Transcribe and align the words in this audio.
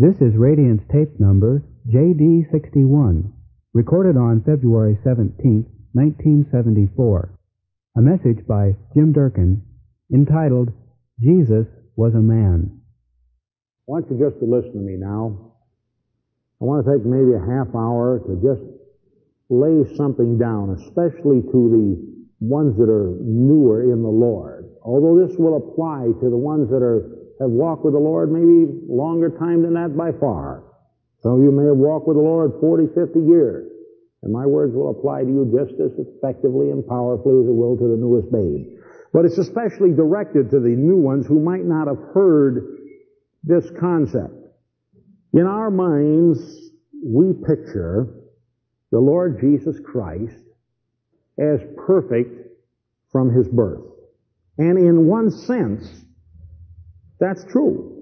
This 0.00 0.14
is 0.20 0.36
Radiance 0.36 0.82
tape 0.92 1.18
number 1.18 1.64
JD61, 1.90 3.32
recorded 3.74 4.16
on 4.16 4.44
February 4.46 4.96
17, 5.02 5.66
1974. 5.90 7.34
A 7.96 8.00
message 8.00 8.46
by 8.46 8.76
Jim 8.94 9.12
Durkin 9.12 9.60
entitled 10.14 10.68
Jesus 11.20 11.66
Was 11.96 12.14
a 12.14 12.22
Man. 12.22 12.78
I 12.78 13.90
want 13.90 14.06
you 14.08 14.16
just 14.22 14.38
to 14.38 14.46
listen 14.46 14.70
to 14.70 14.78
me 14.78 14.94
now. 14.96 15.50
I 16.62 16.64
want 16.64 16.86
to 16.86 16.92
take 16.92 17.04
maybe 17.04 17.34
a 17.34 17.42
half 17.42 17.74
hour 17.74 18.22
to 18.22 18.38
just 18.38 18.62
lay 19.50 19.82
something 19.96 20.38
down, 20.38 20.78
especially 20.78 21.42
to 21.42 21.58
the 21.74 21.98
ones 22.38 22.78
that 22.78 22.88
are 22.88 23.18
newer 23.18 23.82
in 23.82 24.04
the 24.04 24.08
Lord. 24.08 24.70
Although 24.80 25.26
this 25.26 25.36
will 25.36 25.56
apply 25.56 26.06
to 26.22 26.30
the 26.30 26.38
ones 26.38 26.70
that 26.70 26.86
are 26.86 27.17
have 27.40 27.50
walked 27.50 27.84
with 27.84 27.94
the 27.94 28.00
Lord 28.00 28.32
maybe 28.32 28.66
longer 28.88 29.30
time 29.30 29.62
than 29.62 29.74
that 29.74 29.96
by 29.96 30.12
far. 30.18 30.64
Some 31.22 31.32
of 31.32 31.40
you 31.40 31.50
may 31.50 31.66
have 31.66 31.76
walked 31.76 32.06
with 32.06 32.16
the 32.16 32.22
Lord 32.22 32.52
40, 32.60 32.94
50 32.94 33.20
years. 33.20 33.70
And 34.22 34.32
my 34.32 34.46
words 34.46 34.74
will 34.74 34.90
apply 34.90 35.22
to 35.22 35.28
you 35.28 35.46
just 35.56 35.80
as 35.80 35.92
effectively 35.98 36.70
and 36.70 36.86
powerfully 36.86 37.42
as 37.42 37.48
it 37.48 37.54
will 37.54 37.76
to 37.76 37.88
the 37.88 37.96
newest 37.96 38.32
babe. 38.32 38.78
But 39.12 39.24
it's 39.24 39.38
especially 39.38 39.92
directed 39.92 40.50
to 40.50 40.60
the 40.60 40.68
new 40.74 40.96
ones 40.96 41.26
who 41.26 41.40
might 41.40 41.64
not 41.64 41.86
have 41.86 41.98
heard 42.12 42.78
this 43.44 43.64
concept. 43.78 44.34
In 45.32 45.46
our 45.46 45.70
minds, 45.70 46.40
we 47.04 47.32
picture 47.32 48.08
the 48.90 48.98
Lord 48.98 49.40
Jesus 49.40 49.76
Christ 49.84 50.34
as 51.38 51.60
perfect 51.76 52.48
from 53.12 53.32
his 53.32 53.46
birth. 53.48 53.84
And 54.58 54.76
in 54.76 55.06
one 55.06 55.30
sense, 55.30 55.86
that's 57.20 57.44
true. 57.44 57.94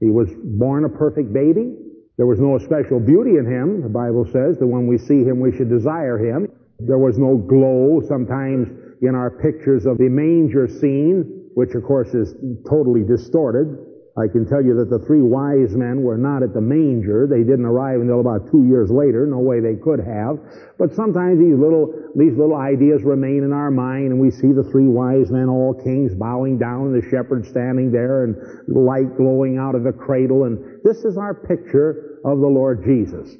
He 0.00 0.10
was 0.10 0.28
born 0.44 0.84
a 0.84 0.88
perfect 0.88 1.32
baby. 1.32 1.74
There 2.16 2.26
was 2.26 2.40
no 2.40 2.58
special 2.58 3.00
beauty 3.00 3.36
in 3.36 3.46
him. 3.46 3.82
The 3.82 3.88
Bible 3.88 4.24
says 4.24 4.58
that 4.58 4.66
when 4.66 4.86
we 4.86 4.98
see 4.98 5.24
him, 5.24 5.40
we 5.40 5.56
should 5.56 5.68
desire 5.68 6.18
him. 6.18 6.48
There 6.78 6.98
was 6.98 7.18
no 7.18 7.36
glow 7.36 8.02
sometimes 8.06 8.68
in 9.02 9.14
our 9.14 9.30
pictures 9.30 9.86
of 9.86 9.98
the 9.98 10.08
manger 10.08 10.68
scene, 10.68 11.50
which 11.54 11.74
of 11.74 11.84
course 11.84 12.14
is 12.14 12.34
totally 12.68 13.02
distorted. 13.02 13.85
I 14.18 14.28
can 14.32 14.48
tell 14.48 14.64
you 14.64 14.74
that 14.76 14.88
the 14.88 15.04
three 15.04 15.20
wise 15.20 15.76
men 15.76 16.02
were 16.02 16.16
not 16.16 16.42
at 16.42 16.54
the 16.54 16.60
manger. 16.60 17.26
They 17.28 17.44
didn't 17.44 17.66
arrive 17.66 18.00
until 18.00 18.20
about 18.20 18.50
two 18.50 18.64
years 18.64 18.90
later. 18.90 19.26
No 19.26 19.40
way 19.40 19.60
they 19.60 19.76
could 19.76 20.00
have. 20.00 20.40
But 20.78 20.94
sometimes 20.94 21.38
these 21.38 21.52
little, 21.52 21.92
these 22.16 22.32
little 22.32 22.56
ideas 22.56 23.04
remain 23.04 23.44
in 23.44 23.52
our 23.52 23.70
mind 23.70 24.12
and 24.12 24.18
we 24.18 24.30
see 24.30 24.52
the 24.56 24.64
three 24.72 24.88
wise 24.88 25.30
men, 25.30 25.50
all 25.50 25.74
kings, 25.74 26.14
bowing 26.14 26.56
down 26.56 26.88
and 26.88 26.96
the 26.96 27.06
shepherd 27.10 27.44
standing 27.44 27.92
there 27.92 28.24
and 28.24 28.36
light 28.68 29.18
glowing 29.18 29.58
out 29.58 29.74
of 29.74 29.84
the 29.84 29.92
cradle. 29.92 30.44
And 30.44 30.80
this 30.82 31.04
is 31.04 31.18
our 31.18 31.34
picture 31.34 32.20
of 32.24 32.40
the 32.40 32.48
Lord 32.48 32.84
Jesus. 32.84 33.36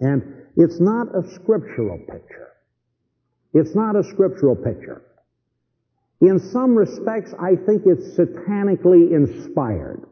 And 0.00 0.22
it's 0.56 0.80
not 0.80 1.06
a 1.14 1.22
scriptural 1.38 1.98
picture. 1.98 2.48
It's 3.54 3.76
not 3.76 3.94
a 3.94 4.02
scriptural 4.02 4.56
picture. 4.56 5.02
In 6.20 6.38
some 6.38 6.76
respects, 6.76 7.32
I 7.40 7.56
think 7.56 7.82
it's 7.86 8.16
satanically 8.16 9.12
inspired. 9.12 10.04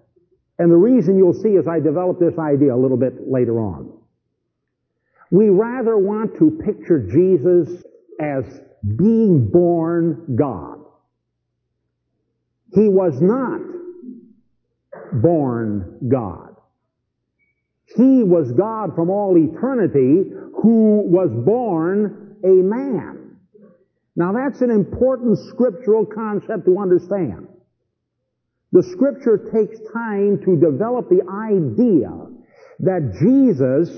And 0.59 0.73
the 0.73 0.77
reason 0.77 1.19
you'll 1.19 1.35
see 1.35 1.57
as 1.57 1.69
I 1.69 1.81
develop 1.81 2.19
this 2.19 2.39
idea 2.39 2.75
a 2.75 2.77
little 2.77 2.97
bit 2.97 3.29
later 3.29 3.61
on. 3.61 3.93
We 5.31 5.51
rather 5.51 5.99
want 5.99 6.39
to 6.39 6.59
picture 6.65 6.99
Jesus 6.99 7.83
as 8.19 8.45
being 8.97 9.51
born 9.51 10.37
God. 10.37 10.79
He 12.73 12.89
was 12.89 13.21
not 13.21 13.61
born 15.13 15.99
God. 16.09 16.57
He 17.97 18.23
was 18.23 18.53
God 18.53 18.95
from 18.95 19.11
all 19.11 19.37
eternity 19.37 20.31
who 20.63 21.03
was 21.07 21.31
born 21.45 22.37
a 22.45 22.49
man. 22.49 23.18
Now 24.19 24.33
that's 24.33 24.63
an 24.63 24.71
important 24.71 25.39
scriptural 25.39 26.05
concept 26.05 26.65
to 26.65 26.79
understand. 26.79 27.47
The 28.73 28.83
scripture 28.83 29.39
takes 29.39 29.79
time 29.93 30.41
to 30.45 30.57
develop 30.57 31.09
the 31.09 31.23
idea 31.31 32.11
that 32.81 33.17
Jesus 33.21 33.89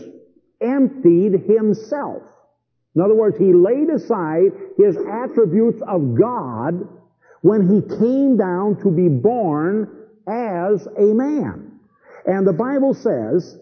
emptied 0.61 1.41
himself. 1.49 2.23
In 2.95 3.01
other 3.01 3.15
words, 3.15 3.39
he 3.39 3.55
laid 3.55 3.89
aside 3.89 4.53
his 4.77 4.95
attributes 5.11 5.81
of 5.89 6.15
God 6.15 6.87
when 7.41 7.67
he 7.67 7.97
came 7.97 8.37
down 8.37 8.77
to 8.83 8.91
be 8.91 9.09
born 9.09 9.89
as 10.29 10.87
a 10.99 11.15
man. 11.15 11.81
And 12.27 12.47
the 12.47 12.53
Bible 12.53 12.93
says 12.93 13.57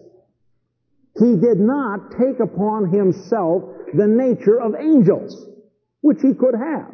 he 1.17 1.37
did 1.37 1.59
not 1.61 2.11
take 2.19 2.41
upon 2.41 2.91
himself 2.91 3.63
the 3.93 4.07
nature 4.07 4.59
of 4.59 4.75
angels, 4.75 5.47
which 6.01 6.21
he 6.21 6.33
could 6.33 6.55
have. 6.55 6.93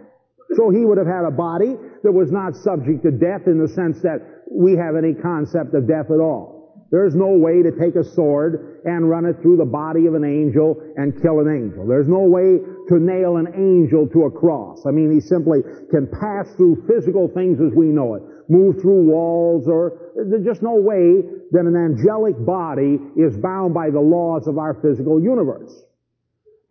So 0.56 0.70
he 0.70 0.86
would 0.86 0.98
have 0.98 1.08
had 1.08 1.26
a 1.26 1.32
body 1.32 1.76
that 2.04 2.12
was 2.12 2.32
not 2.32 2.56
subject 2.56 3.04
to 3.04 3.12
death 3.12 3.48
in 3.48 3.58
the 3.58 3.68
sense 3.68 4.02
that 4.02 4.46
we 4.52 4.78
have 4.78 4.96
any 4.96 5.14
concept 5.14 5.74
of 5.74 5.88
death 5.88 6.12
at 6.12 6.20
all. 6.20 6.56
There's 6.92 7.16
no 7.16 7.34
way 7.34 7.64
to 7.64 7.72
take 7.72 7.96
a 7.96 8.04
sword 8.04 8.82
and 8.86 9.10
run 9.10 9.26
it 9.26 9.42
through 9.42 9.58
the 9.58 9.66
body 9.66 10.06
of 10.06 10.14
an 10.14 10.24
angel 10.24 10.80
and 10.96 11.20
kill 11.20 11.40
an 11.40 11.50
angel. 11.50 11.88
There's 11.88 12.08
no 12.08 12.22
way 12.22 12.62
to 12.62 12.96
nail 13.00 13.38
an 13.38 13.48
angel 13.58 14.08
to 14.14 14.26
a 14.26 14.32
cross. 14.32 14.86
I 14.86 14.92
mean, 14.92 15.12
he 15.12 15.20
simply 15.20 15.62
can 15.90 16.08
pass 16.08 16.54
through 16.56 16.86
physical 16.88 17.28
things 17.28 17.60
as 17.60 17.74
we 17.76 17.88
know 17.88 18.14
it, 18.14 18.24
move 18.50 18.80
through 18.82 19.10
walls, 19.10 19.68
or 19.68 20.14
there's 20.16 20.46
just 20.46 20.62
no 20.62 20.76
way 20.76 21.26
that 21.52 21.66
an 21.66 21.76
angelic 21.76 22.38
body 22.46 23.00
is 23.18 23.36
bound 23.38 23.74
by 23.74 23.90
the 23.90 24.00
laws 24.00 24.48
of 24.48 24.60
our 24.60 24.76
physical 24.76 25.20
universe. 25.20 25.74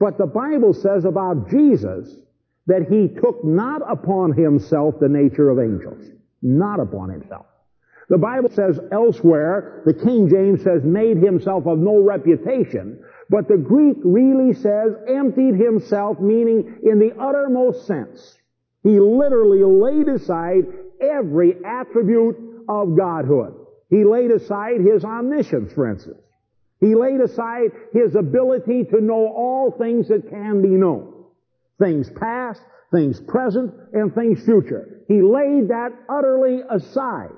But 0.04 0.18
the 0.18 0.26
Bible 0.26 0.74
says 0.74 1.06
about 1.06 1.48
Jesus 1.48 2.14
that 2.66 2.88
he 2.90 3.08
took 3.08 3.42
not 3.42 3.80
upon 3.90 4.32
himself 4.32 4.96
the 5.00 5.08
nature 5.08 5.48
of 5.48 5.58
angels. 5.58 6.04
Not 6.42 6.78
upon 6.78 7.08
himself. 7.08 7.46
The 8.10 8.18
Bible 8.18 8.50
says 8.50 8.78
elsewhere, 8.92 9.80
the 9.86 9.94
King 9.94 10.28
James 10.28 10.62
says 10.62 10.84
made 10.84 11.16
himself 11.16 11.66
of 11.66 11.78
no 11.78 12.02
reputation, 12.02 13.02
but 13.30 13.48
the 13.48 13.56
Greek 13.56 13.96
really 14.04 14.52
says 14.52 14.92
emptied 15.08 15.54
himself, 15.54 16.20
meaning 16.20 16.80
in 16.82 16.98
the 16.98 17.18
uttermost 17.18 17.86
sense. 17.86 18.36
He 18.82 19.00
literally 19.00 19.64
laid 19.64 20.08
aside 20.08 20.66
every 21.00 21.64
attribute 21.64 22.36
of 22.68 22.94
Godhood. 22.94 23.54
He 23.88 24.04
laid 24.04 24.32
aside 24.32 24.82
his 24.82 25.02
omniscience, 25.02 25.72
for 25.72 25.90
instance. 25.90 26.23
He 26.84 26.94
laid 26.94 27.20
aside 27.20 27.70
his 27.94 28.14
ability 28.14 28.84
to 28.84 29.00
know 29.00 29.26
all 29.28 29.70
things 29.70 30.08
that 30.08 30.28
can 30.28 30.60
be 30.60 30.68
known. 30.68 31.24
Things 31.78 32.10
past, 32.10 32.60
things 32.92 33.20
present, 33.20 33.72
and 33.94 34.14
things 34.14 34.44
future. 34.44 35.00
He 35.08 35.22
laid 35.22 35.68
that 35.68 35.92
utterly 36.10 36.60
aside. 36.68 37.32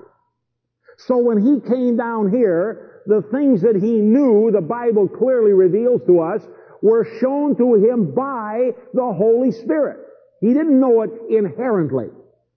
So 0.97 1.17
when 1.17 1.41
he 1.41 1.61
came 1.61 1.95
down 1.95 2.29
here, 2.29 3.03
the 3.05 3.21
things 3.31 3.61
that 3.61 3.77
he 3.77 3.93
knew, 4.01 4.51
the 4.51 4.59
Bible 4.59 5.07
clearly 5.07 5.53
reveals 5.53 6.01
to 6.07 6.19
us, 6.19 6.41
were 6.81 7.07
shown 7.21 7.55
to 7.55 7.75
him 7.75 8.13
by 8.13 8.71
the 8.93 9.13
Holy 9.13 9.53
Spirit. 9.53 9.99
He 10.41 10.53
didn't 10.53 10.77
know 10.77 11.03
it 11.03 11.11
inherently. 11.29 12.09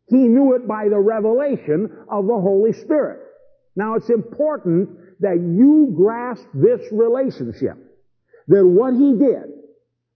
He 0.09 0.17
knew 0.17 0.55
it 0.57 0.67
by 0.67 0.89
the 0.89 0.99
revelation 0.99 1.97
of 2.09 2.27
the 2.27 2.41
Holy 2.41 2.73
Spirit. 2.73 3.21
Now 3.77 3.95
it's 3.95 4.11
important 4.11 5.00
that 5.21 5.37
you 5.37 5.93
grasp 5.97 6.45
this 6.55 6.81
relationship. 6.91 7.77
That 8.49 8.67
what 8.67 8.95
he 8.95 9.15
did 9.15 9.45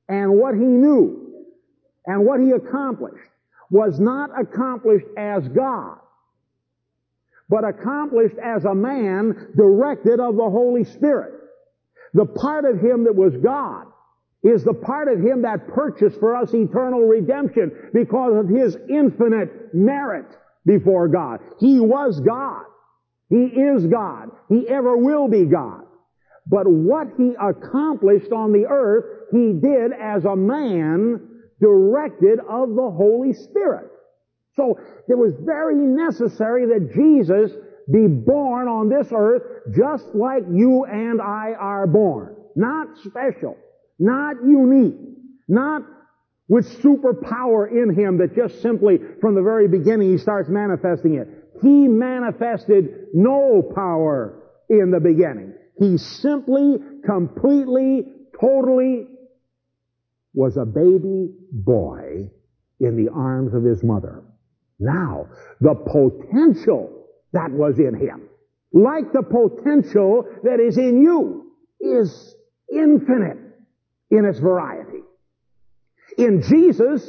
and 0.09 0.35
what 0.35 0.55
he 0.55 0.65
knew 0.65 1.45
and 2.07 2.25
what 2.27 2.41
he 2.41 2.51
accomplished 2.51 3.31
was 3.71 3.99
not 4.01 4.31
accomplished 4.39 5.07
as 5.17 5.47
God 5.49 5.99
but 7.49 7.65
accomplished 7.65 8.37
as 8.43 8.65
a 8.65 8.75
man 8.75 9.53
directed 9.57 10.21
of 10.21 10.37
the 10.37 10.51
Holy 10.51 10.85
Spirit. 10.85 11.35
The 12.15 12.25
part 12.25 12.65
of 12.65 12.81
him 12.81 13.05
that 13.05 13.15
was 13.15 13.37
God 13.37 13.87
is 14.43 14.65
the 14.65 14.75
part 14.75 15.09
of 15.09 15.21
him 15.21 15.43
that 15.43 15.69
purchased 15.69 16.19
for 16.21 16.37
us 16.37 16.53
eternal 16.55 17.01
redemption 17.01 17.91
because 17.93 18.37
of 18.37 18.49
his 18.49 18.77
infinite 18.89 19.75
merit 19.75 20.27
before 20.67 21.09
God. 21.09 21.41
He 21.59 21.81
was 21.81 22.21
God. 22.21 22.65
He 23.29 23.45
is 23.45 23.87
God. 23.87 24.31
He 24.49 24.69
ever 24.69 24.97
will 24.97 25.29
be 25.29 25.45
God. 25.45 25.83
But 26.47 26.67
what 26.67 27.09
he 27.17 27.35
accomplished 27.41 28.33
on 28.33 28.53
the 28.53 28.67
earth, 28.69 29.05
he 29.33 29.53
did 29.53 29.93
as 29.93 30.25
a 30.25 30.37
man 30.37 31.21
directed 31.61 32.39
of 32.41 32.75
the 32.75 32.91
Holy 32.91 33.33
Spirit. 33.33 33.91
So 34.57 34.79
it 35.09 35.17
was 35.17 35.33
very 35.41 35.77
necessary 35.77 36.67
that 36.67 36.95
Jesus 36.95 37.51
be 37.91 38.07
born 38.07 38.69
on 38.69 38.89
this 38.89 39.09
earth 39.13 39.43
just 39.75 40.07
like 40.15 40.43
you 40.51 40.85
and 40.85 41.21
I 41.21 41.55
are 41.59 41.87
born. 41.87 42.37
Not 42.55 42.89
special. 43.05 43.57
Not 43.99 44.37
unique. 44.45 44.97
Not 45.49 45.83
with 46.49 46.69
superpower 46.83 47.71
in 47.71 47.95
him 47.95 48.19
that 48.19 48.37
just 48.37 48.61
simply 48.61 48.99
from 49.21 49.35
the 49.35 49.43
very 49.43 49.67
beginning 49.67 50.11
he 50.13 50.19
starts 50.19 50.49
manifesting 50.49 51.15
it. 51.15 51.29
He 51.63 51.89
manifested 51.89 53.09
no 53.15 53.63
power 53.75 54.43
in 54.69 54.91
the 54.91 55.01
beginning. 55.01 55.55
He 55.79 55.99
simply, 55.99 56.77
completely, 57.05 58.05
totally 58.41 59.07
was 60.33 60.57
a 60.57 60.65
baby 60.65 61.31
boy 61.53 62.31
in 62.81 62.97
the 62.97 63.11
arms 63.13 63.55
of 63.55 63.65
his 63.65 63.83
mother. 63.83 64.23
Now, 64.79 65.29
the 65.61 65.75
potential 65.75 67.07
that 67.33 67.51
was 67.51 67.79
in 67.79 67.95
him, 67.95 68.29
like 68.73 69.13
the 69.13 69.23
potential 69.23 70.27
that 70.43 70.61
is 70.61 70.77
in 70.77 71.03
you, 71.03 71.53
is 71.81 72.35
infinite 72.73 73.39
in 74.11 74.25
its 74.25 74.39
variety. 74.41 75.03
In 76.19 76.43
Jesus, 76.43 77.09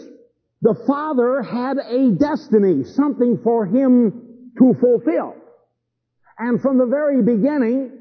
the 0.61 0.75
Father 0.87 1.41
had 1.41 1.77
a 1.77 2.11
destiny, 2.11 2.83
something 2.83 3.39
for 3.43 3.65
him 3.65 4.24
to 4.57 4.75
fulfill. 4.79 5.35
And 6.37 6.61
from 6.61 6.77
the 6.77 6.85
very 6.85 7.21
beginning, 7.21 7.91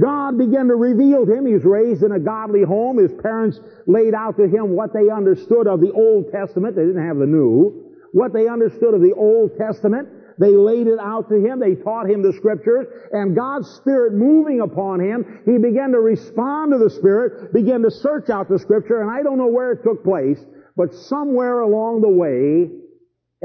God 0.00 0.38
began 0.38 0.68
to 0.68 0.74
reveal 0.74 1.24
to 1.24 1.32
him. 1.32 1.46
He 1.46 1.54
was 1.54 1.64
raised 1.64 2.02
in 2.02 2.12
a 2.12 2.18
godly 2.18 2.62
home. 2.62 2.98
His 2.98 3.12
parents 3.22 3.60
laid 3.86 4.14
out 4.14 4.36
to 4.38 4.48
him 4.48 4.70
what 4.70 4.92
they 4.92 5.08
understood 5.10 5.66
of 5.66 5.80
the 5.80 5.92
Old 5.92 6.32
Testament. 6.32 6.74
They 6.74 6.82
didn't 6.82 7.06
have 7.06 7.18
the 7.18 7.26
New. 7.26 7.92
What 8.12 8.32
they 8.32 8.48
understood 8.48 8.94
of 8.94 9.00
the 9.00 9.12
Old 9.12 9.56
Testament. 9.56 10.08
They 10.38 10.50
laid 10.50 10.88
it 10.88 10.98
out 10.98 11.28
to 11.28 11.36
him. 11.36 11.60
They 11.60 11.76
taught 11.76 12.10
him 12.10 12.22
the 12.22 12.32
scriptures. 12.32 12.86
And 13.12 13.36
God's 13.36 13.68
Spirit 13.76 14.14
moving 14.14 14.60
upon 14.60 14.98
him, 14.98 15.42
he 15.44 15.58
began 15.58 15.92
to 15.92 16.00
respond 16.00 16.72
to 16.72 16.78
the 16.78 16.90
Spirit, 16.90 17.52
began 17.52 17.82
to 17.82 17.90
search 17.90 18.30
out 18.30 18.48
the 18.48 18.58
scripture, 18.58 19.00
and 19.00 19.10
I 19.10 19.22
don't 19.22 19.38
know 19.38 19.46
where 19.46 19.72
it 19.72 19.84
took 19.84 20.02
place, 20.02 20.40
but 20.76 20.92
somewhere 20.92 21.60
along 21.60 22.00
the 22.00 22.08
way, 22.08 22.68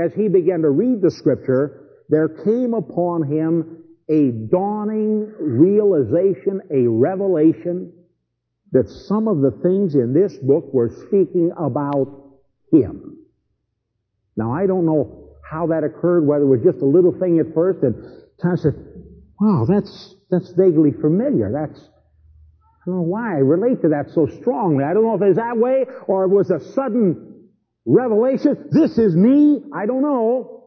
as 0.04 0.14
he 0.14 0.30
began 0.30 0.64
to 0.64 0.72
read 0.72 1.02
the 1.02 1.12
scripture, 1.12 1.89
there 2.10 2.28
came 2.28 2.74
upon 2.74 3.24
him 3.24 3.84
a 4.10 4.32
dawning 4.32 5.32
realization, 5.40 6.62
a 6.72 6.88
revelation 6.88 7.94
that 8.72 8.90
some 8.90 9.28
of 9.28 9.42
the 9.42 9.52
things 9.64 9.96
in 9.96 10.14
this 10.14 10.36
book 10.38 10.74
were 10.74 10.90
speaking 11.08 11.52
about 11.58 12.08
him. 12.72 13.18
Now 14.36 14.54
I 14.54 14.66
don't 14.66 14.86
know 14.86 15.38
how 15.50 15.68
that 15.68 15.84
occurred, 15.84 16.26
whether 16.26 16.44
it 16.44 16.48
was 16.48 16.62
just 16.64 16.82
a 16.82 16.86
little 16.86 17.14
thing 17.20 17.40
at 17.40 17.54
first 17.54 17.84
and 17.84 17.96
of 18.54 18.60
said, 18.60 18.74
wow, 19.40 19.66
that's, 19.68 20.16
that's 20.30 20.52
vaguely 20.52 20.92
familiar. 20.92 21.52
That's, 21.52 21.80
I 21.80 22.86
don't 22.86 22.96
know 22.96 23.02
why 23.02 23.36
I 23.36 23.40
relate 23.40 23.82
to 23.82 23.90
that 23.90 24.12
so 24.14 24.28
strongly. 24.40 24.84
I 24.84 24.94
don't 24.94 25.04
know 25.04 25.16
if 25.16 25.22
it's 25.22 25.38
that 25.38 25.58
way 25.58 25.86
or 26.08 26.26
it 26.26 26.30
was 26.30 26.50
a 26.52 26.60
sudden 26.74 27.50
revelation. 27.86 28.70
This 28.72 28.98
is 28.98 29.16
me. 29.16 29.62
I 29.76 29.86
don't 29.86 30.02
know. 30.02 30.59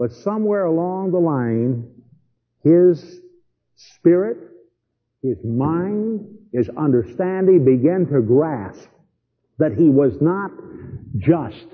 But 0.00 0.12
somewhere 0.12 0.64
along 0.64 1.12
the 1.12 1.18
line, 1.18 1.90
his 2.64 3.20
spirit, 3.76 4.38
his 5.22 5.36
mind, 5.44 6.26
his 6.54 6.70
understanding 6.70 7.66
began 7.66 8.06
to 8.06 8.22
grasp 8.22 8.88
that 9.58 9.74
he 9.74 9.90
was 9.90 10.18
not 10.22 10.52
just 11.18 11.66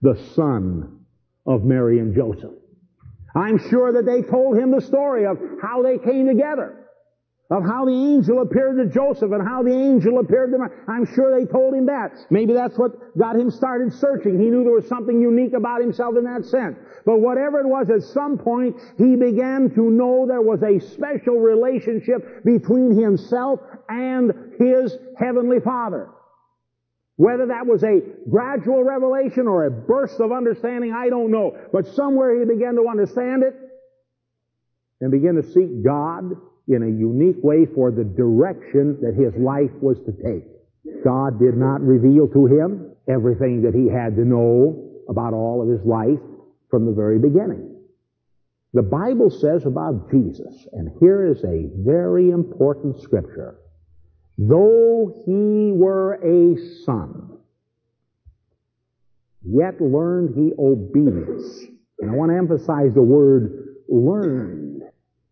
the 0.00 0.16
son 0.34 1.00
of 1.44 1.64
Mary 1.64 1.98
and 1.98 2.14
Joseph. 2.14 2.54
I'm 3.34 3.58
sure 3.58 3.92
that 3.92 4.06
they 4.06 4.22
told 4.22 4.56
him 4.56 4.70
the 4.70 4.80
story 4.80 5.26
of 5.26 5.38
how 5.60 5.82
they 5.82 5.98
came 5.98 6.26
together 6.26 6.85
of 7.48 7.62
how 7.62 7.84
the 7.84 7.92
angel 7.92 8.42
appeared 8.42 8.76
to 8.76 8.86
Joseph 8.86 9.30
and 9.30 9.46
how 9.46 9.62
the 9.62 9.72
angel 9.72 10.18
appeared 10.18 10.50
to 10.50 10.58
Mary. 10.58 10.70
I'm 10.88 11.06
sure 11.14 11.38
they 11.38 11.46
told 11.46 11.74
him 11.74 11.86
that. 11.86 12.12
Maybe 12.28 12.52
that's 12.52 12.76
what 12.76 13.16
got 13.16 13.36
him 13.36 13.52
started 13.52 13.92
searching. 13.92 14.40
He 14.40 14.50
knew 14.50 14.64
there 14.64 14.72
was 14.72 14.88
something 14.88 15.20
unique 15.20 15.52
about 15.52 15.80
himself 15.80 16.16
in 16.16 16.24
that 16.24 16.44
sense. 16.44 16.76
But 17.04 17.18
whatever 17.18 17.60
it 17.60 17.66
was, 17.66 17.88
at 17.88 18.02
some 18.02 18.36
point, 18.36 18.76
he 18.98 19.14
began 19.14 19.70
to 19.76 19.90
know 19.90 20.26
there 20.26 20.42
was 20.42 20.62
a 20.64 20.80
special 20.80 21.38
relationship 21.38 22.44
between 22.44 22.98
himself 23.00 23.60
and 23.88 24.32
his 24.58 24.96
heavenly 25.16 25.60
Father. 25.60 26.10
Whether 27.14 27.46
that 27.46 27.64
was 27.64 27.84
a 27.84 28.00
gradual 28.28 28.82
revelation 28.82 29.46
or 29.46 29.66
a 29.66 29.70
burst 29.70 30.20
of 30.20 30.32
understanding, 30.32 30.92
I 30.92 31.08
don't 31.08 31.30
know. 31.30 31.56
But 31.72 31.86
somewhere 31.86 32.38
he 32.38 32.44
began 32.44 32.74
to 32.74 32.88
understand 32.88 33.44
it 33.44 33.54
and 35.00 35.12
began 35.12 35.36
to 35.36 35.42
seek 35.44 35.84
God 35.84 36.32
in 36.68 36.82
a 36.82 36.86
unique 36.86 37.42
way 37.42 37.66
for 37.74 37.90
the 37.90 38.04
direction 38.04 38.98
that 39.00 39.14
his 39.14 39.34
life 39.40 39.70
was 39.80 39.98
to 40.06 40.12
take. 40.12 40.44
God 41.04 41.38
did 41.38 41.56
not 41.56 41.80
reveal 41.80 42.28
to 42.28 42.46
him 42.46 42.92
everything 43.08 43.62
that 43.62 43.74
he 43.74 43.88
had 43.88 44.16
to 44.16 44.24
know 44.24 44.90
about 45.08 45.32
all 45.32 45.62
of 45.62 45.68
his 45.68 45.86
life 45.86 46.18
from 46.70 46.86
the 46.86 46.92
very 46.92 47.18
beginning. 47.18 47.76
The 48.72 48.82
Bible 48.82 49.30
says 49.30 49.64
about 49.64 50.10
Jesus, 50.10 50.66
and 50.72 50.90
here 51.00 51.26
is 51.26 51.42
a 51.44 51.70
very 51.76 52.30
important 52.30 53.00
scripture, 53.00 53.58
though 54.36 55.22
he 55.24 55.72
were 55.72 56.14
a 56.14 56.56
son, 56.84 57.38
yet 59.42 59.80
learned 59.80 60.34
he 60.34 60.52
obedience. 60.58 61.66
And 62.00 62.10
I 62.10 62.14
want 62.14 62.32
to 62.32 62.36
emphasize 62.36 62.92
the 62.92 63.02
word 63.02 63.78
learned 63.88 64.82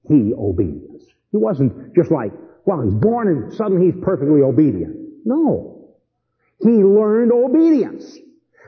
he 0.08 0.32
obedience. 0.32 0.94
He 1.34 1.38
wasn't 1.38 1.96
just 1.96 2.12
like, 2.12 2.31
well, 2.64 2.82
he's 2.82 2.94
born 2.94 3.26
and 3.26 3.52
suddenly 3.52 3.86
he's 3.90 4.00
perfectly 4.04 4.40
obedient. 4.40 4.94
No. 5.25 5.96
He 6.60 6.70
learned 6.70 7.32
obedience. 7.32 8.16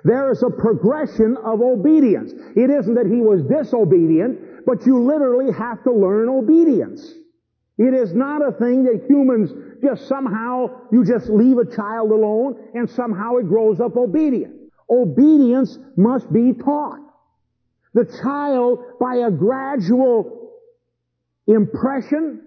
There 0.03 0.33
is 0.33 0.43
a 0.43 0.51
progression 0.51 1.37
of 1.45 1.61
obedience. 1.61 2.33
It 2.57 2.69
isn't 2.69 2.95
that 2.95 3.07
he 3.07 3.21
was 3.21 3.45
disobedient, 3.45 4.67
but 4.67 4.85
you 4.85 4.99
literally 5.01 5.53
have 5.53 5.85
to 5.85 5.93
learn 5.93 6.29
obedience. 6.29 7.09
It 7.79 7.95
is 7.95 8.13
not 8.13 8.43
a 8.45 8.51
thing 8.51 8.83
that 8.83 9.07
humans 9.09 9.53
just 9.81 10.09
somehow, 10.09 10.89
you 10.91 11.05
just 11.05 11.29
leave 11.29 11.59
a 11.59 11.67
child 11.77 12.11
alone 12.11 12.57
and 12.75 12.91
somehow 12.91 13.37
it 13.37 13.47
grows 13.47 13.79
up 13.79 13.97
obedient. 13.97 14.55
Obedience 14.91 15.79
must 15.97 16.33
be 16.33 16.53
taught. 16.53 16.99
The 17.95 18.07
child, 18.21 18.81
by 18.99 19.19
a 19.19 19.31
gradual 19.31 20.51
impression, 21.47 22.43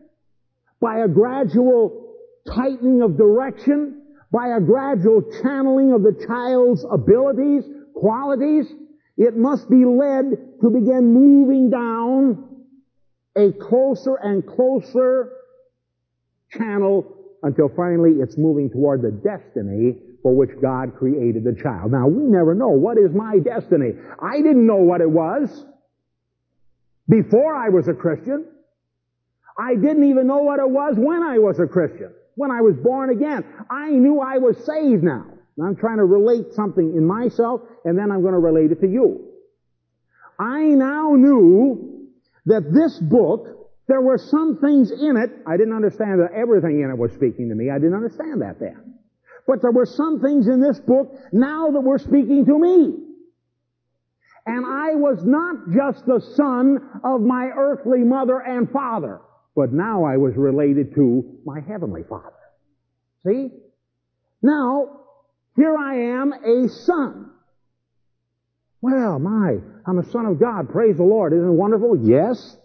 by 0.81 0.99
a 0.99 1.07
gradual 1.07 2.15
tightening 2.47 3.01
of 3.01 3.17
direction, 3.17 4.01
by 4.31 4.49
a 4.55 4.59
gradual 4.59 5.21
channeling 5.41 5.91
of 5.93 6.03
the 6.03 6.25
child's 6.27 6.85
abilities, 6.89 7.63
qualities, 7.93 8.65
it 9.17 9.35
must 9.35 9.69
be 9.69 9.83
led 9.85 10.25
to 10.61 10.69
begin 10.69 11.13
moving 11.13 11.69
down 11.69 12.45
a 13.35 13.51
closer 13.51 14.15
and 14.15 14.45
closer 14.45 15.33
channel 16.51 17.15
until 17.43 17.69
finally 17.75 18.11
it's 18.21 18.37
moving 18.37 18.69
toward 18.69 19.01
the 19.01 19.11
destiny 19.11 19.95
for 20.21 20.35
which 20.35 20.49
God 20.61 20.95
created 20.97 21.43
the 21.43 21.55
child. 21.61 21.91
Now, 21.91 22.07
we 22.07 22.23
never 22.23 22.53
know 22.53 22.69
what 22.69 22.97
is 22.97 23.11
my 23.13 23.39
destiny. 23.39 23.91
I 24.21 24.37
didn't 24.37 24.65
know 24.65 24.77
what 24.77 25.01
it 25.01 25.09
was 25.09 25.65
before 27.07 27.55
I 27.55 27.69
was 27.69 27.87
a 27.87 27.93
Christian. 27.93 28.45
I 29.59 29.75
didn't 29.75 30.05
even 30.05 30.25
know 30.25 30.37
what 30.37 30.59
it 30.59 30.69
was 30.69 30.95
when 30.97 31.21
I 31.21 31.37
was 31.37 31.59
a 31.59 31.67
Christian, 31.67 32.13
when 32.35 32.49
I 32.49 32.61
was 32.61 32.77
born 32.77 33.09
again. 33.09 33.43
I 33.69 33.89
knew 33.89 34.21
I 34.21 34.37
was 34.37 34.55
saved 34.65 35.03
now. 35.03 35.25
I'm 35.61 35.75
trying 35.75 35.97
to 35.97 36.05
relate 36.05 36.53
something 36.53 36.95
in 36.95 37.05
myself, 37.05 37.61
and 37.83 37.97
then 37.97 38.09
I'm 38.09 38.21
going 38.21 38.33
to 38.33 38.39
relate 38.39 38.71
it 38.71 38.79
to 38.79 38.87
you. 38.87 39.27
I 40.39 40.61
now 40.61 41.15
knew 41.15 42.07
that 42.45 42.71
this 42.71 42.97
book, 42.99 43.73
there 43.89 43.99
were 43.99 44.17
some 44.17 44.59
things 44.61 44.91
in 44.91 45.17
it, 45.17 45.29
I 45.45 45.57
didn't 45.57 45.75
understand 45.75 46.21
that 46.21 46.31
everything 46.33 46.79
in 46.79 46.89
it 46.89 46.97
was 46.97 47.11
speaking 47.11 47.49
to 47.49 47.55
me. 47.55 47.69
I 47.69 47.77
didn't 47.77 47.95
understand 47.95 48.41
that 48.41 48.61
then. 48.61 48.93
But 49.45 49.61
there 49.61 49.71
were 49.71 49.85
some 49.85 50.21
things 50.21 50.47
in 50.47 50.61
this 50.61 50.79
book 50.79 51.13
now 51.33 51.71
that 51.71 51.81
were 51.81 51.99
speaking 51.99 52.45
to 52.45 52.57
me. 52.57 52.95
And 54.45 54.65
I 54.65 54.95
was 54.95 55.25
not 55.25 55.71
just 55.75 56.05
the 56.05 56.21
son 56.35 56.79
of 57.03 57.19
my 57.19 57.49
earthly 57.53 58.05
mother 58.05 58.39
and 58.39 58.71
father 58.71 59.19
but 59.59 59.73
now 59.73 60.05
I 60.05 60.15
was 60.15 60.37
related 60.37 60.95
to 60.95 61.37
my 61.43 61.59
Heavenly 61.59 62.03
Father. 62.07 62.31
See? 63.25 63.49
Now, 64.41 65.01
here 65.57 65.75
I 65.75 65.95
am 65.95 66.31
a 66.31 66.69
son. 66.69 67.29
Well, 68.79 69.19
my, 69.19 69.57
I'm 69.85 69.99
a 69.99 70.09
son 70.11 70.27
of 70.27 70.39
God. 70.39 70.69
Praise 70.69 70.95
the 70.95 71.03
Lord. 71.03 71.33
Isn't 71.33 71.45
it 71.45 71.51
wonderful? 71.51 72.07
Yes. 72.07 72.55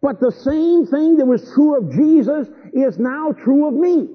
But 0.00 0.20
the 0.20 0.30
same 0.30 0.86
thing 0.86 1.16
that 1.16 1.26
was 1.26 1.42
true 1.52 1.76
of 1.76 1.90
Jesus 1.90 2.46
is 2.72 2.96
now 3.00 3.32
true 3.32 3.66
of 3.66 3.74
me. 3.74 4.10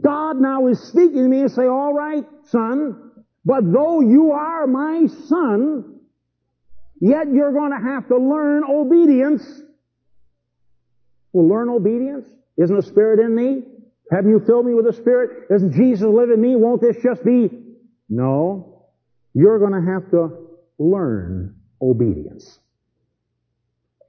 God 0.00 0.36
now 0.36 0.68
is 0.68 0.80
speaking 0.84 1.24
to 1.24 1.28
me 1.28 1.40
and 1.40 1.50
say, 1.50 1.66
all 1.66 1.92
right, 1.92 2.24
son, 2.50 3.10
but 3.44 3.64
though 3.64 4.02
you 4.02 4.30
are 4.30 4.68
my 4.68 5.08
son, 5.26 5.97
Yet 7.00 7.32
you're 7.32 7.52
going 7.52 7.70
to 7.70 7.78
have 7.78 8.08
to 8.08 8.16
learn 8.16 8.64
obedience. 8.64 9.42
Well, 11.32 11.48
learn 11.48 11.68
obedience? 11.68 12.26
Isn't 12.56 12.74
the 12.76 12.82
Spirit 12.82 13.20
in 13.20 13.34
me? 13.34 13.62
Haven't 14.10 14.30
you 14.30 14.40
filled 14.40 14.66
me 14.66 14.74
with 14.74 14.86
the 14.86 14.92
Spirit? 14.92 15.48
Doesn't 15.48 15.72
Jesus 15.72 16.06
live 16.06 16.30
in 16.30 16.40
me? 16.40 16.56
Won't 16.56 16.80
this 16.80 16.96
just 17.02 17.24
be? 17.24 17.50
No. 18.08 18.86
You're 19.34 19.58
going 19.58 19.72
to 19.72 19.92
have 19.92 20.10
to 20.10 20.48
learn 20.78 21.54
obedience. 21.80 22.58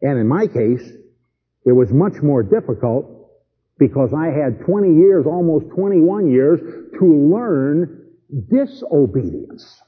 And 0.01 0.17
in 0.17 0.27
my 0.27 0.47
case, 0.47 0.91
It 1.65 1.73
was 1.73 1.91
much 1.91 2.21
more 2.23 2.41
difficult 2.41 3.29
because 3.77 4.13
I 4.13 4.27
had 4.27 4.61
20 4.65 4.95
years, 4.95 5.25
almost 5.25 5.69
21 5.75 6.31
years, 6.31 6.59
to 6.99 7.05
learn 7.05 8.05
disobedience. 8.49 9.81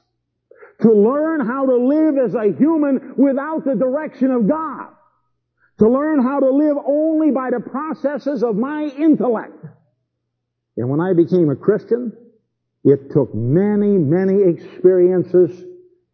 To 0.82 0.92
learn 0.92 1.46
how 1.46 1.66
to 1.66 1.76
live 1.76 2.18
as 2.18 2.34
a 2.34 2.52
human 2.58 3.14
without 3.16 3.64
the 3.64 3.74
direction 3.74 4.30
of 4.30 4.48
God. 4.48 4.88
To 5.78 5.88
learn 5.88 6.22
how 6.22 6.40
to 6.40 6.50
live 6.50 6.76
only 6.86 7.30
by 7.30 7.50
the 7.50 7.60
processes 7.60 8.42
of 8.42 8.56
my 8.56 8.84
intellect. 8.84 9.64
And 10.76 10.88
when 10.88 11.00
I 11.00 11.12
became 11.12 11.50
a 11.50 11.56
Christian, 11.56 12.12
it 12.84 13.12
took 13.12 13.34
many, 13.34 13.96
many 13.98 14.42
experiences 14.42 15.64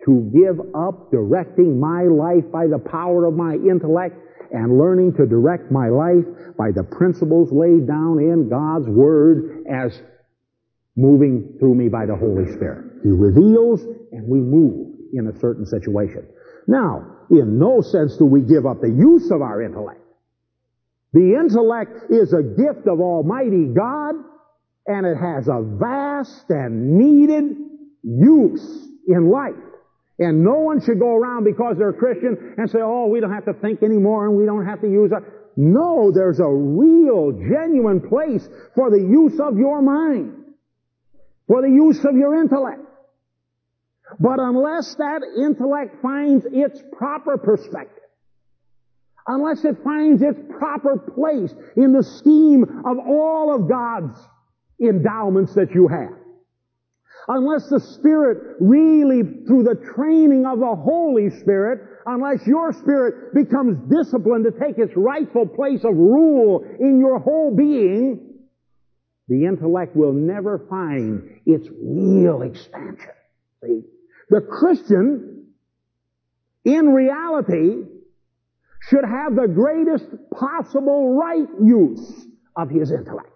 to 0.05 0.31
give 0.33 0.61
up 0.75 1.11
directing 1.11 1.81
my 1.81 2.05
life 2.05 2.51
by 2.53 2.67
the 2.67 2.79
power 2.79 3.25
of 3.25 3.35
my 3.35 3.55
intellect 3.55 4.17
and 4.53 4.79
learning 4.79 5.15
to 5.15 5.27
direct 5.27 5.71
my 5.71 5.89
life 5.89 6.25
by 6.57 6.71
the 6.73 6.83
principles 6.83 7.53
laid 7.53 7.87
down 7.87 8.19
in 8.19 8.49
God's 8.49 8.89
Word 8.89 9.67
as 9.71 10.01
moving 10.97 11.57
through 11.59 11.75
me 11.75 11.89
by 11.89 12.07
the 12.07 12.17
Holy 12.17 12.53
Spirit. 12.53 12.88
He 13.03 13.11
reveals 13.11 13.83
and 14.13 14.27
we 14.27 14.39
move 14.39 14.95
in 15.13 15.27
a 15.29 15.39
certain 15.39 15.67
situation. 15.67 16.27
Now, 16.67 17.17
in 17.31 17.59
no 17.59 17.81
sense 17.81 18.17
do 18.17 18.25
we 18.25 18.41
give 18.41 18.67
up 18.67 18.81
the 18.81 18.89
use 18.91 19.31
of 19.31 19.43
our 19.43 19.63
intellect. 19.63 20.01
The 21.13 21.37
intellect 21.41 22.11
is 22.11 22.33
a 22.33 22.43
gift 22.43 22.87
of 22.87 23.01
Almighty 23.01 23.67
God 23.67 24.15
and 24.87 25.07
it 25.07 25.17
has 25.17 25.49
a 25.49 25.63
vast 25.63 26.51
and 26.51 26.99
needed 26.99 27.57
use 28.03 28.89
in 29.07 29.31
life. 29.31 29.55
And 30.19 30.43
no 30.43 30.55
one 30.55 30.81
should 30.81 30.99
go 30.99 31.15
around 31.15 31.45
because 31.45 31.77
they're 31.79 31.91
a 31.91 31.95
Christian 31.95 32.55
and 32.59 32.69
say, 32.69 32.81
oh, 32.83 33.07
we 33.07 33.21
don't 33.21 33.33
have 33.33 33.45
to 33.45 33.55
think 33.55 33.83
anymore 33.83 34.27
and 34.27 34.37
we 34.37 34.45
don't 34.45 34.67
have 34.67 34.81
to 34.81 34.91
use 34.91 35.13
it. 35.13 35.23
No, 35.57 36.11
there's 36.13 36.41
a 36.41 36.49
real, 36.49 37.33
genuine 37.33 38.01
place 38.01 38.49
for 38.75 38.91
the 38.91 38.99
use 38.99 39.39
of 39.41 39.59
your 39.59 39.83
mind, 39.83 40.38
for 41.49 41.63
the 41.63 41.69
use 41.69 42.05
of 42.05 42.15
your 42.15 42.41
intellect. 42.41 42.83
But 44.21 44.39
unless 44.39 44.95
that 44.97 45.23
intellect 45.37 46.01
finds 46.01 46.47
its 46.51 46.81
proper 46.93 47.37
perspective, 47.37 48.05
unless 49.27 49.65
it 49.65 49.77
finds 49.83 50.23
its 50.23 50.39
proper 50.59 50.97
place 50.99 51.53
in 51.77 51.93
the 51.93 52.03
scheme 52.03 52.63
of 52.87 52.99
all 52.99 53.55
of 53.55 53.69
God's 53.69 54.19
endowments 54.81 55.55
that 55.55 55.75
you 55.75 55.89
have, 55.89 56.17
unless 57.29 57.69
the 57.69 57.81
Spirit 57.81 58.57
really, 58.61 59.23
through 59.47 59.65
the 59.65 59.75
training 59.95 60.47
of 60.47 60.61
the 60.61 60.75
Holy 60.75 61.29
Spirit, 61.41 61.81
unless 62.07 62.47
your 62.47 62.73
spirit 62.73 63.35
becomes 63.35 63.77
disciplined 63.91 64.45
to 64.45 64.51
take 64.51 64.79
its 64.79 64.97
rightful 64.97 65.47
place 65.47 65.85
of 65.85 65.95
rule 65.95 66.65
in 66.81 66.99
your 66.99 67.19
whole 67.19 67.55
being, 67.55 68.28
the 69.29 69.45
intellect 69.45 69.95
will 69.95 70.13
never 70.13 70.59
find 70.71 71.41
its 71.45 71.69
real 71.83 72.43
expansion. 72.43 73.11
See? 73.63 73.83
The 74.31 74.41
Christian, 74.41 75.47
in 76.65 76.89
reality, 76.91 77.85
should 78.81 79.05
have 79.05 79.35
the 79.35 79.49
greatest 79.49 80.07
possible 80.31 81.15
right 81.15 81.49
use 81.63 82.27
of 82.57 82.71
his 82.71 82.91
intellect. 82.91 83.31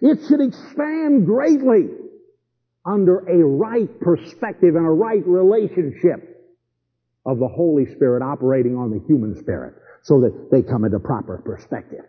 It 0.00 0.18
should 0.28 0.40
expand 0.40 1.26
greatly 1.26 1.88
under 2.84 3.18
a 3.18 3.44
right 3.44 4.00
perspective 4.00 4.76
and 4.76 4.86
a 4.86 4.90
right 4.90 5.26
relationship 5.26 6.36
of 7.24 7.38
the 7.38 7.48
Holy 7.48 7.86
Spirit 7.94 8.22
operating 8.22 8.76
on 8.76 8.90
the 8.90 9.04
human 9.06 9.36
spirit 9.36 9.74
so 10.02 10.20
that 10.20 10.48
they 10.52 10.62
come 10.62 10.84
into 10.84 11.00
proper 11.00 11.42
perspective. 11.44 12.04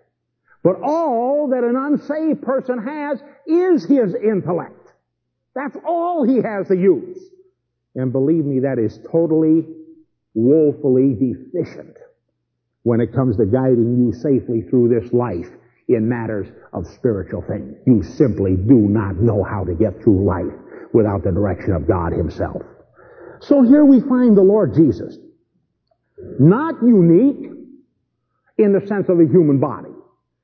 But 0.67 0.81
all 0.81 1.47
that 1.51 1.63
an 1.63 1.77
unsaved 1.77 2.41
person 2.41 2.77
has 2.85 3.21
is 3.47 3.85
his 3.85 4.13
intellect. 4.15 4.91
That's 5.55 5.77
all 5.87 6.25
he 6.25 6.41
has 6.41 6.67
to 6.67 6.75
use. 6.75 7.17
And 7.95 8.11
believe 8.11 8.43
me, 8.43 8.59
that 8.59 8.77
is 8.77 8.99
totally, 9.09 9.65
woefully 10.33 11.13
deficient 11.13 11.95
when 12.83 12.99
it 12.99 13.13
comes 13.13 13.37
to 13.37 13.45
guiding 13.45 13.95
you 13.97 14.11
safely 14.11 14.61
through 14.63 14.89
this 14.89 15.13
life 15.13 15.47
in 15.87 16.09
matters 16.09 16.49
of 16.73 16.85
spiritual 16.85 17.43
things. 17.47 17.77
You 17.85 18.03
simply 18.03 18.57
do 18.57 18.75
not 18.75 19.15
know 19.15 19.45
how 19.45 19.63
to 19.63 19.73
get 19.73 20.03
through 20.03 20.25
life 20.25 20.53
without 20.91 21.23
the 21.23 21.31
direction 21.31 21.71
of 21.71 21.87
God 21.87 22.11
Himself. 22.11 22.61
So 23.39 23.61
here 23.61 23.85
we 23.85 24.01
find 24.01 24.35
the 24.35 24.43
Lord 24.43 24.73
Jesus. 24.73 25.17
Not 26.41 26.83
unique 26.83 27.51
in 28.57 28.73
the 28.73 28.85
sense 28.85 29.07
of 29.07 29.21
a 29.21 29.25
human 29.25 29.61
body. 29.61 29.91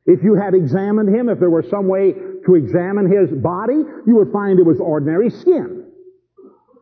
If 0.05 0.24
you 0.24 0.36
had 0.36 0.53
examined 0.53 1.13
Him, 1.13 1.29
if 1.29 1.39
there 1.39 1.50
were 1.50 1.63
some 1.63 1.88
way 1.88 2.13
to 2.45 2.55
examine 2.55 3.10
His 3.12 3.31
body, 3.39 3.79
you 4.05 4.15
would 4.15 4.31
find 4.31 4.60
it 4.60 4.65
was 4.65 4.79
ordinary 4.79 5.29
skin. 5.29 5.86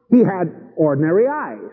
He 0.10 0.20
had 0.20 0.52
ordinary 0.76 1.28
eyes. 1.28 1.72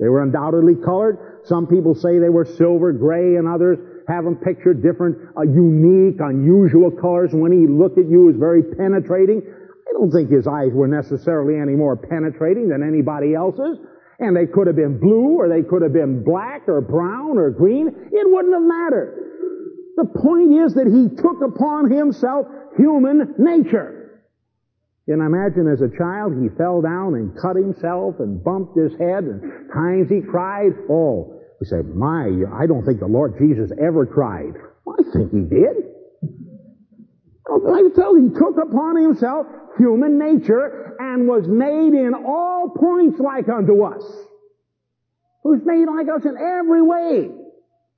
They 0.00 0.08
were 0.08 0.22
undoubtedly 0.22 0.74
colored. 0.74 1.42
Some 1.44 1.66
people 1.66 1.94
say 1.94 2.18
they 2.18 2.28
were 2.28 2.44
silver, 2.44 2.92
gray, 2.92 3.36
and 3.36 3.46
others 3.46 3.78
have 4.08 4.24
them 4.24 4.36
pictured 4.36 4.82
different, 4.82 5.16
uh, 5.36 5.42
unique, 5.42 6.18
unusual 6.20 6.90
colors. 6.90 7.30
When 7.32 7.52
he 7.52 7.66
looked 7.66 7.98
at 7.98 8.08
you, 8.08 8.24
it 8.24 8.32
was 8.32 8.36
very 8.36 8.62
penetrating. 8.62 9.42
I 9.46 9.92
don't 9.92 10.10
think 10.10 10.30
his 10.30 10.46
eyes 10.46 10.72
were 10.72 10.88
necessarily 10.88 11.60
any 11.60 11.74
more 11.74 11.96
penetrating 11.96 12.68
than 12.68 12.82
anybody 12.82 13.34
else's. 13.34 13.78
And 14.18 14.36
they 14.36 14.46
could 14.46 14.66
have 14.66 14.76
been 14.76 14.98
blue, 14.98 15.38
or 15.38 15.48
they 15.48 15.62
could 15.62 15.82
have 15.82 15.92
been 15.92 16.24
black, 16.24 16.68
or 16.68 16.80
brown, 16.80 17.38
or 17.38 17.50
green. 17.50 17.88
It 17.88 18.26
wouldn't 18.28 18.52
have 18.52 18.62
mattered. 18.62 19.29
The 20.00 20.06
point 20.18 20.52
is 20.52 20.72
that 20.74 20.86
he 20.86 21.14
took 21.14 21.42
upon 21.44 21.90
himself 21.90 22.46
human 22.78 23.34
nature. 23.36 24.22
And 25.06 25.20
imagine 25.20 25.68
as 25.68 25.82
a 25.82 25.94
child 25.94 26.40
he 26.40 26.48
fell 26.56 26.80
down 26.80 27.16
and 27.16 27.36
cut 27.36 27.56
himself 27.56 28.14
and 28.18 28.42
bumped 28.42 28.78
his 28.78 28.92
head 28.92 29.24
and 29.24 29.68
times 29.70 30.08
he 30.08 30.22
cried. 30.22 30.72
Oh, 30.88 31.42
we 31.60 31.66
say, 31.66 31.82
my, 31.82 32.30
I 32.50 32.66
don't 32.66 32.82
think 32.86 33.00
the 33.00 33.08
Lord 33.08 33.36
Jesus 33.38 33.72
ever 33.78 34.06
cried. 34.06 34.54
Well, 34.86 34.96
I 34.98 35.02
think 35.12 35.32
he 35.32 35.40
did. 35.40 35.76
I 37.46 37.88
tell 37.94 38.14
he 38.14 38.30
took 38.30 38.56
upon 38.56 38.96
himself 39.02 39.46
human 39.76 40.18
nature 40.18 40.96
and 40.98 41.28
was 41.28 41.46
made 41.46 41.92
in 41.92 42.14
all 42.14 42.70
points 42.70 43.20
like 43.20 43.50
unto 43.50 43.82
us. 43.82 44.04
Who's 45.42 45.60
made 45.66 45.84
like 45.86 46.06
us 46.08 46.24
in 46.24 46.38
every 46.38 46.80
way. 46.80 47.39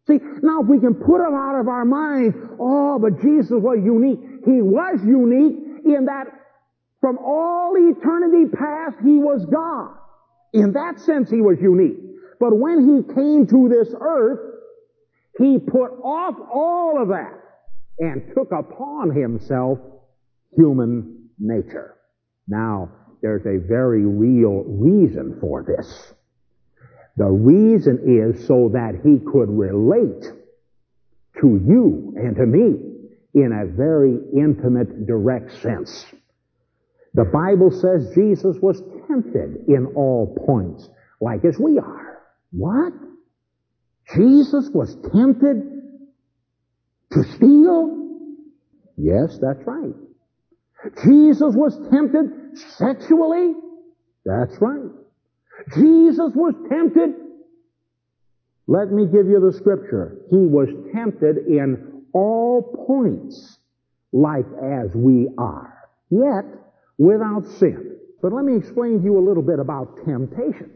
See, 0.06 0.18
now 0.42 0.62
if 0.62 0.66
we 0.66 0.80
can 0.80 0.94
put 0.94 1.20
it 1.20 1.32
out 1.32 1.60
of 1.60 1.68
our 1.68 1.84
minds, 1.84 2.36
oh, 2.58 2.98
but 2.98 3.20
Jesus 3.20 3.52
was 3.52 3.78
unique. 3.82 4.18
He 4.44 4.60
was 4.60 4.98
unique 5.04 5.56
in 5.84 6.06
that 6.06 6.26
from 7.02 7.18
all 7.18 7.74
eternity 7.76 8.50
past, 8.56 8.96
He 9.04 9.18
was 9.18 9.44
God. 9.46 9.90
In 10.52 10.72
that 10.72 11.00
sense, 11.00 11.30
He 11.30 11.40
was 11.40 11.58
unique. 11.60 11.98
But 12.38 12.56
when 12.56 12.88
He 12.88 13.14
came 13.14 13.46
to 13.48 13.68
this 13.68 13.92
earth, 14.00 14.38
He 15.38 15.58
put 15.58 15.90
off 16.02 16.34
all 16.52 17.02
of 17.02 17.08
that 17.08 17.38
and 17.98 18.22
took 18.34 18.52
upon 18.52 19.10
Himself 19.10 19.78
human 20.56 21.28
nature. 21.38 21.96
Now, 22.46 22.88
there's 23.20 23.46
a 23.46 23.58
very 23.66 24.04
real 24.04 24.62
reason 24.64 25.38
for 25.40 25.64
this. 25.64 26.14
The 27.16 27.28
reason 27.28 28.00
is 28.06 28.46
so 28.46 28.70
that 28.72 28.94
He 29.04 29.18
could 29.18 29.50
relate 29.50 30.24
to 31.40 31.60
you 31.66 32.14
and 32.16 32.36
to 32.36 32.46
me 32.46 32.92
in 33.34 33.52
a 33.52 33.66
very 33.66 34.18
intimate, 34.36 35.06
direct 35.06 35.52
sense. 35.60 36.04
The 37.14 37.24
Bible 37.24 37.70
says 37.70 38.14
Jesus 38.14 38.56
was 38.60 38.82
tempted 39.06 39.68
in 39.68 39.92
all 39.94 40.38
points, 40.46 40.88
like 41.20 41.44
as 41.44 41.58
we 41.58 41.78
are. 41.78 42.22
What? 42.52 42.92
Jesus 44.14 44.70
was 44.72 44.94
tempted 45.12 45.62
to 47.12 47.24
steal? 47.34 47.98
Yes, 48.96 49.38
that's 49.40 49.66
right. 49.66 49.94
Jesus 51.04 51.54
was 51.54 51.78
tempted 51.90 52.58
sexually? 52.76 53.54
That's 54.24 54.54
right. 54.60 54.90
Jesus 55.74 56.32
was 56.34 56.54
tempted. 56.68 57.14
Let 58.66 58.90
me 58.90 59.06
give 59.06 59.26
you 59.26 59.40
the 59.40 59.52
scripture. 59.56 60.18
He 60.30 60.36
was 60.36 60.68
tempted 60.94 61.46
in 61.46 62.04
all 62.12 62.84
points, 62.86 63.58
like 64.12 64.46
as 64.62 64.94
we 64.94 65.28
are. 65.38 65.88
Yet, 66.10 66.44
without 66.98 67.46
sin. 67.58 67.96
But 68.20 68.32
let 68.32 68.44
me 68.44 68.56
explain 68.56 68.98
to 68.98 69.04
you 69.04 69.18
a 69.18 69.24
little 69.26 69.42
bit 69.42 69.58
about 69.58 70.04
temptation 70.04 70.70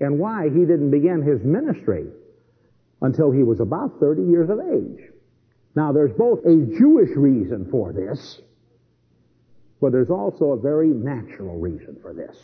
and 0.00 0.18
why 0.18 0.44
he 0.44 0.60
didn't 0.60 0.90
begin 0.90 1.22
his 1.22 1.42
ministry 1.44 2.06
until 3.02 3.30
he 3.30 3.42
was 3.42 3.60
about 3.60 4.00
30 4.00 4.22
years 4.22 4.48
of 4.48 4.58
age. 4.60 5.10
Now, 5.74 5.92
there's 5.92 6.12
both 6.12 6.40
a 6.44 6.56
Jewish 6.78 7.10
reason 7.16 7.68
for 7.70 7.92
this, 7.92 8.40
but 9.80 9.92
there's 9.92 10.10
also 10.10 10.52
a 10.52 10.56
very 10.56 10.88
natural 10.88 11.58
reason 11.58 11.98
for 12.00 12.14
this. 12.14 12.36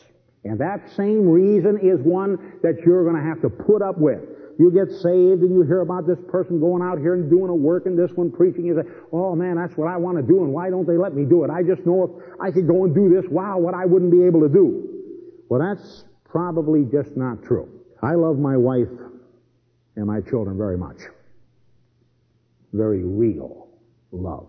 And 0.44 0.58
that 0.60 0.90
same 0.94 1.28
reason 1.28 1.78
is 1.82 2.00
one 2.00 2.60
that 2.62 2.80
you're 2.84 3.02
going 3.04 3.16
to 3.16 3.22
have 3.22 3.40
to 3.42 3.48
put 3.48 3.80
up 3.80 3.98
with. 3.98 4.20
You 4.58 4.70
get 4.70 4.88
saved 4.90 5.42
and 5.42 5.50
you 5.52 5.62
hear 5.62 5.80
about 5.80 6.06
this 6.06 6.18
person 6.28 6.60
going 6.60 6.82
out 6.82 6.98
here 6.98 7.14
and 7.14 7.28
doing 7.28 7.50
a 7.50 7.54
work 7.54 7.86
and 7.86 7.98
this 7.98 8.10
one 8.14 8.30
preaching. 8.30 8.64
You 8.66 8.80
say, 8.82 8.88
oh 9.12 9.34
man, 9.34 9.56
that's 9.56 9.76
what 9.76 9.88
I 9.88 9.96
want 9.96 10.16
to 10.18 10.22
do 10.22 10.44
and 10.44 10.52
why 10.52 10.70
don't 10.70 10.86
they 10.86 10.96
let 10.96 11.14
me 11.14 11.24
do 11.24 11.42
it? 11.44 11.50
I 11.50 11.62
just 11.62 11.84
know 11.84 12.04
if 12.04 12.40
I 12.40 12.52
could 12.52 12.68
go 12.68 12.84
and 12.84 12.94
do 12.94 13.08
this, 13.08 13.24
wow, 13.30 13.58
what 13.58 13.74
I 13.74 13.84
wouldn't 13.84 14.12
be 14.12 14.22
able 14.24 14.40
to 14.42 14.48
do. 14.48 14.88
Well, 15.48 15.60
that's 15.60 16.04
probably 16.24 16.84
just 16.84 17.16
not 17.16 17.42
true. 17.42 17.68
I 18.02 18.14
love 18.14 18.38
my 18.38 18.56
wife 18.56 18.88
and 19.96 20.06
my 20.06 20.20
children 20.20 20.56
very 20.56 20.76
much. 20.76 20.98
Very 22.72 23.02
real 23.02 23.68
love. 24.12 24.48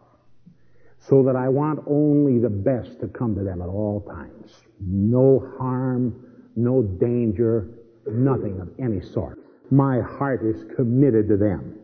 So 1.07 1.23
that 1.23 1.35
I 1.35 1.49
want 1.49 1.79
only 1.87 2.39
the 2.39 2.49
best 2.49 2.99
to 3.01 3.07
come 3.07 3.35
to 3.35 3.43
them 3.43 3.61
at 3.61 3.67
all 3.67 4.01
times. 4.01 4.51
No 4.79 5.53
harm, 5.59 6.25
no 6.55 6.81
danger, 6.81 7.69
nothing 8.07 8.59
of 8.59 8.69
any 8.79 9.01
sort 9.01 9.39
my 9.71 10.01
heart 10.01 10.43
is 10.43 10.63
committed 10.75 11.27
to 11.29 11.37
them. 11.37 11.79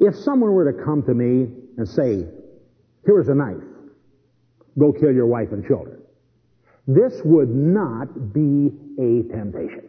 If 0.00 0.16
someone 0.16 0.52
were 0.52 0.70
to 0.70 0.84
come 0.84 1.02
to 1.04 1.14
me 1.14 1.48
and 1.76 1.88
say, 1.88 2.26
here's 3.06 3.28
a 3.28 3.34
knife, 3.34 3.62
go 4.78 4.92
kill 4.92 5.12
your 5.12 5.26
wife 5.26 5.52
and 5.52 5.64
children, 5.66 6.00
this 6.86 7.20
would 7.24 7.50
not 7.50 8.32
be 8.32 8.72
a 8.98 9.22
temptation. 9.32 9.88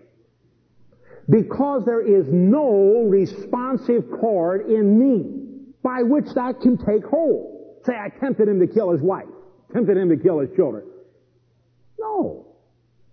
Because 1.29 1.85
there 1.85 2.01
is 2.01 2.27
no 2.29 3.05
responsive 3.07 4.03
chord 4.12 4.69
in 4.69 5.00
me 5.00 5.71
by 5.81 6.03
which 6.03 6.27
that 6.35 6.62
can 6.62 6.77
take 6.77 7.05
hold. 7.05 7.52
Say, 7.85 7.93
I 7.95 8.09
tempted 8.09 8.47
him 8.47 8.59
to 8.59 8.67
kill 8.67 8.91
his 8.91 9.01
wife, 9.01 9.27
tempted 9.73 9.97
him 9.97 10.09
to 10.09 10.17
kill 10.17 10.39
his 10.39 10.49
children. 10.55 10.85
No. 11.99 12.47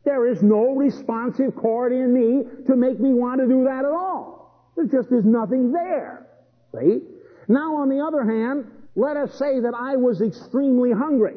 There 0.05 0.27
is 0.27 0.43
no 0.43 0.75
responsive 0.75 1.55
chord 1.57 1.93
in 1.93 2.13
me 2.15 2.45
to 2.67 2.77
make 2.77 3.01
me 3.01 3.13
want 3.13 3.41
to 3.41 3.47
do 3.47 3.65
that 3.65 3.85
at 3.85 3.91
all. 3.91 4.73
There 4.77 4.87
just 4.87 5.13
is 5.13 5.25
nothing 5.25 5.73
there. 5.73 6.27
See? 6.75 7.01
Now, 7.49 7.77
on 7.77 7.89
the 7.89 8.01
other 8.01 8.25
hand, 8.25 8.71
let 8.95 9.17
us 9.17 9.35
say 9.35 9.61
that 9.61 9.75
I 9.75 9.97
was 9.97 10.21
extremely 10.21 10.93
hungry. 10.93 11.35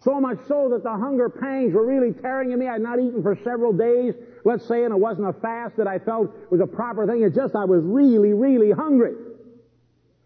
So 0.00 0.20
much 0.20 0.38
so 0.48 0.68
that 0.70 0.82
the 0.82 0.90
hunger 0.90 1.28
pangs 1.28 1.74
were 1.74 1.86
really 1.86 2.12
tearing 2.12 2.52
at 2.52 2.58
me. 2.58 2.66
I 2.66 2.72
had 2.72 2.82
not 2.82 2.98
eaten 2.98 3.22
for 3.22 3.38
several 3.44 3.72
days, 3.72 4.14
let's 4.44 4.66
say, 4.66 4.84
and 4.84 4.94
it 4.94 4.98
wasn't 4.98 5.28
a 5.28 5.32
fast 5.34 5.76
that 5.76 5.86
I 5.86 5.98
felt 5.98 6.30
was 6.50 6.60
a 6.60 6.66
proper 6.66 7.06
thing. 7.06 7.22
It's 7.22 7.36
just 7.36 7.54
I 7.54 7.64
was 7.64 7.82
really, 7.84 8.32
really 8.32 8.70
hungry. 8.70 9.12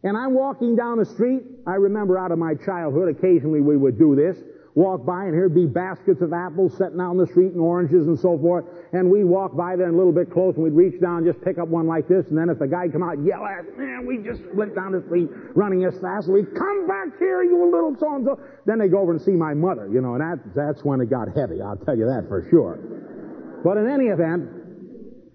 And 0.05 0.17
I'm 0.17 0.35
walking 0.35 0.77
down 0.77 0.99
the 0.99 1.05
street. 1.05 1.43
I 1.67 1.75
remember 1.75 2.19
out 2.19 2.31
of 2.31 2.39
my 2.39 2.55
childhood, 2.55 3.09
occasionally 3.09 3.61
we 3.61 3.77
would 3.77 3.99
do 3.99 4.15
this 4.15 4.37
walk 4.75 5.07
by 5.07 5.25
and 5.25 5.35
here'd 5.35 5.55
be 5.55 5.67
baskets 5.67 6.21
of 6.21 6.33
apples 6.33 6.77
sitting 6.77 7.01
out 7.01 7.11
on 7.11 7.17
the 7.17 7.27
street 7.27 7.53
and 7.53 7.61
oranges 7.61 8.07
and 8.07 8.19
so 8.19 8.39
forth. 8.39 8.65
And 8.93 9.11
we'd 9.11 9.25
walk 9.25 9.57
by 9.57 9.77
there 9.77 9.89
a 9.89 9.97
little 9.97 10.13
bit 10.13 10.31
close 10.31 10.55
and 10.57 10.65
we'd 10.65 10.73
reach 10.73 11.01
down 11.01 11.19
and 11.19 11.27
just 11.27 11.45
pick 11.45 11.59
up 11.59 11.69
one 11.69 11.87
like 11.87 12.09
this. 12.09 12.27
And 12.29 12.39
then 12.39 12.49
if 12.49 12.59
the 12.59 12.67
guy 12.67 12.89
come 12.89 13.03
out 13.03 13.19
and 13.19 13.27
yell 13.27 13.45
at 13.45 13.61
us, 13.61 13.67
man, 13.77 14.07
we 14.07 14.19
just 14.19 14.43
went 14.55 14.75
down 14.75 14.93
the 14.93 15.03
street 15.07 15.29
running 15.55 15.85
as 15.85 15.95
fast 16.01 16.27
as 16.27 16.31
we 16.31 16.43
come 16.43 16.87
back 16.87 17.19
here, 17.19 17.43
you 17.43 17.71
little 17.71 17.97
so 17.99 18.15
and 18.17 18.25
so. 18.25 18.41
Then 18.67 18.79
they 18.79 18.89
go 18.89 18.99
over 18.99 19.13
and 19.13 19.21
see 19.21 19.33
my 19.33 19.55
mother, 19.55 19.89
you 19.91 20.01
know, 20.01 20.15
and 20.15 20.23
that, 20.23 20.55
that's 20.55 20.85
when 20.85 21.01
it 21.01 21.11
got 21.11 21.29
heavy. 21.35 21.63
I'll 21.63 21.77
tell 21.77 21.97
you 21.97 22.07
that 22.07 22.27
for 22.29 22.47
sure. 22.51 22.79
But 23.63 23.79
in 23.79 23.89
any 23.89 24.07
event, 24.07 24.51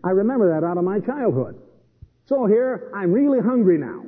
I 0.03 0.11
remember 0.11 0.53
that 0.53 0.65
out 0.65 0.77
of 0.77 0.83
my 0.83 0.99
childhood. 0.99 1.59
So 2.25 2.45
here, 2.45 2.91
I'm 2.95 3.11
really 3.11 3.39
hungry 3.39 3.77
now. 3.77 4.03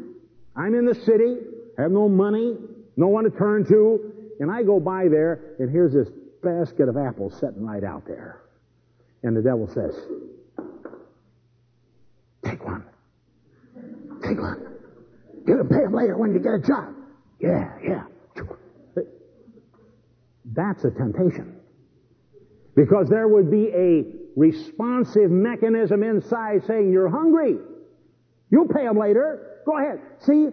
I'm 0.55 0.75
in 0.75 0.86
the 0.86 0.96
city, 0.96 1.38
have 1.77 1.91
no 1.91 2.10
money, 2.10 2.55
no 2.98 3.08
one 3.08 3.24
to 3.24 3.29
turn 3.29 3.65
to, 3.67 4.12
and 4.39 4.51
I 4.51 4.63
go 4.63 4.79
by 4.79 5.08
there, 5.08 5.55
and 5.60 5.70
here's 5.70 5.93
this 5.93 6.10
basket 6.43 6.89
of 6.89 6.98
apples 6.98 7.38
sitting 7.39 7.65
right 7.65 7.84
out 7.84 8.05
there. 8.05 8.41
And 9.24 9.36
the 9.36 9.41
devil 9.41 9.67
says, 9.67 9.96
Take 12.43 12.65
one. 12.65 12.84
Take 14.24 14.39
one. 14.39 14.67
Get 15.46 15.60
a 15.60 15.63
pay 15.63 15.88
later 15.89 16.17
when 16.17 16.34
you 16.34 16.39
get 16.39 16.53
a 16.55 16.60
job. 16.60 16.96
Yeah, 17.39 17.72
yeah. 17.84 18.03
That's 20.54 20.84
a 20.84 20.91
temptation. 20.91 21.58
Because 22.76 23.10
there 23.10 23.28
would 23.28 23.52
be 23.52 23.67
a 23.67 24.06
responsive 24.36 25.30
mechanism 25.30 26.04
inside 26.04 26.63
saying, 26.65 26.91
You're 26.91 27.10
hungry. 27.10 27.58
You'll 28.52 28.68
pay 28.68 28.86
him 28.86 29.00
later. 29.00 29.62
Go 29.66 29.78
ahead. 29.78 30.00
See, 30.20 30.50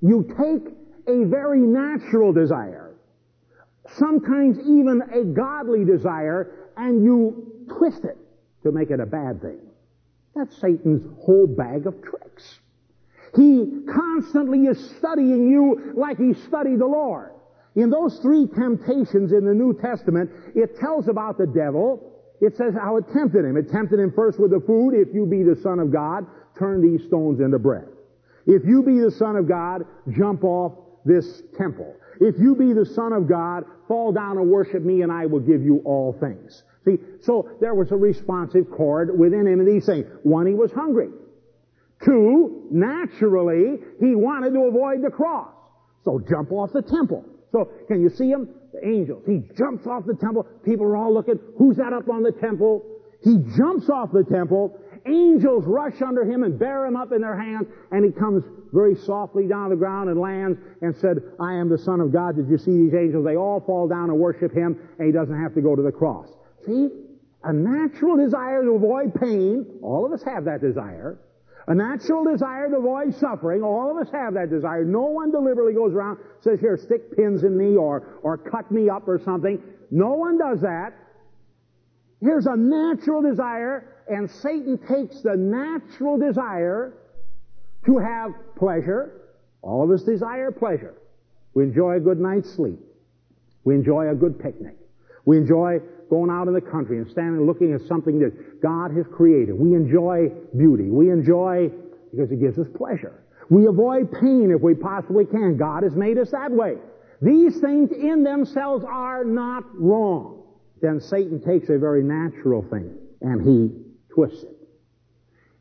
you 0.00 0.34
take 0.38 0.72
a 1.06 1.24
very 1.24 1.60
natural 1.60 2.32
desire 2.32 2.86
sometimes 3.94 4.58
even 4.60 5.02
a 5.12 5.24
godly 5.24 5.84
desire, 5.84 6.70
and 6.76 7.04
you 7.04 7.66
twist 7.78 8.04
it 8.04 8.16
to 8.62 8.72
make 8.72 8.90
it 8.90 9.00
a 9.00 9.06
bad 9.06 9.40
thing. 9.40 9.60
That's 10.34 10.56
Satan's 10.60 11.06
whole 11.20 11.46
bag 11.46 11.86
of 11.86 12.02
tricks. 12.02 12.60
He 13.34 13.82
constantly 13.92 14.66
is 14.66 14.90
studying 14.98 15.48
you 15.48 15.92
like 15.94 16.18
he 16.18 16.34
studied 16.34 16.78
the 16.78 16.86
Lord. 16.86 17.32
In 17.74 17.90
those 17.90 18.18
three 18.20 18.46
temptations 18.46 19.32
in 19.32 19.44
the 19.44 19.52
New 19.52 19.78
Testament, 19.78 20.30
it 20.54 20.78
tells 20.78 21.08
about 21.08 21.36
the 21.36 21.46
devil. 21.46 22.15
It 22.40 22.56
says 22.56 22.74
how 22.74 22.96
it 22.96 23.04
tempted 23.12 23.44
him. 23.44 23.56
It 23.56 23.70
tempted 23.70 23.98
him 23.98 24.12
first 24.12 24.38
with 24.38 24.50
the 24.50 24.60
food. 24.60 24.94
If 24.94 25.14
you 25.14 25.26
be 25.26 25.42
the 25.42 25.56
Son 25.56 25.78
of 25.78 25.92
God, 25.92 26.26
turn 26.58 26.82
these 26.82 27.06
stones 27.06 27.40
into 27.40 27.58
bread. 27.58 27.88
If 28.46 28.64
you 28.64 28.82
be 28.82 29.00
the 29.00 29.10
Son 29.10 29.36
of 29.36 29.48
God, 29.48 29.84
jump 30.10 30.44
off 30.44 30.72
this 31.04 31.42
temple. 31.56 31.94
If 32.20 32.36
you 32.38 32.54
be 32.54 32.72
the 32.72 32.86
Son 32.86 33.12
of 33.12 33.28
God, 33.28 33.64
fall 33.88 34.12
down 34.12 34.38
and 34.38 34.50
worship 34.50 34.82
me 34.82 35.02
and 35.02 35.12
I 35.12 35.26
will 35.26 35.40
give 35.40 35.62
you 35.62 35.82
all 35.84 36.16
things. 36.18 36.62
See, 36.84 36.98
so 37.20 37.48
there 37.60 37.74
was 37.74 37.90
a 37.90 37.96
responsive 37.96 38.70
chord 38.70 39.18
within 39.18 39.46
him 39.46 39.60
and 39.60 39.68
he's 39.68 39.84
saying, 39.84 40.04
one, 40.22 40.46
he 40.46 40.54
was 40.54 40.72
hungry. 40.72 41.08
Two, 42.04 42.68
naturally, 42.70 43.78
he 43.98 44.14
wanted 44.14 44.52
to 44.52 44.60
avoid 44.64 45.02
the 45.02 45.10
cross. 45.10 45.52
So 46.04 46.20
jump 46.28 46.52
off 46.52 46.72
the 46.72 46.82
temple. 46.82 47.24
So 47.52 47.70
can 47.88 48.00
you 48.00 48.10
see 48.10 48.28
him? 48.28 48.48
Angels. 48.82 49.22
He 49.26 49.42
jumps 49.56 49.86
off 49.86 50.04
the 50.06 50.14
temple. 50.14 50.46
People 50.64 50.86
are 50.86 50.96
all 50.96 51.12
looking. 51.12 51.38
Who's 51.58 51.76
that 51.76 51.92
up 51.92 52.08
on 52.08 52.22
the 52.22 52.32
temple? 52.32 52.84
He 53.22 53.38
jumps 53.56 53.88
off 53.90 54.12
the 54.12 54.24
temple 54.24 54.78
angels 55.06 55.64
rush 55.66 56.02
under 56.02 56.24
him 56.24 56.42
and 56.42 56.58
bear 56.58 56.84
him 56.86 56.96
up 56.96 57.12
in 57.12 57.20
their 57.20 57.36
hands, 57.36 57.66
and 57.92 58.04
he 58.04 58.10
comes 58.10 58.44
very 58.72 58.96
softly 58.96 59.46
down 59.46 59.70
the 59.70 59.76
ground 59.76 60.10
and 60.10 60.20
lands 60.20 60.58
and 60.82 60.94
said, 60.96 61.18
I 61.40 61.54
am 61.54 61.68
the 61.68 61.78
Son 61.78 62.00
of 62.00 62.12
God. 62.12 62.36
Did 62.36 62.48
you 62.48 62.58
see 62.58 62.72
these 62.72 62.94
angels? 62.94 63.24
They 63.24 63.36
all 63.36 63.60
fall 63.60 63.88
down 63.88 64.10
and 64.10 64.18
worship 64.18 64.52
him, 64.52 64.78
and 64.98 65.06
he 65.06 65.12
doesn't 65.12 65.40
have 65.40 65.54
to 65.54 65.60
go 65.60 65.76
to 65.76 65.82
the 65.82 65.92
cross. 65.92 66.28
See? 66.66 66.88
A 67.44 67.52
natural 67.52 68.16
desire 68.16 68.62
to 68.64 68.70
avoid 68.70 69.14
pain, 69.14 69.78
all 69.82 70.04
of 70.04 70.12
us 70.12 70.22
have 70.24 70.46
that 70.46 70.60
desire. 70.60 71.18
A 71.68 71.74
natural 71.74 72.24
desire 72.24 72.70
to 72.70 72.76
avoid 72.76 73.14
suffering, 73.16 73.62
all 73.62 73.90
of 73.90 74.06
us 74.06 74.12
have 74.12 74.34
that 74.34 74.50
desire. 74.50 74.84
No 74.84 75.02
one 75.02 75.32
deliberately 75.32 75.74
goes 75.74 75.92
around, 75.92 76.18
says, 76.40 76.60
here, 76.60 76.76
stick 76.76 77.16
pins 77.16 77.42
in 77.42 77.56
me 77.56 77.76
or, 77.76 78.18
or 78.22 78.38
cut 78.38 78.70
me 78.70 78.88
up 78.88 79.08
or 79.08 79.18
something. 79.18 79.60
No 79.90 80.12
one 80.14 80.38
does 80.38 80.60
that. 80.60 80.92
Here's 82.20 82.46
a 82.46 82.56
natural 82.56 83.20
desire 83.20 83.96
and 84.08 84.30
Satan 84.30 84.78
takes 84.78 85.22
the 85.22 85.36
natural 85.36 86.18
desire 86.18 86.94
to 87.84 87.98
have 87.98 88.32
pleasure. 88.56 89.22
All 89.62 89.82
of 89.82 89.90
us 89.90 90.02
desire 90.02 90.50
pleasure. 90.52 90.94
We 91.54 91.64
enjoy 91.64 91.96
a 91.96 92.00
good 92.00 92.20
night's 92.20 92.50
sleep. 92.50 92.78
We 93.64 93.74
enjoy 93.74 94.10
a 94.10 94.14
good 94.14 94.38
picnic. 94.38 94.76
We 95.24 95.38
enjoy 95.38 95.80
going 96.08 96.30
out 96.30 96.48
in 96.48 96.54
the 96.54 96.60
country 96.60 96.98
and 96.98 97.10
standing 97.10 97.46
looking 97.46 97.72
at 97.72 97.80
something 97.82 98.18
that 98.20 98.62
God 98.62 98.90
has 98.96 99.06
created. 99.12 99.54
We 99.54 99.74
enjoy 99.74 100.30
beauty. 100.56 100.90
We 100.90 101.10
enjoy 101.10 101.70
because 102.10 102.30
it 102.30 102.40
gives 102.40 102.58
us 102.58 102.66
pleasure. 102.76 103.22
We 103.50 103.66
avoid 103.66 104.12
pain 104.12 104.52
if 104.54 104.60
we 104.60 104.74
possibly 104.74 105.24
can. 105.24 105.56
God 105.56 105.82
has 105.82 105.94
made 105.94 106.18
us 106.18 106.30
that 106.30 106.50
way. 106.50 106.76
These 107.22 107.60
things 107.60 107.90
in 107.92 108.24
themselves 108.24 108.84
are 108.84 109.24
not 109.24 109.64
wrong. 109.74 110.42
Then 110.82 111.00
Satan 111.00 111.40
takes 111.40 111.68
a 111.68 111.78
very 111.78 112.02
natural 112.02 112.62
thing 112.62 112.96
and 113.20 113.40
he 113.40 113.70
twists 114.12 114.42
it. 114.42 114.56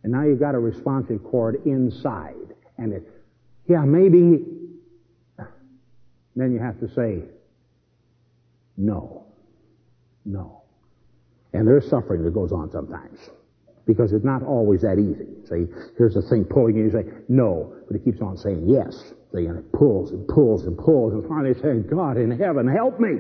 And 0.04 0.12
now 0.12 0.24
you've 0.24 0.40
got 0.40 0.56
a 0.56 0.60
responsive 0.60 1.24
chord 1.24 1.62
inside. 1.66 2.54
And 2.78 2.94
it, 2.94 3.08
yeah, 3.68 3.82
maybe, 3.86 4.46
then 6.36 6.52
you 6.52 6.60
have 6.60 6.80
to 6.82 6.94
say, 6.94 7.24
no. 8.78 9.25
No. 10.26 10.64
And 11.54 11.68
there's 11.68 11.90
suffering 11.90 12.24
that 12.24 12.34
goes 12.34 12.52
on 12.52 12.72
sometimes. 12.72 13.20
Because 13.86 14.12
it's 14.14 14.26
not 14.26 14.42
always 14.42 14.82
that 14.82 14.98
easy. 14.98 15.28
See, 15.48 15.72
here's 15.98 16.16
the 16.16 16.22
thing 16.24 16.44
pulling 16.44 16.76
you, 16.76 16.86
you 16.86 16.92
say, 16.92 17.06
no, 17.30 17.74
but 17.88 17.96
it 17.96 18.04
keeps 18.04 18.20
on 18.20 18.36
saying 18.36 18.68
yes. 18.68 19.14
See, 19.34 19.46
and 19.46 19.58
it 19.58 19.72
pulls 19.72 20.12
and 20.12 20.28
pulls 20.28 20.66
and 20.66 20.78
pulls, 20.78 21.14
and 21.14 21.28
finally 21.28 21.54
saying, 21.62 21.86
God 21.88 22.18
in 22.18 22.32
heaven, 22.32 22.68
help 22.68 23.00
me. 23.00 23.20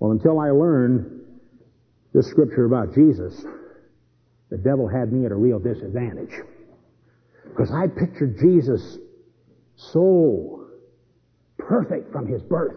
Well, 0.00 0.10
until 0.10 0.40
I 0.40 0.50
learned 0.50 1.20
this 2.12 2.26
scripture 2.26 2.64
about 2.64 2.94
Jesus, 2.94 3.44
the 4.50 4.58
devil 4.58 4.88
had 4.88 5.12
me 5.12 5.26
at 5.26 5.32
a 5.32 5.36
real 5.36 5.58
disadvantage. 5.58 6.34
Because 7.44 7.70
I 7.70 7.86
pictured 7.86 8.38
Jesus 8.38 8.98
so 9.76 10.66
perfect 11.56 12.12
from 12.12 12.26
his 12.26 12.42
birth. 12.42 12.76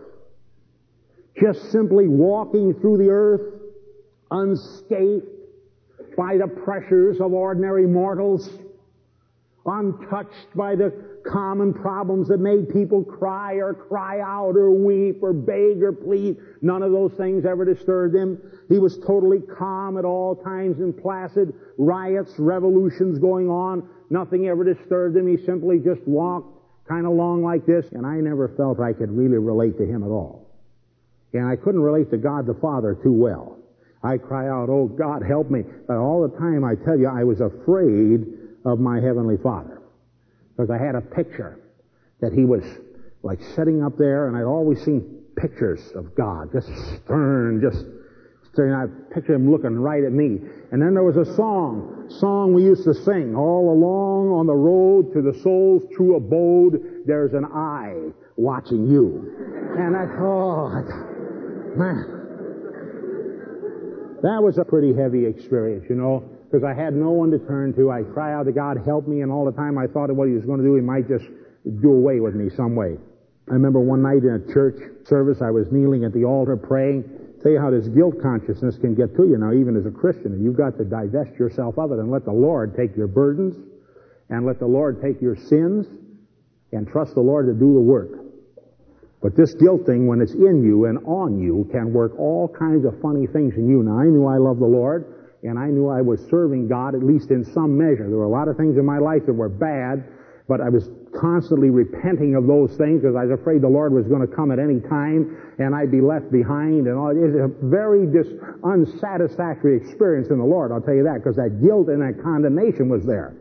Just 1.41 1.71
simply 1.71 2.08
walking 2.08 2.75
through 2.75 2.97
the 2.97 3.10
earth, 3.10 3.41
unscathed 4.30 5.25
by 6.15 6.38
the 6.38 6.47
pressures 6.47 7.19
of 7.19 7.34
ordinary 7.34 7.88
mortals, 7.88 8.47
untouched 9.65 10.56
by 10.56 10.75
the 10.75 10.93
common 11.25 11.73
problems 11.73 12.27
that 12.27 12.39
made 12.39 12.69
people 12.69 13.04
cry 13.04 13.56
or 13.56 13.73
cry 13.73 14.19
out 14.19 14.56
or 14.56 14.71
weep 14.71 15.23
or 15.23 15.34
beg 15.34 15.82
or 15.82 15.91
plead. 15.91 16.38
None 16.62 16.84
of 16.84 16.91
those 16.91 17.13
things 17.13 17.45
ever 17.45 17.65
disturbed 17.65 18.15
him. 18.15 18.39
He 18.69 18.77
was 18.77 18.99
totally 18.99 19.39
calm 19.39 19.97
at 19.97 20.06
all 20.06 20.36
times 20.36 20.80
and 20.80 20.95
placid. 20.95 21.54
Riots, 21.77 22.34
revolutions 22.38 23.17
going 23.17 23.49
on. 23.49 23.88
Nothing 24.10 24.47
ever 24.47 24.63
disturbed 24.63 25.17
him. 25.17 25.27
He 25.27 25.43
simply 25.43 25.80
just 25.80 26.01
walked 26.08 26.60
kind 26.88 27.06
of 27.06 27.13
along 27.13 27.43
like 27.43 27.65
this, 27.65 27.86
and 27.93 28.06
I 28.06 28.19
never 28.19 28.47
felt 28.49 28.80
I 28.80 28.93
could 28.93 29.12
really 29.12 29.38
relate 29.38 29.77
to 29.77 29.86
him 29.86 30.04
at 30.04 30.10
all. 30.10 30.50
And 31.34 31.46
I 31.46 31.56
couldn't 31.56 31.82
relate 31.82 32.12
to 32.12 32.17
God 32.17 32.46
the 32.46 32.54
Father 32.56 32.98
too 33.02 33.13
well. 33.13 33.58
I 34.04 34.17
cry 34.17 34.50
out, 34.50 34.70
oh 34.70 34.88
God, 34.88 35.22
help 35.24 35.50
me. 35.50 35.63
But 35.88 35.98
all 35.98 36.28
the 36.28 36.38
time 36.38 36.65
I 36.65 36.76
tell 36.76 36.98
you, 36.98 37.08
I 37.08 37.24
was 37.24 37.39
afraid 37.39 38.26
of 38.65 38.80
my 38.80 39.00
Heavenly 39.00 39.38
Father. 39.38 39.82
Because 40.56 40.70
I 40.70 40.84
had 40.84 40.96
a 40.96 41.02
picture 41.02 41.60
that 42.20 42.34
He 42.34 42.46
was 42.46 42.63
like 43.24 43.41
sitting 43.56 43.84
up 43.84 43.98
there 43.98 44.28
and 44.28 44.36
I'd 44.36 44.44
always 44.44 44.84
seen 44.84 45.22
pictures 45.38 45.91
of 45.96 46.15
God, 46.15 46.52
just 46.52 46.67
stern, 46.67 47.62
just 47.62 47.86
stern. 48.52 48.74
I 48.74 49.13
picture 49.13 49.36
Him 49.36 49.52
looking 49.52 49.80
right 49.80 50.04
at 50.04 50.12
me. 50.12 50.39
And 50.72 50.82
then 50.82 50.94
there 50.94 51.04
was 51.04 51.17
a 51.17 51.36
song, 51.36 52.12
song 52.20 52.54
we 52.54 52.63
used 52.63 52.84
to 52.86 52.94
sing, 52.94 53.36
all 53.36 53.72
along 53.72 54.30
on 54.30 54.48
the 54.48 54.56
road 54.56 55.13
to 55.13 55.22
the 55.22 55.39
soul's 55.41 55.84
true 55.96 56.15
abode, 56.15 57.04
there's 57.06 57.34
an 57.34 57.46
eye 57.46 58.12
watching 58.36 58.89
you. 58.89 59.76
And 59.78 59.96
I, 59.96 60.06
oh, 60.20 61.11
man. 61.77 62.21
That 64.21 64.41
was 64.43 64.57
a 64.57 64.65
pretty 64.65 64.93
heavy 64.93 65.25
experience, 65.25 65.86
you 65.89 65.95
know, 65.95 66.23
because 66.45 66.63
I 66.63 66.73
had 66.73 66.93
no 66.93 67.10
one 67.10 67.31
to 67.31 67.39
turn 67.39 67.73
to. 67.75 67.89
I 67.89 68.03
cry 68.03 68.34
out 68.34 68.45
to 68.45 68.51
God, 68.51 68.77
help 68.86 69.07
me, 69.07 69.21
and 69.21 69.31
all 69.31 69.45
the 69.45 69.51
time 69.51 69.77
I 69.77 69.88
thought 69.88 70.10
of 70.10 70.15
what 70.15 70.27
He 70.27 70.36
was 70.36 70.45
going 70.45 70.60
to 70.60 70.65
do, 70.65 70.75
He 70.75 70.81
might 70.81 71.07
just 71.07 71.25
do 71.81 71.91
away 71.91 72.19
with 72.19 72.36
me 72.36 72.49
some 72.55 72.75
way. 72.75 72.97
I 73.49 73.53
remember 73.53 73.79
one 73.79 74.01
night 74.01 74.23
in 74.23 74.36
a 74.36 74.53
church 74.53 74.77
service, 75.07 75.41
I 75.41 75.49
was 75.49 75.71
kneeling 75.71 76.05
at 76.05 76.13
the 76.13 76.23
altar 76.23 76.55
praying. 76.55 77.03
Tell 77.41 77.51
you 77.51 77.60
how 77.60 77.71
this 77.71 77.88
guilt 77.88 78.21
consciousness 78.21 78.77
can 78.77 78.93
get 78.93 79.15
to 79.17 79.25
you 79.25 79.38
now, 79.38 79.51
even 79.51 79.75
as 79.75 79.88
a 79.88 79.91
Christian. 79.91 80.43
You've 80.43 80.57
got 80.57 80.77
to 80.77 80.86
divest 80.86 81.34
yourself 81.39 81.79
of 81.79 81.91
it 81.91 81.97
and 81.97 82.12
let 82.12 82.23
the 82.23 82.31
Lord 82.31 82.77
take 82.77 82.95
your 82.95 83.07
burdens 83.07 83.57
and 84.29 84.45
let 84.45 84.60
the 84.60 84.67
Lord 84.67 85.01
take 85.01 85.19
your 85.21 85.36
sins 85.36 85.88
and 86.71 86.88
trust 86.88 87.15
the 87.15 87.21
Lord 87.21 87.47
to 87.47 87.53
do 87.53 87.73
the 87.73 87.81
work. 87.81 88.20
But 89.21 89.36
this 89.38 89.53
guilt 89.53 89.86
thing, 89.86 90.07
when 90.07 90.19
it's 90.19 90.34
in 90.34 90.63
you 90.63 90.86
and 90.86 90.97
on 91.05 91.39
you, 91.39 91.69
can 91.71 91.93
work 91.93 92.17
all 92.17 92.47
kinds 92.47 92.86
of 92.86 92.99
funny 93.01 93.27
things 93.27 93.53
in 93.55 93.69
you. 93.69 93.84
Now, 93.84 93.99
I 93.99 94.05
knew 94.05 94.25
I 94.25 94.38
loved 94.38 94.60
the 94.60 94.65
Lord, 94.65 95.38
and 95.43 95.60
I 95.60 95.67
knew 95.67 95.89
I 95.89 96.01
was 96.01 96.19
serving 96.29 96.67
God, 96.67 96.95
at 96.95 97.03
least 97.03 97.29
in 97.29 97.45
some 97.45 97.77
measure. 97.77 98.10
There 98.10 98.17
were 98.17 98.25
a 98.25 98.29
lot 98.29 98.47
of 98.47 98.57
things 98.57 98.77
in 98.77 98.86
my 98.86 98.97
life 98.97 99.25
that 99.27 99.34
were 99.34 99.49
bad, 99.49 100.03
but 100.47 100.60
I 100.60 100.69
was 100.69 100.89
constantly 101.13 101.69
repenting 101.69 102.36
of 102.36 102.47
those 102.47 102.75
things 102.77 103.01
because 103.01 103.15
I 103.15 103.25
was 103.25 103.39
afraid 103.39 103.62
the 103.62 103.69
Lord 103.69 103.93
was 103.93 104.07
going 104.07 104.25
to 104.25 104.34
come 104.34 104.51
at 104.51 104.60
any 104.60 104.79
time 104.79 105.38
and 105.60 105.75
I'd 105.75 105.91
be 105.91 106.01
left 106.01 106.31
behind 106.31 106.88
and 106.88 106.97
all. 106.97 107.12
It's 107.12 107.36
a 107.36 107.51
very 107.67 108.07
dis- 108.07 108.34
unsatisfactory 108.63 109.77
experience 109.77 110.29
in 110.29 110.39
the 110.39 110.45
Lord, 110.45 110.71
I'll 110.71 110.81
tell 110.81 110.95
you 110.95 111.03
that, 111.03 111.23
because 111.23 111.36
that 111.36 111.62
guilt 111.62 111.88
and 111.89 112.01
that 112.01 112.21
condemnation 112.23 112.89
was 112.89 113.05
there. 113.05 113.36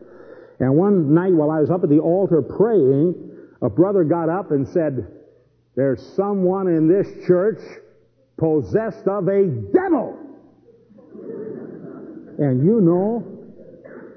And 0.59 0.75
one 0.75 1.13
night 1.13 1.33
while 1.33 1.49
I 1.49 1.59
was 1.59 1.71
up 1.71 1.83
at 1.83 1.89
the 1.89 1.99
altar 1.99 2.41
praying, 2.41 3.15
a 3.61 3.69
brother 3.69 4.03
got 4.03 4.29
up 4.29 4.51
and 4.51 4.67
said, 4.67 5.07
there's 5.75 6.01
someone 6.15 6.67
in 6.67 6.87
this 6.87 7.07
church 7.25 7.59
possessed 8.37 9.07
of 9.07 9.27
a 9.27 9.45
devil. 9.73 10.17
And 12.37 12.65
you 12.65 12.81
know, 12.81 13.23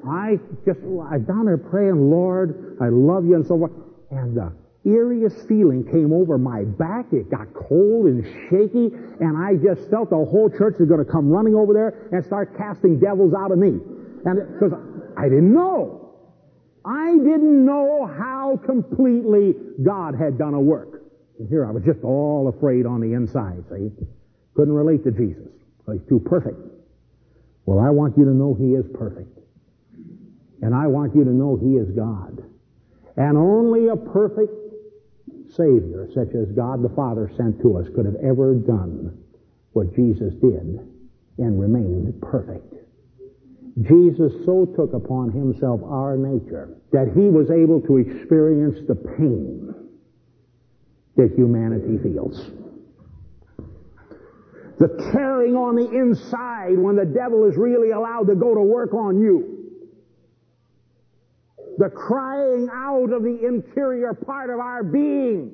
I 0.09 0.39
just, 0.65 0.81
I 1.11 1.19
down 1.19 1.47
there 1.47 1.59
praying, 1.59 2.11
Lord, 2.11 2.79
I 2.81 2.89
love 2.89 3.25
you 3.25 3.35
and 3.37 3.47
so 3.47 3.59
forth. 3.59 3.73
And 4.11 4.37
the 4.37 4.53
eeriest 4.87 5.49
feeling 5.49 5.85
came 5.85 6.13
over 6.13 6.39
my 6.39 6.65
back. 6.65 7.13
It 7.13 7.31
got 7.31 7.53
cold 7.55 8.07
and 8.07 8.25
shaky, 8.49 8.95
and 9.21 9.37
I 9.37 9.57
just 9.57 9.91
felt 9.91 10.11
the 10.11 10.17
whole 10.17 10.51
church 10.51 10.77
was 10.79 10.89
going 10.89 11.05
to 11.05 11.11
come 11.11 11.29
running 11.29 11.55
over 11.55 11.73
there 11.73 12.09
and 12.13 12.25
start 12.25 12.57
casting 12.57 12.99
devils 12.99 13.35
out 13.35 13.53
of 13.53 13.59
me. 13.59 13.79
And 14.25 14.59
because 14.59 14.73
I 15.17 15.25
didn't 15.25 15.53
know. 15.53 16.01
I 16.85 17.13
didn't 17.13 17.65
know 17.65 18.07
how 18.07 18.61
completely 18.65 19.55
God 19.83 20.15
had 20.15 20.37
done 20.37 20.53
a 20.53 20.61
work. 20.61 20.94
And 21.39 21.49
here 21.49 21.67
I 21.67 21.71
was 21.71 21.83
just 21.85 22.03
all 22.03 22.49
afraid 22.49 22.87
on 22.87 23.01
the 23.01 23.13
inside, 23.15 23.65
see? 23.71 23.91
Couldn't 24.55 24.75
relate 24.75 25.05
to 25.05 25.11
Jesus. 25.11 25.49
He's 25.91 26.01
too 26.09 26.21
perfect. 26.21 26.59
Well, 27.67 27.79
I 27.79 27.91
want 27.91 28.17
you 28.17 28.25
to 28.25 28.31
know 28.31 28.55
He 28.55 28.75
is 28.75 28.85
perfect. 28.95 29.39
And 30.63 30.75
I 30.75 30.87
want 30.87 31.15
you 31.15 31.25
to 31.25 31.31
know 31.31 31.57
He 31.57 31.77
is 31.77 31.91
God. 31.91 32.43
And 33.17 33.37
only 33.37 33.89
a 33.89 33.97
perfect 33.97 34.53
Savior, 35.51 36.09
such 36.15 36.35
as 36.35 36.49
God 36.53 36.83
the 36.83 36.89
Father 36.91 37.31
sent 37.37 37.61
to 37.63 37.77
us, 37.77 37.87
could 37.95 38.07
have 38.07 38.17
ever 38.17 38.55
done 38.55 39.19
what 39.73 39.95
Jesus 39.95 40.35
did 40.35 40.81
and 41.39 41.61
remained 41.61 42.21
perfect. 42.23 42.75
Jesus 43.83 44.33
so 44.45 44.67
took 44.77 44.93
upon 44.93 45.33
himself 45.33 45.81
our 45.85 46.17
nature 46.17 46.77
that 46.93 47.09
he 47.09 47.29
was 47.29 47.51
able 47.51 47.81
to 47.81 47.99
experience 47.99 48.79
the 48.87 48.95
pain 48.95 49.75
that 51.17 51.33
humanity 51.37 51.99
feels. 52.03 52.51
The 54.79 54.89
tearing 55.13 55.55
on 55.55 55.77
the 55.77 55.89
inside 55.89 56.77
when 56.79 56.97
the 56.97 57.05
devil 57.05 57.45
is 57.45 57.57
really 57.57 57.93
allowed 57.93 58.27
to 58.27 58.35
go 58.35 58.55
to 58.55 58.61
work 58.61 58.93
on 58.93 59.21
you. 59.21 59.71
The 61.79 61.91
crying 61.91 62.69
out 62.73 63.13
of 63.13 63.23
the 63.23 63.47
interior 63.47 64.15
part 64.15 64.51
of 64.51 64.59
our 64.59 64.83
being, 64.83 65.53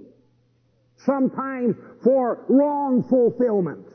sometimes 0.97 1.77
for 2.03 2.45
wrong 2.49 3.05
fulfillment. 3.09 3.87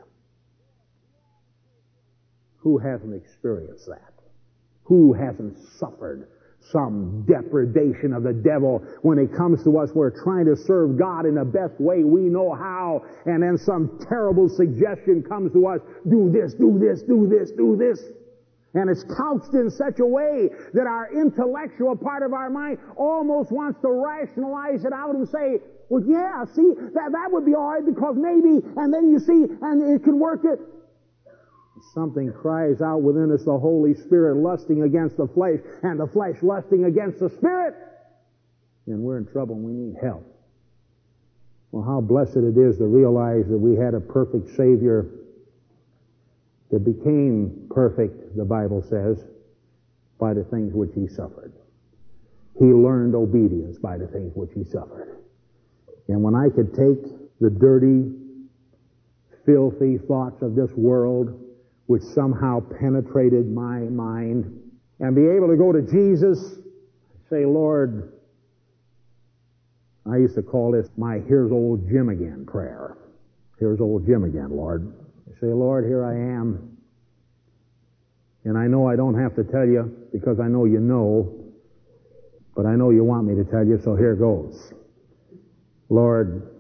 Who 2.58 2.78
hasn't 2.78 3.14
experienced 3.14 3.88
that? 3.88 4.14
Who 4.84 5.14
hasn't 5.14 5.58
suffered 5.80 6.28
some 6.72 7.26
depredation 7.28 8.14
of 8.14 8.24
the 8.24 8.34
devil. 8.34 8.84
When 9.02 9.20
it 9.20 9.34
comes 9.36 9.64
to 9.64 9.78
us, 9.78 9.92
we're 9.94 10.24
trying 10.24 10.46
to 10.46 10.56
serve 10.56 10.98
God 10.98 11.26
in 11.26 11.36
the 11.36 11.46
best 11.46 11.80
way 11.80 12.04
we 12.04 12.22
know 12.22 12.54
how, 12.54 13.04
and 13.26 13.44
then 13.44 13.58
some 13.58 14.00
terrible 14.10 14.50
suggestion 14.50 15.24
comes 15.24 15.54
to 15.54 15.68
us, 15.68 15.82
do 16.10 16.32
this, 16.32 16.54
do 16.54 16.80
this, 16.80 17.02
do 17.04 17.28
this, 17.28 17.52
do 17.52 17.76
this. 17.76 18.02
And 18.74 18.90
it's 18.90 19.04
couched 19.04 19.54
in 19.54 19.72
such 19.72 20.00
a 20.00 20.06
way 20.06 20.50
that 20.74 20.86
our 20.86 21.10
intellectual 21.14 21.96
part 21.96 22.24
of 22.24 22.34
our 22.34 22.50
mind 22.50 22.78
almost 22.98 23.52
wants 23.52 23.80
to 23.82 23.90
rationalize 23.90 24.84
it 24.84 24.92
out 24.92 25.16
and 25.16 25.28
say, 25.30 25.60
well, 25.88 26.04
yeah, 26.06 26.44
see, 26.54 26.74
that, 26.94 27.12
that 27.12 27.30
would 27.32 27.46
be 27.46 27.54
alright 27.56 27.86
because 27.86 28.16
maybe, 28.18 28.60
and 28.76 28.94
then 28.94 29.12
you 29.12 29.20
see, 29.20 29.48
and 29.62 29.96
it 29.96 30.04
can 30.04 30.20
work 30.20 30.42
it. 30.44 30.60
Something 31.94 32.32
cries 32.34 32.82
out 32.82 33.02
within 33.02 33.32
us, 33.32 33.44
the 33.46 33.58
Holy 33.58 33.94
Spirit 33.94 34.38
lusting 34.38 34.84
against 34.84 35.18
the 35.18 35.28
flesh, 35.28 35.60
and 35.84 36.00
the 36.00 36.08
flesh 36.08 36.36
lusting 36.42 36.86
against 36.86 37.20
the 37.20 37.30
Spirit. 37.30 37.76
And 38.88 39.00
we're 39.00 39.18
in 39.18 39.26
trouble 39.26 39.56
and 39.56 39.64
we 39.64 39.72
need 39.72 39.96
help. 40.02 40.26
Well, 41.72 41.84
how 41.84 42.02
blessed 42.02 42.38
it 42.38 42.58
is 42.58 42.78
to 42.78 42.86
realize 42.86 43.48
that 43.48 43.58
we 43.58 43.76
had 43.76 43.94
a 43.94 44.00
perfect 44.00 44.50
Savior 44.56 45.10
that 46.72 46.80
became 46.80 47.68
perfect, 47.70 48.36
the 48.36 48.46
Bible 48.46 48.82
says, 48.82 49.24
by 50.20 50.34
the 50.34 50.44
things 50.44 50.74
which 50.74 50.92
He 50.96 51.08
suffered. 51.08 51.54
He 52.60 52.66
learned 52.66 53.16
obedience 53.16 53.78
by 53.78 53.98
the 53.98 54.08
things 54.08 54.34
which 54.36 54.52
He 54.54 54.64
suffered. 54.64 55.18
And 56.08 56.22
when 56.24 56.36
I 56.36 56.50
could 56.50 56.74
take 56.74 57.04
the 57.40 57.50
dirty, 57.50 58.12
filthy 59.46 59.98
thoughts 59.98 60.42
of 60.42 60.56
this 60.56 60.72
world 60.72 61.42
which 61.88 62.02
somehow 62.02 62.60
penetrated 62.80 63.52
my 63.52 63.80
mind 63.80 64.62
and 65.00 65.16
be 65.16 65.28
able 65.28 65.48
to 65.48 65.56
go 65.56 65.72
to 65.72 65.82
Jesus, 65.82 66.58
say, 67.30 67.46
Lord, 67.46 68.14
I 70.10 70.18
used 70.18 70.36
to 70.36 70.42
call 70.42 70.72
this 70.72 70.88
my 70.98 71.20
here's 71.28 71.52
old 71.52 71.88
Jim 71.90 72.10
again 72.10 72.46
prayer. 72.46 72.98
Here's 73.60 73.80
old 73.82 74.06
Jim 74.06 74.24
again, 74.24 74.52
Lord. 74.52 74.94
I 75.28 75.40
say, 75.40 75.48
Lord, 75.48 75.86
here 75.86 76.06
I 76.06 76.14
am. 76.14 76.78
And 78.44 78.58
I 78.58 78.68
know 78.68 78.88
I 78.88 78.96
don't 78.96 79.20
have 79.20 79.36
to 79.36 79.44
tell 79.44 79.66
you 79.66 80.08
because 80.12 80.40
I 80.40 80.48
know 80.48 80.66
you 80.66 80.80
know, 80.80 81.34
but 82.56 82.66
I 82.66 82.76
know 82.76 82.92
you 82.92 83.04
want 83.04 83.28
me 83.28 83.36
to 83.36 83.50
tell 83.50 83.66
you, 83.66 83.80
so 83.84 83.96
here 83.96 84.16
goes. 84.16 84.74
Lord, 85.90 86.52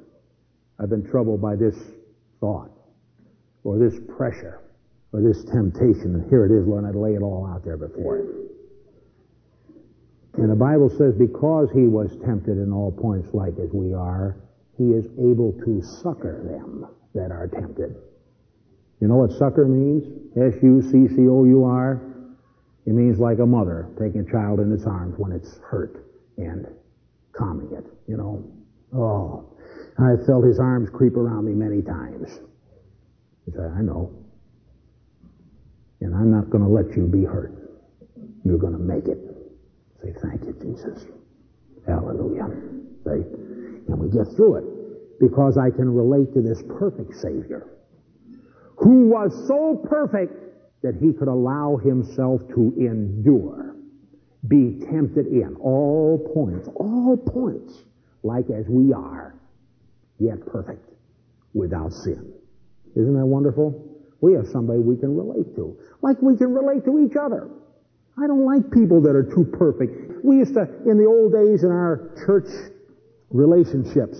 I've 0.79 0.89
been 0.89 1.07
troubled 1.07 1.41
by 1.41 1.55
this 1.55 1.75
thought 2.39 2.71
or 3.63 3.77
this 3.77 3.95
pressure 4.17 4.64
or 5.15 5.21
this 5.21 5.45
temptation. 5.45 6.13
And 6.15 6.29
here 6.29 6.45
it 6.45 6.51
is, 6.51 6.67
Lord, 6.67 6.83
I'd 6.83 6.95
lay 6.95 7.13
it 7.13 7.21
all 7.21 7.47
out 7.47 7.63
there 7.63 7.77
before 7.77 8.17
him. 8.17 8.49
And 10.33 10.51
the 10.51 10.55
Bible 10.55 10.89
says, 10.89 11.15
because 11.15 11.69
he 11.73 11.87
was 11.87 12.11
tempted 12.25 12.57
in 12.57 12.73
all 12.73 12.91
points 12.91 13.29
like 13.33 13.53
as 13.57 13.71
we 13.71 13.93
are, 13.93 14.35
he 14.77 14.91
is 14.91 15.05
able 15.17 15.53
to 15.63 15.81
succor 15.81 16.43
them 16.43 16.85
that 17.13 17.31
are 17.31 17.47
tempted. 17.47 17.95
You 18.99 19.07
know 19.07 19.15
what 19.15 19.31
succor 19.31 19.65
means? 19.65 20.03
S-U-C-C-O-U-R. 20.35 22.01
It 22.85 22.91
means 22.93 23.17
like 23.17 23.39
a 23.39 23.45
mother 23.45 23.87
taking 23.97 24.27
a 24.27 24.29
child 24.29 24.59
in 24.59 24.73
its 24.73 24.85
arms 24.85 25.15
when 25.17 25.31
it's 25.31 25.57
hurt 25.59 26.05
and 26.37 26.67
calming 27.31 27.71
it, 27.71 27.85
you 28.05 28.17
know. 28.17 28.43
Oh, 28.93 29.55
I 29.97 30.17
felt 30.25 30.43
his 30.43 30.59
arms 30.59 30.89
creep 30.89 31.15
around 31.15 31.45
me 31.45 31.53
many 31.53 31.81
times. 31.81 32.41
I 33.57 33.81
know. 33.81 34.24
And 36.01 36.13
I'm 36.13 36.31
not 36.31 36.49
going 36.49 36.63
to 36.63 36.69
let 36.69 36.95
you 36.95 37.07
be 37.07 37.23
hurt. 37.23 37.53
You're 38.43 38.57
going 38.57 38.73
to 38.73 38.79
make 38.79 39.07
it. 39.07 39.17
Say, 40.03 40.13
thank 40.21 40.43
you, 40.43 40.53
Jesus. 40.61 41.05
Hallelujah. 41.87 42.49
Say, 43.05 43.23
and 43.87 43.99
we 43.99 44.09
get 44.09 44.27
through 44.35 44.55
it 44.57 45.19
because 45.19 45.57
I 45.57 45.69
can 45.69 45.93
relate 45.93 46.33
to 46.33 46.41
this 46.41 46.63
perfect 46.77 47.15
Savior 47.15 47.67
who 48.77 49.07
was 49.07 49.31
so 49.47 49.81
perfect 49.89 50.33
that 50.83 50.95
he 50.95 51.13
could 51.13 51.27
allow 51.27 51.77
himself 51.77 52.41
to 52.49 52.73
endure, 52.77 53.75
be 54.47 54.79
tempted 54.91 55.27
in 55.27 55.55
all 55.61 56.31
points, 56.33 56.67
all 56.75 57.17
points, 57.17 57.83
like 58.23 58.49
as 58.49 58.65
we 58.67 58.93
are, 58.93 59.35
yet 60.19 60.45
perfect, 60.45 60.87
without 61.53 61.93
sin. 61.93 62.33
Isn't 62.95 63.17
that 63.17 63.25
wonderful? 63.25 63.94
We 64.21 64.33
have 64.33 64.47
somebody 64.47 64.79
we 64.79 64.97
can 64.97 65.15
relate 65.15 65.55
to, 65.55 65.77
like 66.01 66.21
we 66.21 66.37
can 66.37 66.53
relate 66.53 66.85
to 66.85 66.99
each 67.05 67.15
other. 67.15 67.49
I 68.17 68.27
don't 68.27 68.45
like 68.45 68.71
people 68.71 69.01
that 69.01 69.15
are 69.15 69.23
too 69.23 69.43
perfect. 69.43 70.23
We 70.23 70.37
used 70.37 70.53
to, 70.53 70.63
in 70.89 70.97
the 70.97 71.05
old 71.05 71.33
days 71.33 71.63
in 71.63 71.71
our 71.71 72.15
church 72.25 72.47
relationships, 73.29 74.17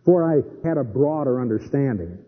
before 0.00 0.26
I 0.26 0.42
had 0.66 0.76
a 0.76 0.84
broader 0.84 1.40
understanding, 1.40 2.18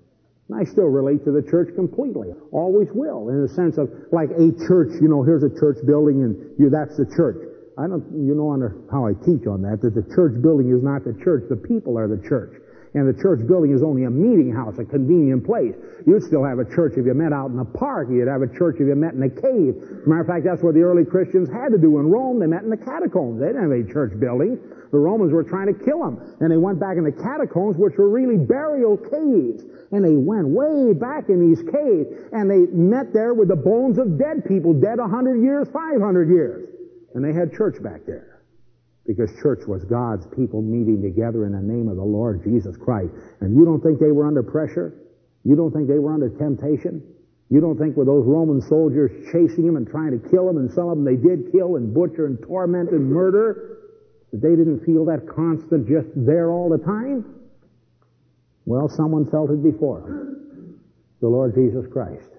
I 0.55 0.65
still 0.65 0.87
relate 0.87 1.25
to 1.25 1.33
the 1.33 1.43
church 1.43 1.75
completely. 1.75 2.29
Always 2.53 2.89
will, 2.93 3.29
in 3.31 3.43
the 3.43 3.49
sense 3.49 3.79
of 3.79 3.91
like 4.13 4.31
a 4.31 4.53
church, 4.69 4.95
you 5.01 5.09
know, 5.09 5.23
here's 5.23 5.43
a 5.43 5.51
church 5.59 5.79
building 5.85 6.23
and 6.23 6.37
you, 6.59 6.71
that's 6.71 6.97
the 6.97 7.07
church. 7.17 7.43
I 7.77 7.89
don't, 7.89 8.05
you 8.15 8.35
know 8.37 8.55
how 8.93 9.07
I 9.07 9.15
teach 9.27 9.49
on 9.49 9.63
that, 9.63 9.83
that 9.83 9.95
the 9.97 10.07
church 10.15 10.41
building 10.41 10.71
is 10.71 10.83
not 10.83 11.03
the 11.03 11.19
church, 11.25 11.45
the 11.49 11.57
people 11.57 11.99
are 11.99 12.07
the 12.07 12.23
church. 12.29 12.55
And 12.95 13.11
the 13.11 13.21
church 13.21 13.45
building 13.45 13.75
is 13.75 13.83
only 13.83 14.05
a 14.05 14.11
meeting 14.11 14.55
house, 14.55 14.79
a 14.79 14.85
convenient 14.85 15.45
place. 15.45 15.75
You'd 16.07 16.23
still 16.23 16.45
have 16.45 16.61
a 16.61 16.65
church 16.65 16.95
if 16.97 17.05
you 17.05 17.13
met 17.13 17.33
out 17.33 17.51
in 17.51 17.59
a 17.59 17.65
park. 17.65 18.07
You'd 18.09 18.31
have 18.31 18.43
a 18.43 18.47
church 18.47 18.77
if 18.79 18.87
you 18.87 18.95
met 18.95 19.15
in 19.15 19.23
a 19.23 19.29
cave. 19.29 19.75
Matter 20.07 20.23
of 20.23 20.27
fact, 20.31 20.47
that's 20.47 20.63
what 20.63 20.79
the 20.79 20.83
early 20.83 21.05
Christians 21.05 21.51
had 21.51 21.75
to 21.75 21.79
do 21.79 21.99
in 21.99 22.07
Rome. 22.07 22.39
They 22.39 22.47
met 22.47 22.63
in 22.63 22.71
the 22.71 22.79
catacombs. 22.79 23.41
They 23.41 23.51
didn't 23.51 23.67
have 23.67 23.75
any 23.75 23.91
church 23.91 24.15
building. 24.21 24.63
The 24.95 24.99
Romans 25.03 25.33
were 25.33 25.43
trying 25.43 25.75
to 25.75 25.85
kill 25.85 26.07
them. 26.07 26.23
And 26.39 26.53
they 26.53 26.57
went 26.57 26.79
back 26.79 26.97
in 26.97 27.03
the 27.03 27.11
catacombs, 27.11 27.75
which 27.77 27.99
were 27.99 28.09
really 28.09 28.39
burial 28.39 28.97
caves. 28.97 29.67
And 29.91 30.07
they 30.07 30.15
went 30.15 30.47
way 30.47 30.95
back 30.95 31.27
in 31.29 31.43
these 31.43 31.67
caves. 31.67 32.15
And 32.31 32.47
they 32.47 32.71
met 32.71 33.11
there 33.11 33.35
with 33.35 33.49
the 33.49 33.59
bones 33.59 33.99
of 33.99 34.23
dead 34.23 34.47
people, 34.47 34.73
dead 34.73 35.03
100 35.03 35.43
years, 35.43 35.67
500 35.75 36.31
years. 36.31 36.71
And 37.15 37.25
they 37.27 37.35
had 37.35 37.51
church 37.51 37.83
back 37.83 38.07
there 38.07 38.34
because 39.07 39.31
church 39.43 39.67
was 39.67 39.85
God's 39.85 40.27
people 40.35 40.63
meeting 40.63 41.03
together 41.03 41.45
in 41.45 41.53
the 41.53 41.61
name 41.61 41.89
of 41.89 41.97
the 41.97 42.05
Lord 42.05 42.43
Jesus 42.43 42.77
Christ. 42.77 43.13
And 43.41 43.55
you 43.55 43.65
don't 43.65 43.81
think 43.81 44.01
they 44.01 44.13
were 44.13 44.27
under 44.27 44.43
pressure? 44.43 44.95
You 45.45 45.57
don't 45.57 45.73
think 45.73 45.89
they 45.89 45.99
were 45.99 46.13
under 46.13 46.31
temptation? 46.31 47.03
You 47.51 47.61
don't 47.61 47.79
think 47.79 47.97
with 47.97 48.07
those 48.07 48.25
Roman 48.25 48.63
soldiers 48.63 49.13
chasing 49.31 49.67
him 49.67 49.77
and 49.77 49.87
trying 49.87 50.19
to 50.19 50.29
kill 50.31 50.49
him, 50.49 50.57
and 50.57 50.73
some 50.73 50.89
of 50.89 50.97
them 50.97 51.05
they 51.05 51.17
did 51.17 51.53
kill 51.53 51.77
and 51.77 51.93
butcher 51.93 52.27
and 52.27 52.41
torment 52.43 52.91
and 52.91 53.11
murder, 53.11 53.79
that 54.33 54.41
they 54.41 54.57
didn't 54.57 54.85
feel 54.85 55.05
that 55.05 55.29
constant 55.29 55.87
just 55.87 56.09
there 56.17 56.51
all 56.51 56.71
the 56.71 56.83
time? 56.83 57.25
Well, 58.65 58.89
someone 58.89 59.31
felt 59.31 59.51
it 59.51 59.63
before. 59.63 60.01
them. 60.01 60.81
The 61.21 61.29
Lord 61.29 61.55
Jesus 61.55 61.87
Christ 61.93 62.31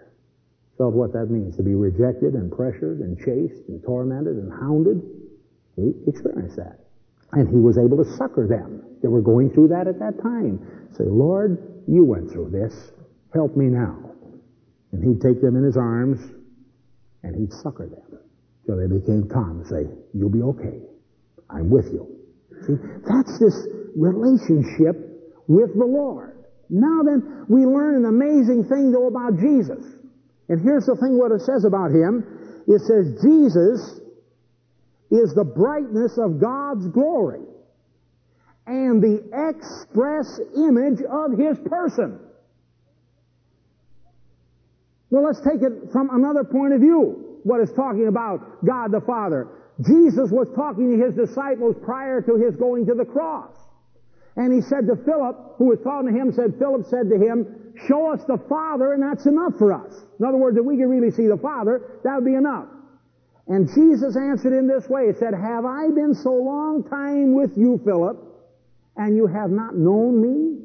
felt 0.77 0.93
what 0.93 1.13
that 1.13 1.29
means 1.29 1.55
to 1.57 1.63
be 1.63 1.75
rejected 1.75 2.33
and 2.33 2.51
pressured 2.51 2.99
and 2.99 3.17
chased 3.17 3.69
and 3.69 3.81
tormented 3.83 4.35
and 4.37 4.51
hounded. 4.51 5.01
He 5.75 5.93
experienced 6.07 6.57
that. 6.57 6.79
And 7.31 7.49
he 7.49 7.59
was 7.59 7.77
able 7.77 7.97
to 7.97 8.09
succor 8.15 8.47
them 8.47 8.83
that 9.01 9.09
were 9.09 9.21
going 9.21 9.51
through 9.51 9.69
that 9.69 9.87
at 9.87 9.99
that 9.99 10.21
time. 10.21 10.89
Say, 10.97 11.03
Lord, 11.05 11.83
you 11.87 12.05
went 12.05 12.31
through 12.31 12.49
this. 12.51 12.73
Help 13.33 13.57
me 13.57 13.65
now. 13.65 14.11
And 14.91 15.03
he'd 15.03 15.21
take 15.21 15.41
them 15.41 15.55
in 15.57 15.63
his 15.63 15.75
arms 15.75 16.19
and 17.23 17.35
he'd 17.35 17.51
succor 17.51 17.87
them 17.87 18.19
till 18.65 18.77
they 18.77 18.87
became 18.87 19.27
calm 19.27 19.59
and 19.59 19.67
say, 19.67 19.83
you'll 20.13 20.29
be 20.29 20.41
okay. 20.41 20.79
I'm 21.49 21.69
with 21.69 21.91
you. 21.91 22.07
See, 22.65 22.75
that's 23.03 23.37
this 23.39 23.67
relationship 23.95 24.95
with 25.47 25.75
the 25.77 25.85
Lord. 25.85 26.37
Now 26.69 27.03
then, 27.03 27.45
we 27.49 27.65
learn 27.65 27.95
an 27.95 28.05
amazing 28.05 28.65
thing 28.65 28.91
though 28.91 29.07
about 29.07 29.37
Jesus. 29.37 29.85
And 30.49 30.61
here's 30.61 30.85
the 30.85 30.95
thing 30.95 31.17
what 31.17 31.31
it 31.31 31.41
says 31.41 31.65
about 31.65 31.91
him. 31.91 32.23
It 32.67 32.81
says 32.81 33.21
Jesus 33.21 34.01
is 35.11 35.33
the 35.33 35.43
brightness 35.43 36.17
of 36.17 36.39
God's 36.39 36.87
glory 36.87 37.41
and 38.67 39.01
the 39.01 39.23
express 39.49 40.39
image 40.55 41.01
of 41.01 41.37
His 41.37 41.57
person. 41.67 42.19
Well, 45.09 45.23
let's 45.23 45.39
take 45.41 45.61
it 45.61 45.91
from 45.91 46.09
another 46.11 46.43
point 46.43 46.73
of 46.73 46.81
view. 46.81 47.39
What 47.43 47.61
is 47.61 47.71
talking 47.73 48.07
about 48.07 48.65
God 48.65 48.91
the 48.91 49.01
Father. 49.01 49.47
Jesus 49.81 50.31
was 50.31 50.47
talking 50.55 50.97
to 50.97 51.05
His 51.05 51.13
disciples 51.13 51.75
prior 51.83 52.21
to 52.21 52.35
His 52.37 52.55
going 52.55 52.87
to 52.87 52.95
the 52.95 53.05
cross. 53.05 53.53
And 54.35 54.51
He 54.51 54.61
said 54.61 54.87
to 54.87 54.95
Philip, 54.95 55.55
who 55.57 55.65
was 55.65 55.79
talking 55.83 56.11
to 56.11 56.19
Him, 56.19 56.33
said, 56.33 56.55
Philip 56.57 56.87
said 56.89 57.09
to 57.09 57.17
Him, 57.17 57.73
show 57.87 58.11
us 58.11 58.21
the 58.27 58.39
Father 58.49 58.93
and 58.93 59.03
that's 59.03 59.25
enough 59.25 59.53
for 59.59 59.73
us. 59.73 59.93
In 60.19 60.25
other 60.25 60.37
words, 60.37 60.57
if 60.57 60.65
we 60.65 60.77
can 60.77 60.89
really 60.89 61.11
see 61.11 61.27
the 61.27 61.37
Father, 61.37 61.99
that 62.03 62.15
would 62.15 62.25
be 62.25 62.33
enough. 62.33 62.67
And 63.47 63.67
Jesus 63.67 64.17
answered 64.17 64.57
in 64.57 64.67
this 64.67 64.89
way. 64.89 65.07
He 65.07 65.13
said, 65.19 65.33
Have 65.33 65.65
I 65.65 65.89
been 65.89 66.15
so 66.15 66.33
long 66.33 66.83
time 66.89 67.35
with 67.35 67.51
you, 67.55 67.79
Philip, 67.85 68.17
and 68.97 69.15
you 69.15 69.27
have 69.27 69.51
not 69.51 69.75
known 69.75 70.21
me? 70.21 70.61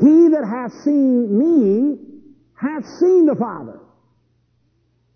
He 0.00 0.28
that 0.28 0.44
hath 0.44 0.72
seen 0.82 1.38
me 1.38 1.98
hath 2.62 2.84
seen 2.98 3.26
the 3.26 3.36
Father. 3.36 3.80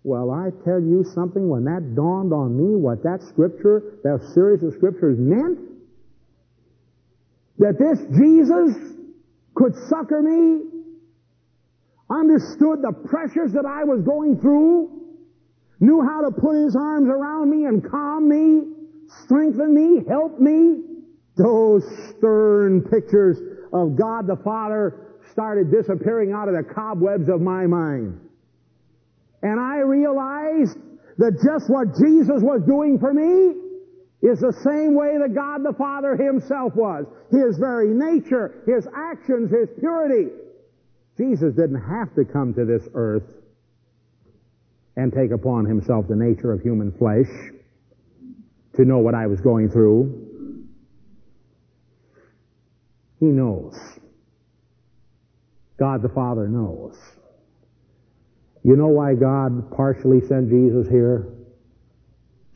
Well, 0.03 0.31
I 0.31 0.51
tell 0.63 0.79
you 0.79 1.03
something, 1.13 1.49
when 1.49 1.65
that 1.65 1.95
dawned 1.95 2.31
on 2.31 2.55
me, 2.55 2.75
what 2.75 3.03
that 3.03 3.21
scripture, 3.23 3.99
that 4.03 4.21
series 4.33 4.63
of 4.63 4.73
scriptures 4.75 5.17
meant, 5.19 5.59
that 7.59 7.77
this 7.79 7.99
Jesus 8.15 8.75
could 9.55 9.75
succor 9.89 10.21
me, 10.21 10.63
understood 12.09 12.81
the 12.81 12.93
pressures 13.09 13.51
that 13.53 13.65
I 13.65 13.83
was 13.83 14.01
going 14.01 14.39
through, 14.39 14.96
knew 15.79 16.01
how 16.01 16.21
to 16.21 16.31
put 16.31 16.55
his 16.55 16.75
arms 16.75 17.09
around 17.09 17.49
me 17.49 17.65
and 17.65 17.83
calm 17.89 18.27
me, 18.27 18.73
strengthen 19.23 19.73
me, 19.73 20.03
help 20.07 20.39
me. 20.39 20.83
Those 21.35 21.83
stern 22.17 22.81
pictures 22.81 23.37
of 23.71 23.95
God 23.95 24.25
the 24.27 24.37
Father 24.43 25.17
started 25.31 25.71
disappearing 25.71 26.33
out 26.33 26.47
of 26.47 26.55
the 26.55 26.63
cobwebs 26.73 27.29
of 27.29 27.41
my 27.41 27.67
mind. 27.67 28.19
And 29.43 29.59
I 29.59 29.77
realized 29.77 30.77
that 31.17 31.33
just 31.43 31.69
what 31.69 31.93
Jesus 31.95 32.41
was 32.41 32.61
doing 32.65 32.97
for 32.97 33.13
me 33.13 33.53
is 34.23 34.39
the 34.39 34.53
same 34.65 34.95
way 34.95 35.17
that 35.19 35.35
God 35.35 35.63
the 35.63 35.77
Father 35.77 36.15
himself 36.15 36.73
was. 36.75 37.05
His 37.29 37.57
very 37.57 37.93
nature, 37.93 38.63
his 38.65 38.87
actions, 38.95 39.51
his 39.51 39.69
purity. 39.79 40.31
Jesus 41.17 41.53
didn't 41.53 41.81
have 41.81 42.13
to 42.15 42.25
come 42.25 42.53
to 42.55 42.65
this 42.65 42.87
earth 42.95 43.23
and 44.97 45.13
take 45.13 45.31
upon 45.31 45.63
himself 45.65 46.07
the 46.09 46.15
nature 46.15 46.51
of 46.51 46.61
human 46.61 46.91
flesh 46.91 47.29
to 48.75 48.83
know 48.83 48.97
what 48.97 49.15
I 49.15 49.27
was 49.27 49.39
going 49.39 49.69
through. 49.69 50.27
He 53.19 53.27
knows. 53.27 53.75
God 55.79 56.01
the 56.01 56.09
Father 56.09 56.47
knows. 56.47 56.97
You 58.63 58.75
know 58.75 58.87
why 58.87 59.13
God 59.13 59.71
partially 59.71 60.19
sent 60.27 60.49
Jesus 60.49 60.87
here? 60.89 61.27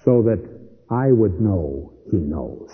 So 0.03 0.23
that 0.23 0.43
I 0.89 1.11
would 1.11 1.39
know 1.39 1.93
He 2.09 2.17
knows. 2.17 2.71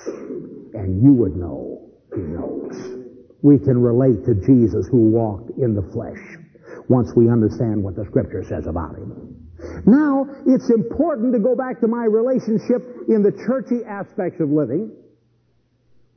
And 0.74 1.04
you 1.04 1.12
would 1.14 1.36
know 1.36 1.90
He 2.16 2.22
knows. 2.22 3.06
We 3.42 3.60
can 3.60 3.82
relate 3.82 4.26
to 4.26 4.34
Jesus 4.34 4.88
who 4.88 5.10
walked 5.10 5.52
in 5.58 5.76
the 5.76 5.84
flesh 5.94 6.20
once 6.88 7.14
we 7.16 7.30
understand 7.30 7.84
what 7.84 7.96
the 7.96 8.06
Scripture 8.06 8.44
says 8.48 8.66
about 8.66 8.96
Him. 8.96 9.27
Now, 9.86 10.28
it's 10.46 10.70
important 10.70 11.34
to 11.34 11.40
go 11.40 11.56
back 11.56 11.80
to 11.82 11.88
my 11.88 12.06
relationship 12.06 12.84
in 13.08 13.24
the 13.24 13.32
churchy 13.32 13.84
aspects 13.84 14.40
of 14.40 14.50
living. 14.50 14.92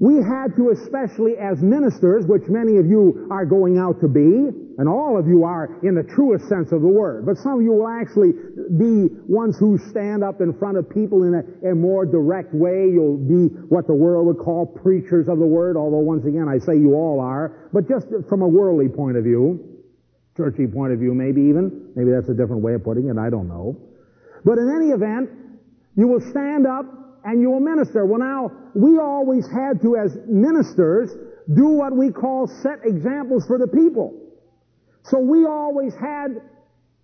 We 0.00 0.16
had 0.16 0.56
to, 0.56 0.70
especially 0.70 1.36
as 1.36 1.60
ministers, 1.60 2.24
which 2.24 2.48
many 2.48 2.78
of 2.78 2.86
you 2.86 3.28
are 3.30 3.44
going 3.44 3.76
out 3.76 4.00
to 4.00 4.08
be, 4.08 4.48
and 4.78 4.88
all 4.88 5.18
of 5.18 5.28
you 5.28 5.44
are 5.44 5.76
in 5.82 5.94
the 5.94 6.02
truest 6.02 6.48
sense 6.48 6.72
of 6.72 6.80
the 6.80 6.88
word, 6.88 7.26
but 7.26 7.36
some 7.36 7.58
of 7.58 7.62
you 7.62 7.72
will 7.72 7.88
actually 7.88 8.32
be 8.78 9.12
ones 9.28 9.58
who 9.58 9.76
stand 9.90 10.24
up 10.24 10.40
in 10.40 10.54
front 10.54 10.78
of 10.78 10.88
people 10.88 11.24
in 11.24 11.34
a, 11.34 11.72
a 11.72 11.74
more 11.74 12.06
direct 12.06 12.54
way. 12.54 12.88
You'll 12.88 13.18
be 13.18 13.52
what 13.68 13.86
the 13.86 13.92
world 13.92 14.26
would 14.26 14.38
call 14.38 14.64
preachers 14.64 15.28
of 15.28 15.38
the 15.38 15.44
word, 15.44 15.76
although 15.76 15.98
once 15.98 16.24
again 16.24 16.48
I 16.48 16.58
say 16.64 16.78
you 16.78 16.94
all 16.94 17.20
are, 17.20 17.68
but 17.70 17.86
just 17.86 18.06
from 18.26 18.40
a 18.40 18.48
worldly 18.48 18.88
point 18.88 19.18
of 19.18 19.24
view. 19.24 19.79
Churchy 20.40 20.66
point 20.66 20.92
of 20.92 20.98
view, 20.98 21.12
maybe 21.12 21.42
even. 21.42 21.92
Maybe 21.94 22.10
that's 22.10 22.30
a 22.30 22.34
different 22.34 22.62
way 22.62 22.72
of 22.72 22.82
putting 22.82 23.08
it. 23.08 23.18
I 23.18 23.28
don't 23.28 23.48
know. 23.48 23.76
But 24.44 24.56
in 24.56 24.72
any 24.74 24.88
event, 24.88 25.28
you 25.96 26.08
will 26.08 26.24
stand 26.30 26.66
up 26.66 26.86
and 27.24 27.42
you 27.42 27.50
will 27.50 27.60
minister. 27.60 28.06
Well 28.06 28.20
now, 28.20 28.50
we 28.74 28.98
always 28.98 29.46
had 29.52 29.82
to, 29.82 29.96
as 29.96 30.16
ministers, 30.26 31.12
do 31.52 31.68
what 31.68 31.94
we 31.94 32.10
call 32.10 32.46
set 32.46 32.80
examples 32.84 33.44
for 33.46 33.58
the 33.58 33.66
people. 33.66 34.16
So 35.04 35.18
we 35.18 35.44
always 35.44 35.92
had 35.94 36.40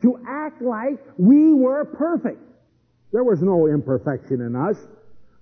to 0.02 0.18
act 0.26 0.62
like 0.62 0.98
we 1.18 1.52
were 1.52 1.84
perfect. 1.84 2.40
There 3.12 3.24
was 3.24 3.42
no 3.42 3.66
imperfection 3.66 4.40
in 4.40 4.56
us. 4.56 4.76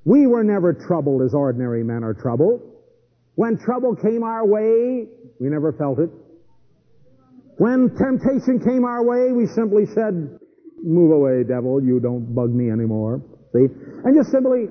We 0.04 0.26
were 0.26 0.42
never 0.42 0.72
troubled 0.72 1.22
as 1.22 1.32
ordinary 1.32 1.84
men 1.84 2.02
are 2.02 2.14
troubled. 2.14 2.60
When 3.36 3.58
trouble 3.58 3.94
came 3.96 4.22
our 4.22 4.46
way, 4.46 5.06
we 5.38 5.48
never 5.48 5.72
felt 5.72 5.98
it. 5.98 6.10
When 7.56 7.94
temptation 7.96 8.58
came 8.58 8.84
our 8.84 9.04
way, 9.04 9.32
we 9.32 9.46
simply 9.46 9.86
said, 9.86 10.38
move 10.82 11.12
away, 11.12 11.44
devil, 11.44 11.82
you 11.82 12.00
don't 12.00 12.34
bug 12.34 12.50
me 12.50 12.70
anymore. 12.70 13.22
See? 13.54 13.66
And 14.04 14.16
just 14.16 14.30
simply 14.30 14.66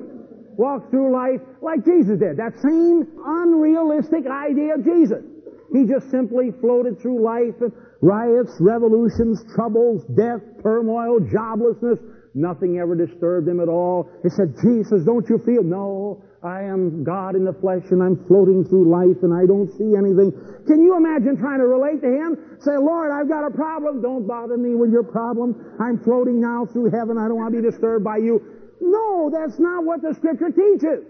walk 0.58 0.90
through 0.92 1.12
life 1.12 1.42
like 1.62 1.86
Jesus 1.86 2.20
did. 2.20 2.38
That 2.38 2.54
same 2.62 3.08
unrealistic 3.26 4.28
idea 4.28 4.76
of 4.76 4.84
Jesus. 4.84 5.24
He 5.72 5.86
just 5.86 6.12
simply 6.12 6.52
floated 6.62 7.02
through 7.02 7.24
life 7.24 7.56
and 7.62 7.72
riots, 8.02 8.54
revolutions, 8.60 9.44
troubles, 9.56 10.04
death, 10.16 10.42
turmoil, 10.62 11.20
joblessness. 11.20 11.98
Nothing 12.36 12.80
ever 12.80 12.96
disturbed 12.96 13.48
him 13.48 13.60
at 13.60 13.70
all. 13.70 14.10
He 14.24 14.30
said, 14.30 14.56
Jesus, 14.62 15.06
don't 15.06 15.28
you 15.30 15.38
feel? 15.46 15.62
No, 15.62 16.24
I 16.42 16.64
am 16.64 17.04
God 17.04 17.36
in 17.36 17.46
the 17.46 17.54
flesh 17.54 17.84
and 17.92 18.02
I'm 18.02 18.26
floating 18.26 18.66
through 18.66 18.90
life 18.90 19.22
and 19.22 19.32
I 19.32 19.46
don't 19.46 19.70
see 19.78 19.94
anything. 19.96 20.34
Can 20.66 20.82
you 20.82 20.98
imagine 20.98 21.38
trying 21.38 21.60
to 21.60 21.68
relate 21.68 22.02
to 22.02 22.10
him? 22.10 22.58
Say, 22.60 22.76
Lord, 22.76 23.12
I've 23.12 23.30
got 23.30 23.46
a 23.46 23.52
problem. 23.52 24.02
Don't 24.02 24.28
bother 24.28 24.58
me 24.58 24.74
with 24.74 24.92
your 24.92 25.04
problem. 25.04 25.78
I'm 25.80 26.00
floating 26.04 26.42
now 26.42 26.66
through 26.66 26.90
heaven. 26.90 27.18
I 27.18 27.28
don't 27.28 27.38
want 27.38 27.54
to 27.54 27.62
be 27.62 27.70
disturbed 27.70 28.04
by 28.04 28.18
you. 28.18 28.42
No, 28.82 29.30
that's 29.32 29.60
not 29.60 29.86
what 29.86 30.02
the 30.02 30.14
scripture 30.16 30.50
teaches. 30.50 31.06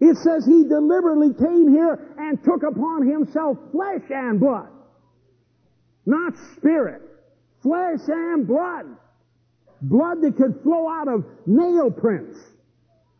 It 0.00 0.16
says 0.18 0.44
he 0.44 0.64
deliberately 0.68 1.32
came 1.32 1.72
here 1.72 2.14
and 2.18 2.42
took 2.44 2.62
upon 2.62 3.06
himself 3.08 3.56
flesh 3.72 4.02
and 4.10 4.38
blood. 4.38 4.68
Not 6.04 6.34
spirit. 6.56 7.02
Flesh 7.62 8.00
and 8.08 8.46
blood. 8.46 8.86
Blood 9.82 10.22
that 10.22 10.36
could 10.36 10.60
flow 10.62 10.88
out 10.88 11.08
of 11.08 11.24
nail 11.44 11.90
prints. 11.90 12.38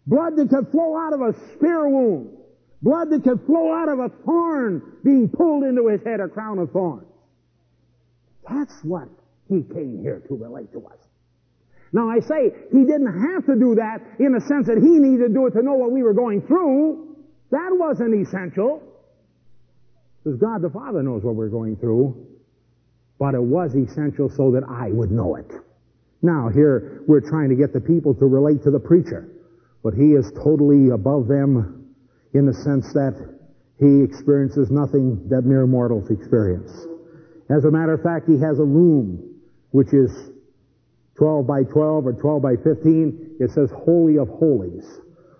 Blood 0.06 0.36
that 0.36 0.48
could 0.48 0.68
flow 0.70 0.96
out 0.96 1.12
of 1.12 1.20
a 1.20 1.34
spear 1.54 1.88
wound. 1.88 2.30
Blood 2.82 3.10
that 3.10 3.24
could 3.24 3.44
flow 3.46 3.72
out 3.72 3.88
of 3.88 3.98
a 3.98 4.08
thorn 4.24 4.82
being 5.04 5.28
pulled 5.28 5.64
into 5.64 5.88
his 5.88 6.02
head, 6.02 6.20
a 6.20 6.28
crown 6.28 6.58
of 6.58 6.70
thorns. 6.70 7.06
That's 8.48 8.74
what 8.82 9.08
he 9.48 9.62
came 9.62 10.00
here 10.02 10.22
to 10.28 10.34
relate 10.34 10.72
to 10.72 10.86
us. 10.86 10.98
Now 11.92 12.08
I 12.08 12.20
say 12.20 12.52
he 12.72 12.84
didn't 12.84 13.20
have 13.34 13.46
to 13.46 13.54
do 13.54 13.74
that 13.76 14.00
in 14.18 14.32
the 14.32 14.40
sense 14.40 14.66
that 14.66 14.78
he 14.78 14.98
needed 14.98 15.28
to 15.28 15.28
do 15.28 15.46
it 15.46 15.50
to 15.52 15.62
know 15.62 15.74
what 15.74 15.90
we 15.90 16.02
were 16.02 16.14
going 16.14 16.42
through. 16.42 17.16
That 17.50 17.70
wasn't 17.72 18.14
essential. 18.14 18.82
Because 20.22 20.38
God 20.38 20.62
the 20.62 20.70
Father 20.70 21.02
knows 21.02 21.22
what 21.22 21.34
we're 21.34 21.48
going 21.48 21.76
through. 21.76 22.26
But 23.18 23.34
it 23.34 23.42
was 23.42 23.74
essential 23.74 24.30
so 24.30 24.52
that 24.52 24.64
I 24.68 24.90
would 24.90 25.10
know 25.10 25.36
it. 25.36 25.50
Now 26.22 26.48
here 26.48 27.02
we're 27.06 27.20
trying 27.20 27.50
to 27.50 27.56
get 27.56 27.72
the 27.72 27.80
people 27.80 28.14
to 28.14 28.26
relate 28.26 28.62
to 28.62 28.70
the 28.70 28.80
preacher. 28.80 29.28
But 29.82 29.94
he 29.94 30.12
is 30.12 30.30
totally 30.32 30.90
above 30.90 31.26
them 31.26 31.94
in 32.32 32.46
the 32.46 32.54
sense 32.54 32.92
that 32.92 33.14
he 33.78 34.02
experiences 34.02 34.70
nothing 34.70 35.28
that 35.28 35.42
mere 35.42 35.66
mortals 35.66 36.10
experience. 36.10 36.70
As 37.50 37.64
a 37.64 37.70
matter 37.70 37.92
of 37.92 38.02
fact, 38.02 38.28
he 38.28 38.38
has 38.38 38.58
a 38.60 38.64
room 38.64 39.40
which 39.72 39.92
is 39.92 40.30
12 41.18 41.46
by 41.46 41.64
12 41.64 42.06
or 42.06 42.12
12 42.12 42.42
by 42.42 42.56
15, 42.56 43.36
it 43.40 43.50
says 43.50 43.70
Holy 43.70 44.18
of 44.18 44.28
Holies 44.28 44.86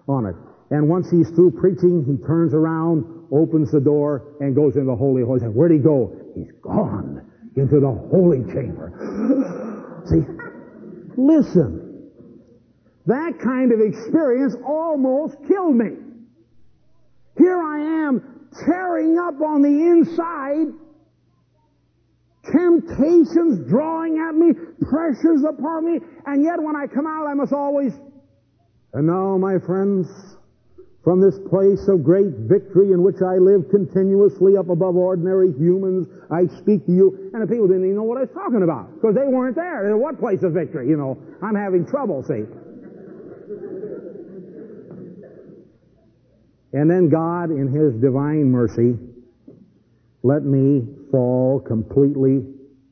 on 0.08 0.26
it. 0.26 0.34
And 0.70 0.88
once 0.88 1.10
he's 1.10 1.28
through 1.30 1.52
preaching, 1.52 2.04
he 2.04 2.16
turns 2.26 2.54
around, 2.54 3.04
opens 3.30 3.70
the 3.70 3.80
door, 3.80 4.36
and 4.40 4.54
goes 4.54 4.74
into 4.74 4.86
the 4.86 4.96
Holy 4.96 5.22
of 5.22 5.28
Holies. 5.28 5.42
Where'd 5.44 5.72
he 5.72 5.78
go? 5.78 6.16
He's 6.34 6.52
gone 6.62 7.30
into 7.56 7.78
the 7.78 7.90
holy 7.90 8.42
chamber. 8.52 8.92
See? 10.08 10.41
Listen. 11.16 12.10
That 13.06 13.38
kind 13.40 13.72
of 13.72 13.80
experience 13.80 14.54
almost 14.64 15.36
killed 15.48 15.74
me. 15.74 15.90
Here 17.36 17.60
I 17.60 17.78
am 18.06 18.48
tearing 18.64 19.18
up 19.18 19.40
on 19.40 19.62
the 19.62 19.68
inside 19.68 20.68
temptations 22.44 23.68
drawing 23.68 24.18
at 24.18 24.34
me, 24.34 24.52
pressures 24.82 25.42
upon 25.44 25.86
me, 25.86 26.00
and 26.26 26.42
yet 26.42 26.60
when 26.60 26.76
I 26.76 26.86
come 26.86 27.06
out 27.06 27.26
I 27.26 27.34
must 27.34 27.52
always, 27.52 27.92
and 28.92 29.06
now 29.06 29.38
my 29.38 29.58
friends, 29.58 30.08
from 31.04 31.20
this 31.20 31.38
place 31.50 31.88
of 31.88 32.04
great 32.04 32.32
victory 32.46 32.92
in 32.92 33.02
which 33.02 33.22
I 33.22 33.34
live 33.38 33.68
continuously 33.70 34.56
up 34.56 34.68
above 34.68 34.94
ordinary 34.94 35.52
humans, 35.52 36.06
I 36.30 36.46
speak 36.58 36.86
to 36.86 36.92
you, 36.92 37.30
and 37.34 37.42
the 37.42 37.46
people 37.46 37.66
didn't 37.66 37.84
even 37.84 37.96
know 37.96 38.04
what 38.04 38.18
I 38.18 38.22
was 38.22 38.30
talking 38.30 38.62
about, 38.62 38.94
because 38.94 39.16
they 39.16 39.26
weren't 39.26 39.56
there. 39.56 39.96
What 39.96 40.20
place 40.20 40.42
of 40.44 40.52
victory? 40.52 40.88
You 40.88 40.96
know, 40.96 41.18
I'm 41.42 41.56
having 41.56 41.84
trouble, 41.86 42.22
see. 42.22 42.46
And 46.72 46.88
then 46.88 47.10
God, 47.10 47.50
in 47.50 47.68
His 47.68 48.00
divine 48.00 48.50
mercy, 48.50 48.96
let 50.22 50.44
me 50.44 50.86
fall 51.10 51.60
completely, 51.60 52.46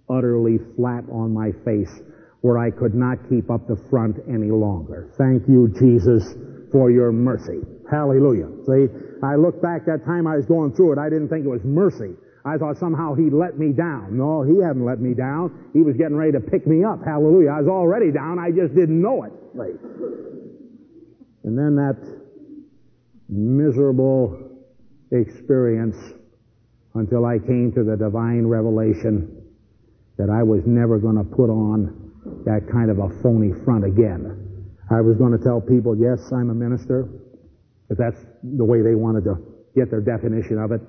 utterly 0.09 0.59
flat 0.75 1.05
on 1.13 1.33
my 1.33 1.53
face 1.65 2.03
where 2.41 2.59
I 2.59 2.71
could 2.71 2.95
not 2.95 3.19
keep 3.29 3.51
up 3.51 3.69
the 3.69 3.77
front 3.89 4.17
any 4.29 4.51
longer. 4.51 5.13
Thank 5.17 5.47
you, 5.47 5.69
Jesus, 5.79 6.35
for 6.73 6.91
your 6.91 7.13
mercy. 7.13 7.61
Hallelujah. 7.91 8.49
See, 8.67 8.87
I 9.23 9.35
look 9.35 9.61
back 9.61 9.85
that 9.87 10.05
time 10.05 10.27
I 10.27 10.37
was 10.37 10.47
going 10.47 10.73
through 10.73 10.93
it, 10.93 10.99
I 10.99 11.11
didn't 11.11 11.29
think 11.29 11.45
it 11.45 11.49
was 11.49 11.65
mercy. 11.65 12.15
I 12.45 12.57
thought 12.57 12.79
somehow 12.79 13.15
he 13.15 13.29
let 13.29 13.59
me 13.59 13.73
down. 13.73 14.17
No, 14.17 14.43
he 14.43 14.63
hadn't 14.63 14.85
let 14.85 15.01
me 15.01 15.13
down. 15.13 15.69
He 15.75 15.83
was 15.83 15.97
getting 15.97 16.17
ready 16.17 16.33
to 16.33 16.41
pick 16.41 16.67
me 16.67 16.85
up. 16.85 17.05
Hallelujah. 17.05 17.51
I 17.51 17.61
was 17.61 17.69
already 17.69 18.11
down. 18.13 18.39
I 18.39 18.51
just 18.51 18.75
didn't 18.75 19.01
know 19.01 19.25
it. 19.25 19.33
And 21.45 21.59
then 21.59 21.77
that 21.77 21.99
miserable 23.29 24.51
experience 25.11 25.97
until 26.95 27.27
I 27.27 27.39
came 27.39 27.73
to 27.75 27.85
the 27.85 27.97
divine 27.97 28.47
revelation 28.47 29.37
that 30.17 30.31
I 30.31 30.43
was 30.43 30.63
never 30.67 30.99
going 30.99 31.17
to 31.17 31.25
put 31.25 31.51
on 31.51 32.13
that 32.47 32.69
kind 32.71 32.91
of 32.91 32.99
a 32.99 33.09
phony 33.23 33.53
front 33.65 33.85
again. 33.85 34.75
I 34.91 35.01
was 35.01 35.17
going 35.17 35.33
to 35.37 35.43
tell 35.43 35.61
people, 35.61 35.97
yes, 35.97 36.33
I'm 36.33 36.51
a 36.51 36.55
minister, 36.55 37.09
if 37.91 37.99
that's 37.99 38.25
the 38.43 38.65
way 38.65 38.83
they 38.83 38.95
wanted 38.95 39.25
to 39.25 39.37
get 39.75 39.91
their 39.91 40.01
definition 40.01 40.59
of 40.59 40.73
it. 40.73 40.81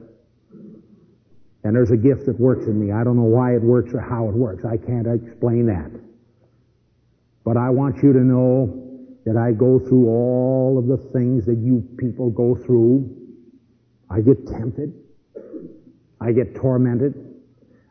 And 1.64 1.76
there's 1.76 1.92
a 1.92 1.98
gift 1.98 2.26
that 2.26 2.40
works 2.40 2.66
in 2.66 2.80
me. 2.80 2.92
I 2.92 3.04
don't 3.04 3.18
know 3.18 3.30
why 3.30 3.54
it 3.54 3.62
works 3.62 3.94
or 3.94 4.00
how 4.00 4.30
it 4.30 4.36
works. 4.36 4.64
I 4.66 4.78
can't 4.78 5.06
explain 5.06 5.68
that. 5.68 5.92
But 7.44 7.58
I 7.58 7.70
want 7.70 8.02
you 8.02 8.14
to 8.14 8.20
know 8.20 8.88
that 9.26 9.38
I 9.38 9.52
go 9.52 9.80
through 9.80 10.08
all 10.08 10.78
of 10.78 10.88
the 10.88 10.98
things 11.12 11.46
that 11.46 11.58
you 11.58 11.88
people 11.98 12.30
go 12.30 12.56
through. 12.56 13.10
I 14.10 14.22
get 14.22 14.48
tempted. 14.48 14.94
I 16.20 16.32
get 16.32 16.56
tormented. 16.56 17.14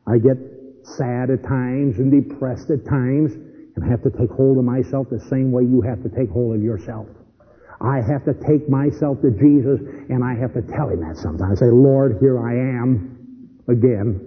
I 0.07 0.19
get 0.19 0.37
sad 0.83 1.31
at 1.31 1.45
times 1.45 1.99
and 1.99 2.11
depressed 2.11 2.71
at 2.71 2.85
times 2.85 3.35
and 3.35 3.91
have 3.91 4.03
to 4.03 4.11
take 4.11 4.31
hold 4.31 4.59
of 4.59 4.65
myself 4.65 5.09
the 5.11 5.21
same 5.21 5.53
way 5.53 5.63
you 5.63 5.81
have 5.83 6.03
to 6.03 6.09
take 6.09 6.31
hold 6.31 6.57
of 6.57 6.63
yourself. 6.63 7.07
I 7.81 8.03
have 8.03 8.25
to 8.27 8.35
take 8.35 8.69
myself 8.69 9.23
to 9.23 9.31
Jesus 9.31 9.81
and 10.11 10.23
I 10.23 10.35
have 10.35 10.53
to 10.55 10.63
tell 10.63 10.89
him 10.89 11.01
that 11.01 11.17
sometimes. 11.17 11.63
I 11.63 11.67
say, 11.67 11.71
Lord, 11.71 12.19
here 12.21 12.39
I 12.39 12.53
am 12.53 13.59
again. 13.69 14.21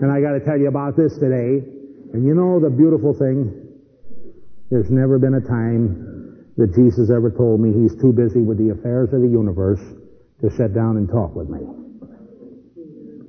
and 0.00 0.10
I 0.10 0.20
gotta 0.20 0.40
tell 0.40 0.56
you 0.56 0.68
about 0.68 0.96
this 0.96 1.18
today. 1.18 1.62
And 2.14 2.24
you 2.26 2.34
know 2.34 2.58
the 2.58 2.70
beautiful 2.70 3.12
thing? 3.12 3.52
There's 4.70 4.90
never 4.90 5.18
been 5.18 5.34
a 5.34 5.40
time 5.40 6.46
that 6.56 6.74
Jesus 6.74 7.10
ever 7.10 7.30
told 7.30 7.60
me 7.60 7.72
he's 7.72 7.94
too 8.00 8.12
busy 8.12 8.40
with 8.40 8.56
the 8.58 8.70
affairs 8.70 9.12
of 9.12 9.20
the 9.20 9.28
universe 9.28 9.80
to 10.40 10.50
sit 10.50 10.74
down 10.74 10.96
and 10.96 11.08
talk 11.08 11.34
with 11.34 11.48
me. 11.48 11.60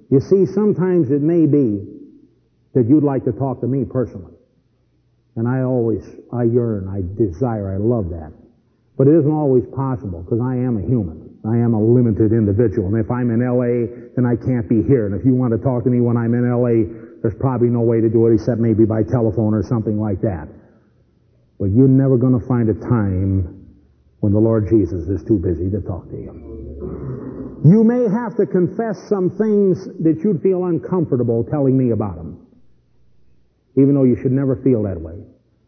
You 0.09 0.19
see, 0.19 0.45
sometimes 0.45 1.11
it 1.11 1.21
may 1.21 1.45
be 1.45 1.85
that 2.73 2.87
you'd 2.87 3.03
like 3.03 3.25
to 3.25 3.31
talk 3.31 3.61
to 3.61 3.67
me 3.67 3.85
personally. 3.85 4.38
And 5.39 5.47
I 5.47 5.63
always, 5.63 6.03
I 6.35 6.43
yearn, 6.43 6.91
I 6.91 6.99
desire, 7.15 7.71
I 7.71 7.79
love 7.79 8.11
that. 8.11 8.35
But 8.99 9.07
it 9.07 9.15
isn't 9.23 9.31
always 9.31 9.63
possible 9.71 10.19
because 10.19 10.43
I 10.43 10.59
am 10.59 10.75
a 10.75 10.83
human. 10.83 11.39
I 11.47 11.55
am 11.63 11.71
a 11.71 11.79
limited 11.79 12.35
individual. 12.35 12.91
And 12.91 12.99
if 12.99 13.09
I'm 13.09 13.31
in 13.31 13.39
LA, 13.39 13.87
then 14.19 14.27
I 14.27 14.35
can't 14.35 14.67
be 14.67 14.83
here. 14.83 15.07
And 15.07 15.15
if 15.15 15.23
you 15.23 15.31
want 15.31 15.55
to 15.55 15.59
talk 15.63 15.87
to 15.87 15.89
me 15.89 16.03
when 16.03 16.19
I'm 16.19 16.35
in 16.35 16.43
LA, 16.43 16.91
there's 17.23 17.39
probably 17.39 17.71
no 17.71 17.79
way 17.79 18.03
to 18.03 18.09
do 18.11 18.27
it 18.27 18.35
except 18.35 18.59
maybe 18.59 18.83
by 18.83 18.99
telephone 19.07 19.55
or 19.55 19.63
something 19.63 19.95
like 19.95 20.19
that. 20.27 20.51
But 21.55 21.71
you're 21.71 21.87
never 21.87 22.19
going 22.19 22.35
to 22.35 22.45
find 22.45 22.67
a 22.67 22.75
time 22.75 23.63
when 24.19 24.35
the 24.35 24.43
Lord 24.43 24.67
Jesus 24.67 25.07
is 25.07 25.23
too 25.23 25.39
busy 25.39 25.71
to 25.71 25.79
talk 25.87 26.03
to 26.11 26.19
you. 26.19 26.35
You 27.63 27.87
may 27.87 28.11
have 28.11 28.35
to 28.35 28.45
confess 28.45 28.99
some 29.07 29.31
things 29.39 29.87
that 30.03 30.19
you'd 30.19 30.43
feel 30.43 30.65
uncomfortable 30.65 31.47
telling 31.47 31.79
me 31.79 31.91
about 31.91 32.17
them. 32.19 32.28
Even 33.77 33.93
though 33.93 34.03
you 34.03 34.17
should 34.21 34.31
never 34.31 34.55
feel 34.63 34.83
that 34.83 34.99
way. 34.99 35.19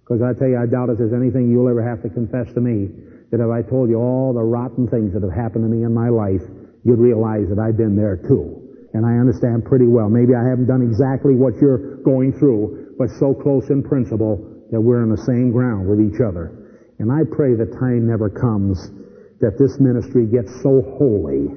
Because 0.04 0.22
I 0.22 0.38
tell 0.38 0.49
you, 0.49 0.58
I 0.58 0.66
doubt 0.66 0.89
if 0.89 0.97
there's 0.97 1.14
anything 1.14 1.52
you'll 1.52 1.70
ever 1.70 1.84
have 1.84 2.02
to 2.04 2.10
confess 2.10 2.52
to 2.54 2.62
me 2.62 2.89
that 3.32 3.39
if 3.39 3.49
I 3.49 3.62
told 3.62 3.89
you 3.89 3.95
all 3.95 4.34
the 4.34 4.43
rotten 4.43 4.88
things 4.88 5.14
that 5.14 5.24
have 5.24 5.32
happened 5.32 5.64
to 5.64 5.72
me 5.72 5.84
in 5.84 5.93
my 5.93 6.10
life, 6.10 6.43
you'd 6.84 6.99
realize 6.99 7.47
that 7.47 7.60
I've 7.60 7.78
been 7.78 7.95
there 7.95 8.18
too. 8.18 8.60
And 8.93 9.06
I 9.06 9.16
understand 9.16 9.64
pretty 9.64 9.88
well. 9.88 10.10
Maybe 10.10 10.36
I 10.36 10.43
haven't 10.43 10.68
done 10.68 10.82
exactly 10.82 11.34
what 11.34 11.56
you're 11.62 12.04
going 12.04 12.34
through, 12.34 12.95
but 12.99 13.10
so 13.10 13.34
close 13.34 13.70
in 13.70 13.84
principle 13.84 14.36
that 14.72 14.82
we're 14.82 15.02
on 15.02 15.10
the 15.10 15.24
same 15.24 15.52
ground 15.52 15.88
with 15.88 16.02
each 16.02 16.20
other. 16.20 16.52
And 16.99 17.12
I 17.12 17.24
pray 17.24 17.56
the 17.56 17.72
time 17.80 18.08
never 18.08 18.30
comes 18.30 18.91
that 19.39 19.58
this 19.58 19.80
ministry 19.80 20.28
gets 20.28 20.52
so 20.62 20.84
holy, 20.99 21.49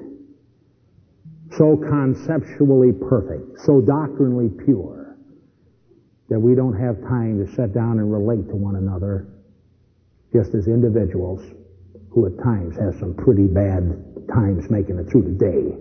so 1.58 1.76
conceptually 1.76 2.92
perfect, 2.92 3.60
so 3.60 3.80
doctrinally 3.80 4.48
pure, 4.64 5.03
that 6.28 6.40
we 6.40 6.54
don't 6.54 6.78
have 6.78 7.00
time 7.02 7.44
to 7.44 7.52
sit 7.54 7.74
down 7.74 7.98
and 7.98 8.10
relate 8.10 8.48
to 8.48 8.56
one 8.56 8.76
another 8.76 9.28
just 10.32 10.54
as 10.54 10.66
individuals 10.66 11.42
who 12.10 12.26
at 12.26 12.42
times 12.42 12.76
have 12.76 12.94
some 12.98 13.14
pretty 13.14 13.46
bad 13.46 13.82
times 14.32 14.70
making 14.70 14.98
it 14.98 15.10
through 15.10 15.22
the 15.22 15.30
day. 15.30 15.76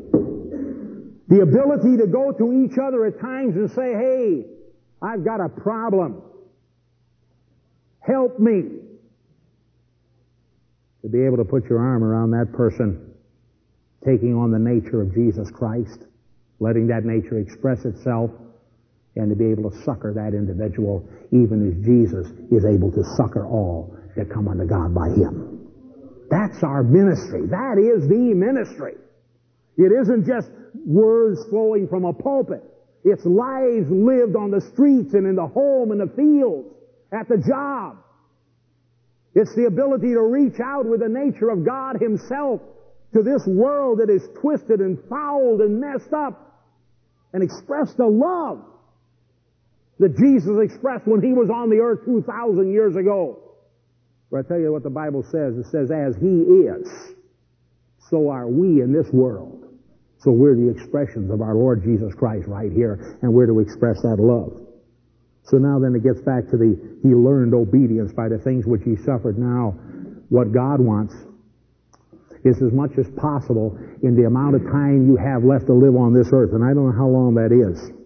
The 1.30 1.42
ability 1.42 1.98
to 1.98 2.08
go 2.08 2.32
to 2.32 2.66
each 2.66 2.78
other 2.78 3.06
at 3.06 3.20
times 3.20 3.56
and 3.56 3.72
say, 3.72 3.94
hey, 3.94 4.46
I've 5.02 5.24
got 5.24 5.40
a 5.40 5.50
problem. 5.50 6.22
Help 8.00 8.40
me. 8.40 8.64
To 11.04 11.10
be 11.10 11.26
able 11.26 11.38
to 11.38 11.46
put 11.46 11.70
your 11.70 11.80
arm 11.80 12.04
around 12.04 12.32
that 12.32 12.54
person, 12.54 13.14
taking 14.06 14.36
on 14.36 14.52
the 14.52 14.60
nature 14.60 15.02
of 15.02 15.14
Jesus 15.14 15.50
Christ, 15.52 16.00
letting 16.60 16.88
that 16.88 17.06
nature 17.06 17.40
express 17.40 17.86
itself, 17.86 18.32
and 19.16 19.30
to 19.30 19.36
be 19.36 19.46
able 19.46 19.70
to 19.70 19.78
succor 19.84 20.14
that 20.14 20.34
individual 20.34 21.08
even 21.32 21.62
as 21.70 21.86
Jesus 21.86 22.28
is 22.52 22.66
able 22.66 22.92
to 22.92 23.04
succor 23.16 23.46
all 23.46 23.96
that 24.16 24.30
come 24.30 24.48
unto 24.48 24.66
God 24.66 24.94
by 24.94 25.10
Him. 25.10 25.70
That's 26.30 26.64
our 26.64 26.84
ministry. 26.84 27.46
That 27.48 27.78
is 27.78 28.08
the 28.08 28.34
ministry. 28.34 28.96
It 29.78 29.92
isn't 29.92 30.26
just 30.26 30.50
words 30.86 31.46
flowing 31.50 31.88
from 31.88 32.06
a 32.06 32.14
pulpit. 32.14 32.64
It's 33.04 33.26
lives 33.26 33.90
lived 33.90 34.36
on 34.36 34.50
the 34.50 34.62
streets 34.74 35.14
and 35.14 35.28
in 35.28 35.36
the 35.36 35.48
home 35.48 35.92
and 35.92 36.00
the 36.00 36.12
fields, 36.16 36.70
at 37.12 37.28
the 37.28 37.38
job. 37.38 37.98
It's 39.36 39.54
the 39.56 39.66
ability 39.66 40.14
to 40.14 40.22
reach 40.22 40.60
out 40.64 40.86
with 40.86 41.02
the 41.02 41.10
nature 41.10 41.50
of 41.50 41.66
God 41.66 42.02
Himself 42.02 42.62
to 43.14 43.22
this 43.22 43.46
world 43.46 44.00
that 44.00 44.10
is 44.10 44.24
twisted 44.42 44.80
and 44.80 44.98
fouled 45.10 45.62
and 45.62 45.80
messed 45.80 46.14
up 46.14 46.66
and 47.34 47.44
express 47.44 47.94
the 47.94 48.06
love 48.06 48.64
that 50.04 50.18
Jesus 50.20 50.52
expressed 50.62 51.08
when 51.08 51.24
He 51.24 51.32
was 51.32 51.50
on 51.50 51.70
the 51.70 51.80
earth 51.80 52.04
2,000 52.06 52.72
years 52.72 52.96
ago. 52.96 53.40
But 54.30 54.44
I 54.46 54.48
tell 54.50 54.60
you 54.60 54.72
what 54.72 54.84
the 54.84 54.90
Bible 54.90 55.24
says. 55.24 55.56
It 55.56 55.68
says, 55.72 55.92
as 55.92 56.20
He 56.20 56.44
is, 56.68 57.16
so 58.10 58.30
are 58.30 58.48
we 58.48 58.82
in 58.82 58.92
this 58.92 59.08
world. 59.14 59.64
So 60.20 60.32
we're 60.32 60.56
the 60.56 60.70
expressions 60.70 61.32
of 61.32 61.42
our 61.42 61.56
Lord 61.56 61.84
Jesus 61.84 62.14
Christ 62.14 62.48
right 62.48 62.72
here, 62.72 63.18
and 63.22 63.34
we're 63.34 63.48
to 63.48 63.60
express 63.60 64.02
that 64.04 64.20
love. 64.20 64.60
So 65.44 65.58
now 65.58 65.80
then 65.80 65.96
it 65.96 66.04
gets 66.04 66.20
back 66.22 66.50
to 66.52 66.58
the, 66.58 67.00
he 67.02 67.10
learned 67.10 67.54
obedience 67.54 68.12
by 68.12 68.28
the 68.28 68.38
things 68.38 68.66
which 68.66 68.84
he 68.84 68.96
suffered. 68.96 69.38
Now, 69.38 69.72
what 70.30 70.52
God 70.52 70.80
wants 70.80 71.16
is 72.44 72.62
as 72.62 72.72
much 72.72 72.92
as 72.98 73.08
possible 73.16 73.78
in 74.04 74.16
the 74.16 74.28
amount 74.28 74.56
of 74.56 74.64
time 74.64 75.08
you 75.08 75.16
have 75.16 75.44
left 75.44 75.68
to 75.68 75.74
live 75.74 75.96
on 75.96 76.14
this 76.14 76.28
earth. 76.34 76.52
And 76.52 76.64
I 76.64 76.74
don't 76.74 76.92
know 76.92 76.98
how 76.98 77.08
long 77.08 77.36
that 77.36 77.52
is. 77.52 78.03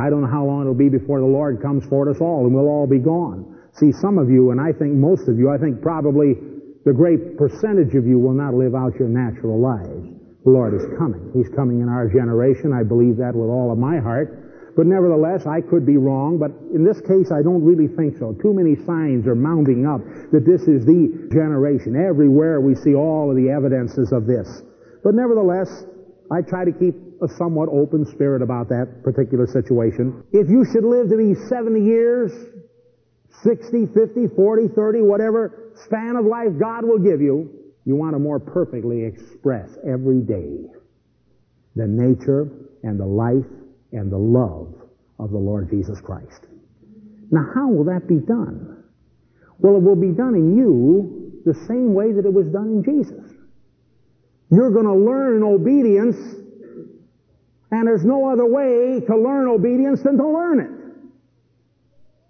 I 0.00 0.08
don't 0.08 0.22
know 0.22 0.32
how 0.32 0.44
long 0.44 0.62
it'll 0.62 0.74
be 0.74 0.88
before 0.88 1.20
the 1.20 1.26
Lord 1.26 1.60
comes 1.60 1.84
for 1.86 2.08
us 2.08 2.20
all 2.20 2.46
and 2.46 2.54
we'll 2.54 2.68
all 2.68 2.86
be 2.86 2.98
gone. 2.98 3.60
See, 3.74 3.92
some 3.92 4.18
of 4.18 4.30
you, 4.30 4.50
and 4.50 4.60
I 4.60 4.72
think 4.72 4.94
most 4.94 5.28
of 5.28 5.38
you, 5.38 5.50
I 5.50 5.58
think 5.58 5.80
probably 5.80 6.34
the 6.84 6.92
great 6.92 7.36
percentage 7.36 7.94
of 7.94 8.06
you 8.06 8.18
will 8.18 8.34
not 8.34 8.54
live 8.54 8.74
out 8.74 8.98
your 8.98 9.08
natural 9.08 9.60
lives. 9.60 10.08
The 10.44 10.50
Lord 10.50 10.74
is 10.74 10.82
coming. 10.98 11.30
He's 11.36 11.48
coming 11.54 11.80
in 11.80 11.88
our 11.88 12.08
generation. 12.08 12.72
I 12.72 12.82
believe 12.82 13.18
that 13.18 13.34
with 13.36 13.50
all 13.50 13.70
of 13.70 13.78
my 13.78 14.00
heart. 14.00 14.72
But 14.76 14.86
nevertheless, 14.86 15.46
I 15.46 15.60
could 15.60 15.84
be 15.84 15.98
wrong, 15.98 16.38
but 16.38 16.52
in 16.72 16.84
this 16.84 17.00
case, 17.02 17.30
I 17.30 17.42
don't 17.42 17.62
really 17.62 17.88
think 17.88 18.16
so. 18.16 18.32
Too 18.40 18.54
many 18.54 18.76
signs 18.86 19.26
are 19.26 19.34
mounting 19.34 19.84
up 19.84 20.00
that 20.32 20.46
this 20.46 20.62
is 20.62 20.86
the 20.86 21.28
generation. 21.32 21.96
Everywhere 21.96 22.60
we 22.60 22.74
see 22.74 22.94
all 22.94 23.28
of 23.28 23.36
the 23.36 23.50
evidences 23.50 24.12
of 24.12 24.26
this. 24.26 24.62
But 25.04 25.14
nevertheless, 25.14 25.84
I 26.30 26.42
try 26.42 26.64
to 26.64 26.72
keep 26.72 26.94
a 27.22 27.28
somewhat 27.28 27.68
open 27.70 28.06
spirit 28.06 28.40
about 28.42 28.68
that 28.68 29.02
particular 29.02 29.46
situation. 29.46 30.22
If 30.32 30.48
you 30.48 30.64
should 30.64 30.84
live 30.84 31.08
to 31.10 31.16
be 31.16 31.34
70 31.34 31.80
years, 31.82 32.32
60, 33.42 33.86
50, 33.86 34.28
40, 34.36 34.68
30, 34.68 35.02
whatever 35.02 35.72
span 35.84 36.16
of 36.16 36.24
life 36.24 36.50
God 36.58 36.84
will 36.84 36.98
give 36.98 37.20
you, 37.20 37.50
you 37.84 37.96
want 37.96 38.14
to 38.14 38.18
more 38.18 38.38
perfectly 38.38 39.04
express 39.04 39.70
every 39.86 40.20
day 40.20 40.66
the 41.76 41.86
nature 41.86 42.48
and 42.82 42.98
the 42.98 43.06
life 43.06 43.46
and 43.92 44.10
the 44.10 44.18
love 44.18 44.74
of 45.18 45.30
the 45.30 45.38
Lord 45.38 45.70
Jesus 45.70 46.00
Christ. 46.00 46.46
Now, 47.30 47.46
how 47.54 47.68
will 47.68 47.84
that 47.84 48.06
be 48.08 48.18
done? 48.18 48.84
Well, 49.58 49.76
it 49.76 49.82
will 49.82 49.96
be 49.96 50.12
done 50.12 50.34
in 50.34 50.56
you 50.56 51.42
the 51.44 51.54
same 51.66 51.94
way 51.94 52.12
that 52.12 52.24
it 52.24 52.32
was 52.32 52.46
done 52.48 52.68
in 52.68 52.84
Jesus. 52.84 53.29
You're 54.50 54.70
going 54.70 54.86
to 54.86 54.94
learn 54.94 55.42
obedience, 55.42 56.16
and 57.70 57.86
there's 57.86 58.04
no 58.04 58.30
other 58.30 58.46
way 58.46 59.00
to 59.06 59.16
learn 59.16 59.48
obedience 59.48 60.02
than 60.02 60.16
to 60.16 60.26
learn 60.26 60.60
it. 60.60 60.70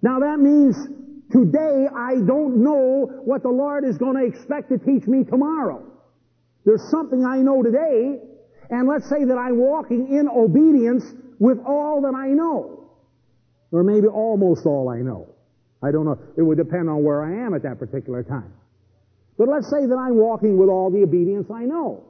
Now 0.02 0.20
that 0.20 0.38
means 0.38 0.76
Today, 1.30 1.86
I 1.94 2.16
don't 2.16 2.56
know 2.64 3.08
what 3.24 3.42
the 3.42 3.50
Lord 3.50 3.84
is 3.84 3.96
going 3.98 4.16
to 4.16 4.24
expect 4.24 4.70
to 4.70 4.78
teach 4.78 5.06
me 5.06 5.22
tomorrow. 5.22 5.84
There's 6.64 6.82
something 6.90 7.24
I 7.24 7.38
know 7.38 7.62
today, 7.62 8.18
and 8.68 8.88
let's 8.88 9.08
say 9.08 9.24
that 9.24 9.38
I'm 9.38 9.56
walking 9.56 10.08
in 10.08 10.28
obedience 10.28 11.04
with 11.38 11.58
all 11.64 12.02
that 12.02 12.14
I 12.16 12.28
know. 12.28 12.90
Or 13.70 13.84
maybe 13.84 14.08
almost 14.08 14.66
all 14.66 14.88
I 14.88 14.98
know. 14.98 15.28
I 15.82 15.92
don't 15.92 16.04
know. 16.04 16.18
It 16.36 16.42
would 16.42 16.58
depend 16.58 16.90
on 16.90 17.04
where 17.04 17.22
I 17.22 17.46
am 17.46 17.54
at 17.54 17.62
that 17.62 17.78
particular 17.78 18.24
time. 18.24 18.52
But 19.38 19.48
let's 19.48 19.70
say 19.70 19.86
that 19.86 19.96
I'm 19.96 20.16
walking 20.16 20.58
with 20.58 20.68
all 20.68 20.90
the 20.90 21.04
obedience 21.04 21.48
I 21.48 21.64
know. 21.64 22.04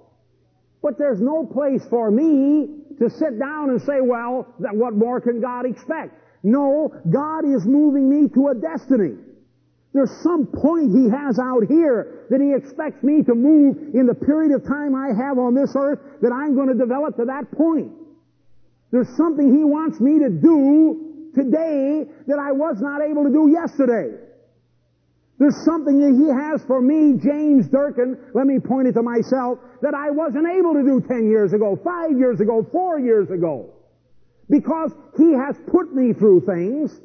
But 0.82 0.98
there's 0.98 1.20
no 1.20 1.44
place 1.44 1.84
for 1.88 2.10
me 2.10 2.68
to 2.98 3.10
sit 3.10 3.38
down 3.38 3.70
and 3.70 3.80
say, 3.82 4.00
well, 4.00 4.54
what 4.58 4.94
more 4.94 5.20
can 5.20 5.40
God 5.40 5.66
expect? 5.66 6.14
No, 6.42 6.92
God 7.10 7.44
is 7.44 7.66
moving 7.66 8.08
me 8.08 8.28
to 8.28 8.48
a 8.48 8.54
destiny. 8.54 9.16
There's 9.92 10.10
some 10.22 10.46
point 10.46 10.96
He 10.96 11.10
has 11.10 11.38
out 11.38 11.64
here 11.68 12.26
that 12.30 12.40
He 12.40 12.54
expects 12.54 13.02
me 13.02 13.22
to 13.24 13.34
move 13.34 13.94
in 13.94 14.06
the 14.06 14.14
period 14.14 14.54
of 14.54 14.64
time 14.66 14.94
I 14.94 15.08
have 15.08 15.38
on 15.38 15.54
this 15.54 15.74
earth 15.76 15.98
that 16.22 16.32
I'm 16.32 16.54
going 16.54 16.68
to 16.68 16.74
develop 16.74 17.16
to 17.16 17.24
that 17.26 17.50
point. 17.52 17.92
There's 18.90 19.08
something 19.16 19.54
He 19.54 19.64
wants 19.64 20.00
me 20.00 20.20
to 20.20 20.30
do 20.30 21.32
today 21.34 22.06
that 22.26 22.38
I 22.38 22.52
was 22.52 22.80
not 22.80 23.02
able 23.02 23.24
to 23.24 23.30
do 23.30 23.50
yesterday. 23.50 24.16
There's 25.40 25.64
something 25.64 25.98
that 25.98 26.12
He 26.20 26.28
has 26.28 26.62
for 26.68 26.82
me, 26.82 27.16
James 27.16 27.66
Durkin, 27.66 28.18
let 28.34 28.46
me 28.46 28.60
point 28.60 28.88
it 28.88 28.92
to 28.92 29.02
myself, 29.02 29.58
that 29.80 29.94
I 29.94 30.10
wasn't 30.10 30.46
able 30.46 30.74
to 30.74 30.84
do 30.84 31.00
10 31.00 31.30
years 31.30 31.54
ago, 31.54 31.80
5 31.82 32.18
years 32.18 32.40
ago, 32.40 32.62
4 32.70 33.00
years 33.00 33.30
ago. 33.30 33.72
Because 34.50 34.92
He 35.16 35.32
has 35.32 35.56
put 35.72 35.94
me 35.94 36.12
through 36.12 36.42
things. 36.44 37.00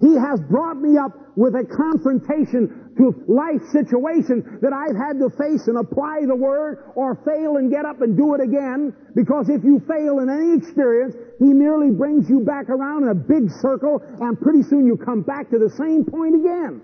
He 0.00 0.14
has 0.14 0.40
brought 0.50 0.76
me 0.76 0.98
up 0.98 1.12
with 1.36 1.54
a 1.54 1.62
confrontation 1.62 2.90
to 2.98 3.14
life 3.28 3.62
situations 3.70 4.44
that 4.62 4.72
I've 4.72 4.96
had 4.96 5.20
to 5.20 5.30
face 5.30 5.68
and 5.68 5.78
apply 5.78 6.26
the 6.26 6.34
Word 6.34 6.90
or 6.96 7.14
fail 7.24 7.56
and 7.56 7.70
get 7.70 7.84
up 7.84 8.02
and 8.02 8.16
do 8.16 8.34
it 8.34 8.40
again. 8.40 8.92
Because 9.14 9.48
if 9.48 9.62
you 9.62 9.78
fail 9.86 10.18
in 10.18 10.28
any 10.28 10.58
experience, 10.58 11.14
He 11.38 11.54
merely 11.54 11.92
brings 11.92 12.28
you 12.28 12.40
back 12.40 12.68
around 12.68 13.04
in 13.04 13.10
a 13.10 13.14
big 13.14 13.48
circle 13.62 14.02
and 14.20 14.40
pretty 14.40 14.64
soon 14.64 14.86
you 14.86 14.96
come 14.96 15.22
back 15.22 15.50
to 15.50 15.58
the 15.60 15.70
same 15.70 16.04
point 16.04 16.34
again. 16.34 16.82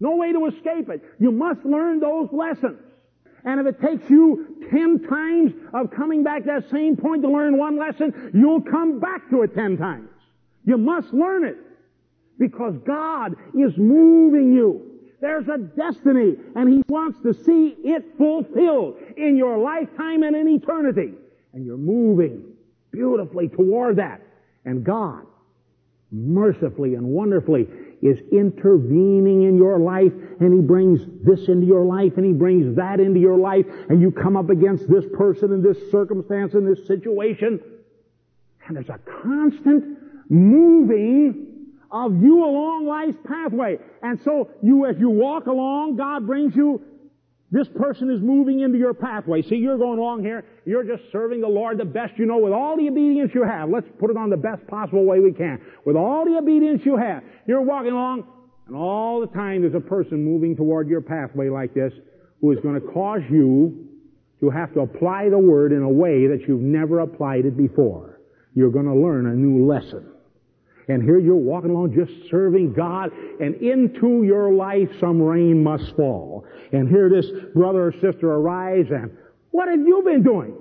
No 0.00 0.16
way 0.16 0.32
to 0.32 0.46
escape 0.46 0.88
it. 0.88 1.02
You 1.18 1.32
must 1.32 1.64
learn 1.64 2.00
those 2.00 2.28
lessons. 2.32 2.78
And 3.44 3.60
if 3.60 3.66
it 3.66 3.80
takes 3.80 4.08
you 4.10 4.66
ten 4.70 5.00
times 5.08 5.52
of 5.72 5.90
coming 5.90 6.22
back 6.22 6.44
that 6.44 6.68
same 6.70 6.96
point 6.96 7.22
to 7.22 7.30
learn 7.30 7.56
one 7.56 7.78
lesson, 7.78 8.30
you'll 8.34 8.62
come 8.62 9.00
back 9.00 9.28
to 9.30 9.42
it 9.42 9.54
ten 9.54 9.76
times. 9.76 10.10
You 10.64 10.76
must 10.76 11.12
learn 11.12 11.44
it. 11.44 11.56
Because 12.38 12.74
God 12.86 13.34
is 13.54 13.76
moving 13.76 14.52
you. 14.52 14.84
There's 15.20 15.48
a 15.48 15.58
destiny, 15.58 16.36
and 16.54 16.68
He 16.72 16.82
wants 16.88 17.18
to 17.22 17.34
see 17.34 17.74
it 17.82 18.04
fulfilled 18.16 18.98
in 19.16 19.36
your 19.36 19.58
lifetime 19.58 20.22
and 20.22 20.36
in 20.36 20.46
eternity. 20.48 21.14
And 21.52 21.66
you're 21.66 21.76
moving 21.76 22.44
beautifully 22.92 23.48
toward 23.48 23.96
that. 23.96 24.20
And 24.64 24.84
God, 24.84 25.26
mercifully 26.12 26.94
and 26.94 27.06
wonderfully, 27.06 27.66
is 28.02 28.18
intervening 28.30 29.42
in 29.42 29.56
your 29.56 29.78
life 29.78 30.12
and 30.40 30.54
he 30.54 30.60
brings 30.60 31.00
this 31.24 31.48
into 31.48 31.66
your 31.66 31.84
life 31.84 32.12
and 32.16 32.24
he 32.24 32.32
brings 32.32 32.76
that 32.76 33.00
into 33.00 33.18
your 33.18 33.36
life 33.36 33.66
and 33.88 34.00
you 34.00 34.10
come 34.10 34.36
up 34.36 34.50
against 34.50 34.88
this 34.88 35.04
person 35.12 35.52
in 35.52 35.62
this 35.62 35.90
circumstance 35.90 36.54
in 36.54 36.64
this 36.64 36.86
situation 36.86 37.60
and 38.68 38.76
there's 38.76 38.88
a 38.88 39.00
constant 39.22 39.98
moving 40.28 41.48
of 41.90 42.22
you 42.22 42.44
along 42.44 42.86
life's 42.86 43.18
pathway. 43.26 43.78
And 44.02 44.20
so 44.22 44.50
you, 44.62 44.86
as 44.86 44.96
you 44.98 45.08
walk 45.08 45.46
along, 45.46 45.96
God 45.96 46.26
brings 46.26 46.54
you 46.54 46.82
this 47.50 47.66
person 47.76 48.10
is 48.10 48.20
moving 48.20 48.60
into 48.60 48.76
your 48.76 48.92
pathway. 48.92 49.40
See, 49.42 49.56
you're 49.56 49.78
going 49.78 49.98
along 49.98 50.22
here. 50.22 50.44
You're 50.66 50.84
just 50.84 51.10
serving 51.10 51.40
the 51.40 51.48
Lord 51.48 51.78
the 51.78 51.84
best 51.84 52.12
you 52.18 52.26
know 52.26 52.36
with 52.38 52.52
all 52.52 52.76
the 52.76 52.88
obedience 52.88 53.30
you 53.34 53.42
have. 53.42 53.70
Let's 53.70 53.86
put 53.98 54.10
it 54.10 54.18
on 54.18 54.28
the 54.28 54.36
best 54.36 54.66
possible 54.66 55.06
way 55.06 55.20
we 55.20 55.32
can. 55.32 55.58
With 55.86 55.96
all 55.96 56.26
the 56.26 56.36
obedience 56.36 56.82
you 56.84 56.96
have. 56.96 57.22
You're 57.46 57.62
walking 57.62 57.92
along, 57.92 58.24
and 58.66 58.76
all 58.76 59.20
the 59.20 59.28
time 59.28 59.62
there's 59.62 59.74
a 59.74 59.80
person 59.80 60.22
moving 60.22 60.56
toward 60.56 60.88
your 60.88 61.00
pathway 61.00 61.48
like 61.48 61.72
this 61.72 61.92
who 62.42 62.52
is 62.52 62.58
going 62.62 62.74
to 62.74 62.86
cause 62.86 63.22
you 63.30 63.88
to 64.40 64.50
have 64.50 64.74
to 64.74 64.80
apply 64.80 65.30
the 65.30 65.38
Word 65.38 65.72
in 65.72 65.82
a 65.82 65.88
way 65.88 66.26
that 66.26 66.44
you've 66.46 66.60
never 66.60 67.00
applied 67.00 67.46
it 67.46 67.56
before. 67.56 68.20
You're 68.54 68.70
going 68.70 68.86
to 68.86 68.94
learn 68.94 69.26
a 69.26 69.34
new 69.34 69.66
lesson. 69.66 70.12
And 70.88 71.02
here 71.02 71.18
you're 71.18 71.36
walking 71.36 71.70
along 71.70 71.94
just 71.94 72.30
serving 72.30 72.72
God, 72.72 73.10
and 73.40 73.54
into 73.56 74.24
your 74.24 74.52
life 74.52 74.88
some 75.00 75.20
rain 75.20 75.62
must 75.62 75.94
fall. 75.96 76.46
And 76.72 76.88
here 76.88 77.10
this 77.10 77.26
brother 77.54 77.88
or 77.88 77.92
sister 77.92 78.32
arrives, 78.32 78.90
and 78.90 79.10
what 79.50 79.68
have 79.68 79.80
you 79.80 80.02
been 80.02 80.22
doing? 80.22 80.56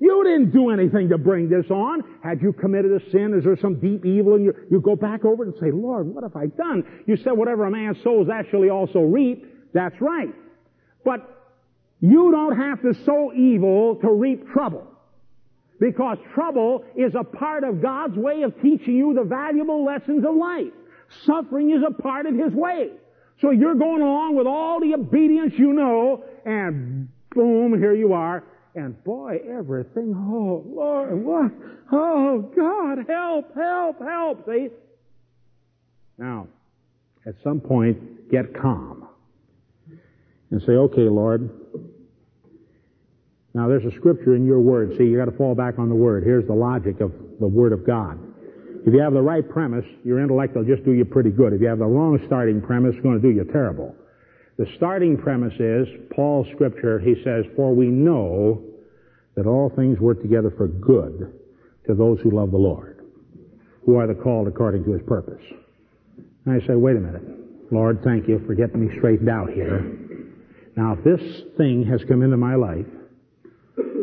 You 0.00 0.22
didn't 0.24 0.52
do 0.52 0.70
anything 0.70 1.08
to 1.08 1.18
bring 1.18 1.48
this 1.48 1.70
on. 1.70 2.02
Had 2.22 2.40
you 2.40 2.52
committed 2.52 2.92
a 2.92 3.10
sin? 3.10 3.34
Is 3.36 3.44
there 3.44 3.56
some 3.60 3.80
deep 3.80 4.04
evil? 4.04 4.34
And 4.34 4.44
you, 4.44 4.54
you 4.70 4.80
go 4.80 4.94
back 4.94 5.24
over 5.24 5.44
it 5.44 5.48
and 5.48 5.56
say, 5.60 5.72
Lord, 5.72 6.06
what 6.06 6.22
have 6.22 6.36
I 6.36 6.46
done? 6.46 6.84
You 7.06 7.16
said 7.16 7.32
whatever 7.32 7.64
a 7.64 7.70
man 7.70 7.96
sows, 8.04 8.28
he 8.50 8.70
also 8.70 9.00
reap. 9.00 9.72
That's 9.74 10.00
right. 10.00 10.32
But 11.04 11.38
you 12.00 12.30
don't 12.30 12.56
have 12.56 12.80
to 12.82 12.94
sow 13.04 13.32
evil 13.34 13.96
to 13.96 14.12
reap 14.12 14.48
trouble. 14.52 14.86
Because 15.80 16.18
trouble 16.34 16.84
is 16.96 17.14
a 17.14 17.22
part 17.22 17.64
of 17.64 17.80
God's 17.80 18.16
way 18.16 18.42
of 18.42 18.60
teaching 18.60 18.96
you 18.96 19.14
the 19.14 19.22
valuable 19.22 19.84
lessons 19.84 20.24
of 20.24 20.34
life. 20.34 20.72
Suffering 21.24 21.70
is 21.70 21.82
a 21.86 22.02
part 22.02 22.26
of 22.26 22.34
His 22.34 22.52
way. 22.52 22.90
So 23.40 23.50
you're 23.50 23.74
going 23.74 24.02
along 24.02 24.36
with 24.36 24.46
all 24.46 24.80
the 24.80 24.94
obedience 24.94 25.54
you 25.56 25.72
know, 25.72 26.24
and 26.44 27.08
boom, 27.34 27.78
here 27.78 27.94
you 27.94 28.12
are. 28.12 28.42
And 28.74 29.02
boy, 29.04 29.38
everything, 29.48 30.14
oh 30.16 30.64
Lord, 30.66 31.24
what? 31.24 31.52
Oh 31.92 32.40
God, 32.54 32.98
help, 33.08 33.54
help, 33.54 34.00
help. 34.00 34.46
See? 34.46 34.68
Now, 36.18 36.48
at 37.26 37.34
some 37.42 37.60
point, 37.60 38.30
get 38.30 38.54
calm. 38.54 39.08
And 40.50 40.60
say, 40.62 40.72
okay, 40.72 41.02
Lord, 41.02 41.50
now 43.54 43.68
there's 43.68 43.84
a 43.84 43.96
scripture 43.96 44.36
in 44.36 44.46
your 44.46 44.60
word. 44.60 44.96
See, 44.98 45.04
you 45.04 45.16
got 45.16 45.30
to 45.30 45.36
fall 45.36 45.54
back 45.54 45.78
on 45.78 45.88
the 45.88 45.94
word. 45.94 46.24
Here's 46.24 46.46
the 46.46 46.54
logic 46.54 47.00
of 47.00 47.12
the 47.40 47.48
word 47.48 47.72
of 47.72 47.86
God. 47.86 48.18
If 48.86 48.94
you 48.94 49.00
have 49.00 49.12
the 49.12 49.22
right 49.22 49.46
premise, 49.48 49.84
your 50.04 50.20
intellect 50.20 50.54
will 50.54 50.64
just 50.64 50.84
do 50.84 50.92
you 50.92 51.04
pretty 51.04 51.30
good. 51.30 51.52
If 51.52 51.60
you 51.60 51.66
have 51.66 51.78
the 51.78 51.86
wrong 51.86 52.20
starting 52.26 52.60
premise, 52.60 52.94
it's 52.94 53.02
going 53.02 53.20
to 53.20 53.22
do 53.22 53.34
you 53.34 53.44
terrible. 53.44 53.94
The 54.56 54.66
starting 54.76 55.16
premise 55.16 55.54
is, 55.58 55.88
Paul's 56.14 56.46
scripture, 56.54 56.98
he 56.98 57.14
says, 57.22 57.44
For 57.56 57.74
we 57.74 57.86
know 57.86 58.62
that 59.36 59.46
all 59.46 59.70
things 59.70 60.00
work 60.00 60.20
together 60.20 60.52
for 60.56 60.68
good 60.68 61.32
to 61.86 61.94
those 61.94 62.18
who 62.20 62.30
love 62.30 62.50
the 62.50 62.58
Lord, 62.58 63.04
who 63.84 63.96
are 63.96 64.06
the 64.06 64.14
called 64.14 64.48
according 64.48 64.84
to 64.84 64.92
his 64.92 65.02
purpose. 65.06 65.42
And 66.44 66.60
I 66.62 66.66
say, 66.66 66.74
wait 66.74 66.96
a 66.96 67.00
minute. 67.00 67.22
Lord, 67.70 68.02
thank 68.02 68.26
you 68.26 68.42
for 68.46 68.54
getting 68.54 68.86
me 68.86 68.96
straightened 68.98 69.28
out 69.28 69.50
here. 69.50 69.96
Now, 70.76 70.94
if 70.94 71.04
this 71.04 71.42
thing 71.56 71.84
has 71.84 72.02
come 72.08 72.22
into 72.22 72.36
my 72.36 72.54
life, 72.54 72.86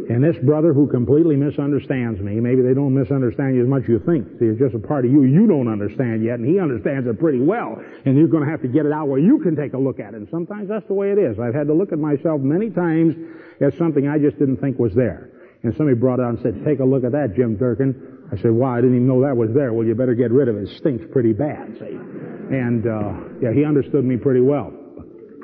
and 0.10 0.24
this 0.24 0.38
brother 0.44 0.74
who 0.74 0.88
completely 0.88 1.36
misunderstands 1.36 2.22
me, 2.22 2.40
maybe 2.40 2.62
they 2.62 2.74
don't 2.74 2.94
misunderstand 2.94 3.56
you 3.56 3.64
as 3.64 3.68
much 3.68 3.84
as 3.84 3.90
you 3.90 4.00
think. 4.06 4.28
See, 4.38 4.46
it's 4.46 4.60
just 4.60 4.76
a 4.76 4.80
part 4.80 5.06
of 5.06 5.12
you 5.12 5.24
you 5.24 5.48
don't 5.48 5.68
understand 5.68 6.24
yet, 6.24 6.38
and 6.38 6.48
he 6.48 6.60
understands 6.60 7.08
it 7.08 7.20
pretty 7.20 7.40
well. 7.40 7.82
And 8.06 8.18
you're 8.18 8.28
going 8.28 8.46
to 8.46 8.52
have 8.52 8.62
to 8.62 8.68
get 8.68 8.86
it 8.86 8.92
out 8.92 9.08
where 9.08 9.20
you 9.20 9.40
can 9.40 9.56
take 9.56 9.74
a 9.74 9.78
look 9.78 10.00
at 10.00 10.14
it. 10.14 10.18
And 10.18 10.30
sometimes 10.30 10.70
that's 10.70 10.86
the 10.88 10.94
way 10.94 11.12
it 11.12 11.18
is. 11.18 11.40
I've 11.40 11.56
had 11.56 11.68
to 11.68 11.74
look 11.74 11.92
at 11.92 11.98
myself 11.98 12.42
many 12.42 12.70
times 12.70 13.16
as 13.62 13.74
something 13.78 14.08
I 14.08 14.20
just 14.20 14.38
didn't 14.38 14.58
think 14.58 14.78
was 14.78 14.94
there. 14.94 15.32
And 15.64 15.74
somebody 15.76 15.98
brought 15.98 16.20
it 16.20 16.24
out 16.24 16.38
and 16.38 16.42
said, 16.44 16.64
take 16.64 16.80
a 16.80 16.86
look 16.86 17.04
at 17.04 17.12
that, 17.14 17.34
Jim 17.36 17.58
Durkin. 17.58 18.30
I 18.32 18.38
said, 18.38 18.52
"Why? 18.52 18.78
I 18.78 18.82
didn't 18.82 18.96
even 18.96 19.08
know 19.08 19.22
that 19.22 19.38
was 19.38 19.50
there. 19.54 19.74
Well, 19.74 19.86
you 19.86 19.94
better 19.96 20.16
get 20.16 20.32
rid 20.32 20.48
of 20.48 20.58
it. 20.58 20.70
It 20.70 20.78
stinks 20.78 21.06
pretty 21.12 21.34
bad, 21.34 21.78
see. 21.80 21.94
And, 21.94 22.86
uh, 22.86 23.14
yeah, 23.42 23.54
he 23.54 23.66
understood 23.66 24.04
me 24.04 24.18
pretty 24.18 24.42
well. 24.42 24.74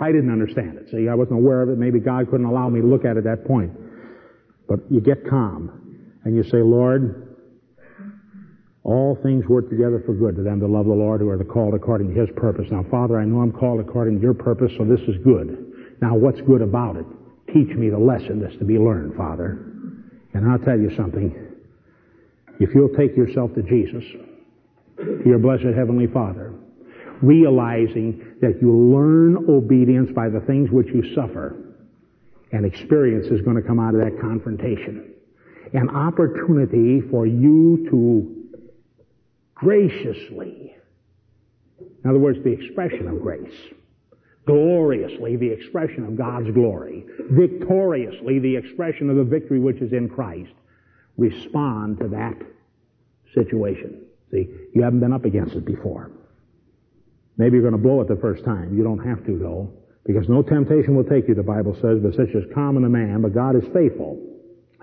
I 0.02 0.12
didn't 0.12 0.32
understand 0.32 0.78
it. 0.78 0.90
See, 0.90 1.08
I 1.08 1.14
wasn't 1.14 1.40
aware 1.40 1.62
of 1.62 1.70
it. 1.70 1.78
Maybe 1.78 2.00
God 2.00 2.30
couldn't 2.30 2.46
allow 2.46 2.70
me 2.70 2.82
to 2.82 2.88
look 2.88 3.06
at 3.06 3.18
it 3.18 3.20
at 3.20 3.24
that 3.26 3.46
point. 3.46 3.72
But 4.68 4.80
you 4.90 5.02
get 5.02 5.28
calm 5.30 6.20
and 6.24 6.36
you 6.36 6.44
say, 6.44 6.58
Lord, 6.58 7.38
all 8.84 9.18
things 9.22 9.46
work 9.48 9.70
together 9.70 10.02
for 10.06 10.14
good 10.14 10.36
to 10.38 10.44
them 10.44 10.60
that 10.60 10.68
love 10.68 10.86
the 10.86 10.94
Lord 10.94 11.22
who 11.22 11.30
are 11.30 11.38
the 11.38 11.46
called 11.46 11.76
according 11.76 12.14
to 12.14 12.20
His 12.20 12.30
purpose. 12.36 12.66
Now, 12.72 12.84
Father, 12.90 13.20
I 13.20 13.26
know 13.26 13.42
I'm 13.42 13.52
called 13.52 13.80
according 13.80 14.16
to 14.16 14.22
Your 14.22 14.34
purpose, 14.34 14.72
so 14.78 14.86
this 14.86 15.02
is 15.02 15.16
good. 15.24 15.98
Now, 16.02 16.16
what's 16.16 16.42
good 16.42 16.62
about 16.62 16.96
it? 16.96 17.06
Teach 17.54 17.76
me 17.76 17.90
the 17.90 18.00
lesson 18.00 18.42
that's 18.42 18.58
to 18.58 18.66
be 18.66 18.78
learned, 18.78 19.16
Father. 19.16 19.66
And 20.34 20.50
I'll 20.50 20.60
tell 20.60 20.80
you 20.80 20.96
something. 20.96 21.36
If 22.60 22.74
you'll 22.74 22.96
take 22.98 23.16
yourself 23.16 23.54
to 23.56 23.62
Jesus, 23.62 24.04
your 25.26 25.40
blessed 25.40 25.76
Heavenly 25.76 26.08
Father, 26.08 26.54
realizing 27.22 28.38
that 28.42 28.62
you 28.62 28.72
learn 28.72 29.50
obedience 29.50 30.10
by 30.16 30.30
the 30.30 30.40
things 30.42 30.70
which 30.72 30.88
you 30.88 31.04
suffer, 31.14 31.71
and 32.52 32.66
experience 32.66 33.28
is 33.28 33.42
going 33.42 33.56
to 33.56 33.62
come 33.62 33.80
out 33.80 33.96
of 33.96 34.02
that 34.02 34.20
confrontation. 34.20 35.14
An 35.74 35.90
opportunity 35.90 37.02
for 37.10 37.26
you 37.26 37.88
to 37.90 38.42
graciously, 39.56 40.76
in 41.80 42.10
other 42.10 42.20
words, 42.20 42.44
the 42.44 42.52
expression 42.52 43.08
of 43.08 43.22
grace, 43.22 43.54
gloriously, 44.46 45.36
the 45.38 45.50
expression 45.50 46.04
of 46.04 46.18
God's 46.18 46.52
glory, 46.52 47.06
victoriously, 47.30 48.40
the 48.40 48.56
expression 48.56 49.10
of 49.10 49.16
the 49.16 49.24
victory 49.24 49.60
which 49.60 49.78
is 49.78 49.94
in 49.94 50.10
Christ, 50.10 50.52
respond 51.18 52.00
to 52.00 52.08
that 52.10 52.36
situation. 53.34 54.04
See, 54.32 54.50
you 54.74 54.82
haven't 54.82 55.00
been 55.00 55.14
up 55.14 55.26
against 55.26 55.56
it 55.56 55.66
before. 55.66 56.12
Maybe 57.38 57.54
you're 57.54 57.70
going 57.70 57.80
to 57.82 57.88
blow 57.88 58.02
it 58.02 58.08
the 58.08 58.18
first 58.18 58.44
time. 58.44 58.76
You 58.76 58.84
don't 58.84 59.06
have 59.06 59.26
to, 59.26 59.38
though. 59.38 59.72
Because 60.06 60.28
no 60.28 60.42
temptation 60.42 60.96
will 60.96 61.04
take 61.04 61.28
you, 61.28 61.36
the 61.36 61.44
Bible 61.44 61.78
says, 61.82 62.00
but 62.02 62.16
such 62.16 62.34
as 62.36 62.44
common 62.54 62.84
to 62.84 62.90
man, 62.90 63.22
but 63.22 63.34
God 63.34 63.56
is 63.56 63.64
faithful 63.74 64.20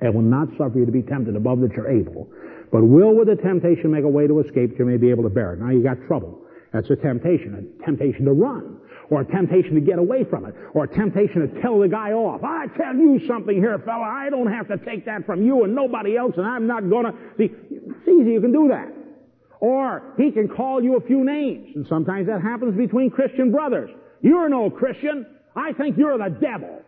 and 0.00 0.14
will 0.14 0.22
not 0.22 0.48
suffer 0.56 0.78
you 0.78 0.86
to 0.86 0.92
be 0.92 1.02
tempted 1.02 1.34
above 1.34 1.60
that 1.60 1.72
you're 1.72 1.90
able. 1.90 2.28
But 2.70 2.84
will 2.84 3.14
with 3.16 3.28
the 3.28 3.36
temptation 3.36 3.90
make 3.90 4.04
a 4.04 4.08
way 4.08 4.26
to 4.26 4.40
escape 4.40 4.70
that 4.70 4.78
you 4.78 4.84
may 4.84 4.96
be 4.96 5.10
able 5.10 5.24
to 5.24 5.30
bear 5.30 5.54
it. 5.54 5.60
Now 5.60 5.70
you 5.70 5.82
got 5.82 5.96
trouble. 6.06 6.46
That's 6.72 6.88
a 6.90 6.96
temptation. 6.96 7.54
A 7.80 7.84
temptation 7.84 8.26
to 8.26 8.32
run. 8.32 8.78
Or 9.10 9.22
a 9.22 9.24
temptation 9.24 9.74
to 9.74 9.80
get 9.80 9.98
away 9.98 10.24
from 10.24 10.44
it. 10.44 10.54
Or 10.74 10.84
a 10.84 10.88
temptation 10.88 11.48
to 11.48 11.60
tell 11.62 11.80
the 11.80 11.88
guy 11.88 12.12
off. 12.12 12.44
I 12.44 12.66
tell 12.76 12.94
you 12.94 13.20
something 13.26 13.56
here, 13.56 13.78
fella. 13.78 14.04
I 14.04 14.28
don't 14.30 14.52
have 14.52 14.68
to 14.68 14.76
take 14.84 15.06
that 15.06 15.24
from 15.24 15.42
you 15.42 15.64
and 15.64 15.74
nobody 15.74 16.16
else 16.16 16.34
and 16.36 16.46
I'm 16.46 16.66
not 16.66 16.88
gonna. 16.88 17.12
See, 17.38 17.50
it's 17.70 18.08
easy. 18.08 18.32
You 18.32 18.40
can 18.40 18.52
do 18.52 18.68
that. 18.68 18.92
Or 19.60 20.14
he 20.18 20.30
can 20.30 20.46
call 20.46 20.82
you 20.82 20.96
a 20.96 21.00
few 21.00 21.24
names. 21.24 21.74
And 21.74 21.86
sometimes 21.88 22.26
that 22.28 22.42
happens 22.42 22.76
between 22.76 23.10
Christian 23.10 23.50
brothers. 23.50 23.90
You're 24.20 24.48
no 24.48 24.70
Christian. 24.70 25.26
I 25.54 25.72
think 25.72 25.96
you're 25.96 26.18
the 26.18 26.30
devil. 26.30 26.82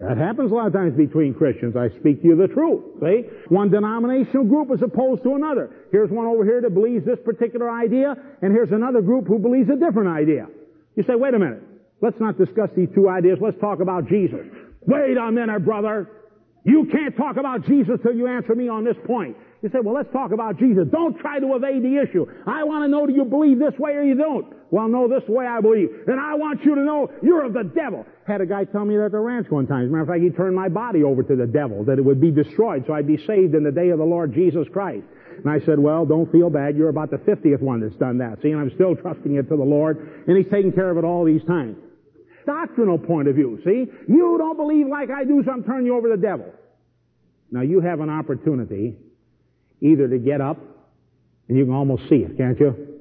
That 0.00 0.16
happens 0.16 0.52
a 0.52 0.54
lot 0.54 0.68
of 0.68 0.72
times 0.72 0.96
between 0.96 1.34
Christians. 1.34 1.74
I 1.76 1.88
speak 1.98 2.22
to 2.22 2.28
you 2.28 2.36
the 2.36 2.46
truth. 2.46 2.84
See? 3.00 3.24
One 3.48 3.68
denominational 3.68 4.44
group 4.44 4.70
is 4.72 4.80
opposed 4.80 5.24
to 5.24 5.34
another. 5.34 5.70
Here's 5.90 6.10
one 6.10 6.26
over 6.26 6.44
here 6.44 6.60
that 6.60 6.72
believes 6.72 7.04
this 7.04 7.18
particular 7.24 7.68
idea, 7.68 8.14
and 8.40 8.52
here's 8.52 8.70
another 8.70 9.00
group 9.00 9.26
who 9.26 9.40
believes 9.40 9.68
a 9.70 9.76
different 9.76 10.08
idea. 10.08 10.46
You 10.94 11.02
say, 11.02 11.16
wait 11.16 11.34
a 11.34 11.38
minute. 11.38 11.62
Let's 12.00 12.20
not 12.20 12.38
discuss 12.38 12.70
these 12.76 12.88
two 12.94 13.08
ideas. 13.08 13.38
Let's 13.40 13.58
talk 13.60 13.80
about 13.80 14.08
Jesus. 14.08 14.46
Wait 14.86 15.16
a 15.16 15.32
minute, 15.32 15.64
brother. 15.64 16.08
You 16.68 16.84
can't 16.84 17.16
talk 17.16 17.38
about 17.38 17.64
Jesus 17.64 17.98
till 18.02 18.12
you 18.14 18.26
answer 18.26 18.54
me 18.54 18.68
on 18.68 18.84
this 18.84 18.96
point. 19.06 19.38
You 19.62 19.70
say, 19.70 19.78
well, 19.82 19.94
let's 19.94 20.12
talk 20.12 20.32
about 20.32 20.58
Jesus. 20.58 20.86
Don't 20.92 21.18
try 21.18 21.40
to 21.40 21.56
evade 21.56 21.82
the 21.82 21.96
issue. 21.96 22.26
I 22.46 22.62
want 22.64 22.84
to 22.84 22.88
know 22.88 23.06
do 23.06 23.14
you 23.14 23.24
believe 23.24 23.58
this 23.58 23.72
way 23.78 23.92
or 23.92 24.02
you 24.02 24.14
don't? 24.14 24.52
Well, 24.70 24.86
no, 24.86 25.08
this 25.08 25.26
way 25.26 25.46
I 25.46 25.62
believe. 25.62 25.88
And 26.06 26.20
I 26.20 26.34
want 26.34 26.62
you 26.66 26.74
to 26.74 26.82
know 26.82 27.10
you're 27.22 27.42
of 27.42 27.54
the 27.54 27.64
devil. 27.64 28.04
Had 28.26 28.42
a 28.42 28.46
guy 28.46 28.64
tell 28.64 28.84
me 28.84 28.96
that 28.98 29.06
at 29.06 29.12
the 29.12 29.18
ranch 29.18 29.46
one 29.48 29.66
time. 29.66 29.84
As 29.84 29.88
a 29.88 29.92
matter 29.92 30.02
of 30.02 30.08
fact, 30.08 30.22
he 30.22 30.28
turned 30.28 30.54
my 30.54 30.68
body 30.68 31.02
over 31.02 31.22
to 31.22 31.36
the 31.36 31.46
devil, 31.46 31.84
that 31.84 31.98
it 31.98 32.04
would 32.04 32.20
be 32.20 32.30
destroyed 32.30 32.84
so 32.86 32.92
I'd 32.92 33.06
be 33.06 33.16
saved 33.16 33.54
in 33.54 33.64
the 33.64 33.72
day 33.72 33.88
of 33.88 33.98
the 33.98 34.04
Lord 34.04 34.34
Jesus 34.34 34.68
Christ. 34.70 35.06
And 35.42 35.50
I 35.50 35.64
said, 35.64 35.78
well, 35.78 36.04
don't 36.04 36.30
feel 36.30 36.50
bad. 36.50 36.76
You're 36.76 36.90
about 36.90 37.10
the 37.10 37.16
50th 37.16 37.62
one 37.62 37.80
that's 37.80 37.96
done 37.96 38.18
that. 38.18 38.42
See, 38.42 38.50
and 38.50 38.60
I'm 38.60 38.70
still 38.74 38.94
trusting 38.94 39.36
it 39.36 39.48
to 39.48 39.56
the 39.56 39.64
Lord, 39.64 40.24
and 40.28 40.36
He's 40.36 40.52
taking 40.52 40.72
care 40.72 40.90
of 40.90 40.98
it 40.98 41.04
all 41.04 41.24
these 41.24 41.42
times. 41.44 41.78
Doctrinal 42.44 42.98
point 42.98 43.28
of 43.28 43.34
view, 43.34 43.60
see? 43.64 43.86
You 44.08 44.36
don't 44.38 44.56
believe 44.56 44.86
like 44.86 45.10
I 45.10 45.24
do, 45.24 45.42
so 45.44 45.50
I'm 45.50 45.64
turning 45.64 45.86
you 45.86 45.96
over 45.96 46.10
to 46.10 46.16
the 46.16 46.22
devil. 46.22 46.52
Now 47.50 47.62
you 47.62 47.80
have 47.80 48.00
an 48.00 48.10
opportunity 48.10 48.96
either 49.80 50.08
to 50.08 50.18
get 50.18 50.40
up, 50.40 50.58
and 51.48 51.56
you 51.56 51.64
can 51.64 51.74
almost 51.74 52.08
see 52.08 52.16
it, 52.16 52.36
can't 52.36 52.58
you? 52.58 52.98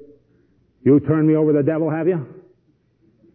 You 0.84 1.00
turn 1.02 1.28
me 1.28 1.36
over 1.36 1.52
to 1.52 1.58
the 1.58 1.64
devil, 1.64 1.89
have 1.89 2.08
you? 2.08 2.26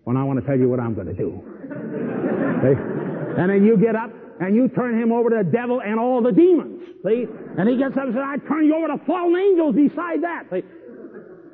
Well, 0.04 0.16
I 0.16 0.22
want 0.24 0.40
to 0.40 0.46
tell 0.46 0.58
you 0.58 0.68
what 0.68 0.80
I'm 0.80 0.94
going 0.94 1.08
to 1.08 1.14
do. 1.14 1.42
See? 2.62 3.40
And 3.40 3.50
then 3.50 3.64
you 3.64 3.76
get 3.76 3.94
up 3.94 4.10
and 4.40 4.54
you 4.54 4.68
turn 4.68 5.00
him 5.00 5.12
over 5.12 5.30
to 5.30 5.44
the 5.44 5.50
devil 5.50 5.80
and 5.80 5.98
all 5.98 6.22
the 6.22 6.32
demons. 6.32 6.82
See? 7.04 7.26
And 7.58 7.68
he 7.68 7.76
gets 7.76 7.96
up 7.96 8.04
and 8.04 8.14
says, 8.14 8.22
I 8.24 8.36
turn 8.48 8.66
you 8.66 8.74
over 8.74 8.88
to 8.88 9.04
fallen 9.04 9.36
angels 9.36 9.74
beside 9.74 10.22
that. 10.22 10.44
See? 10.50 10.62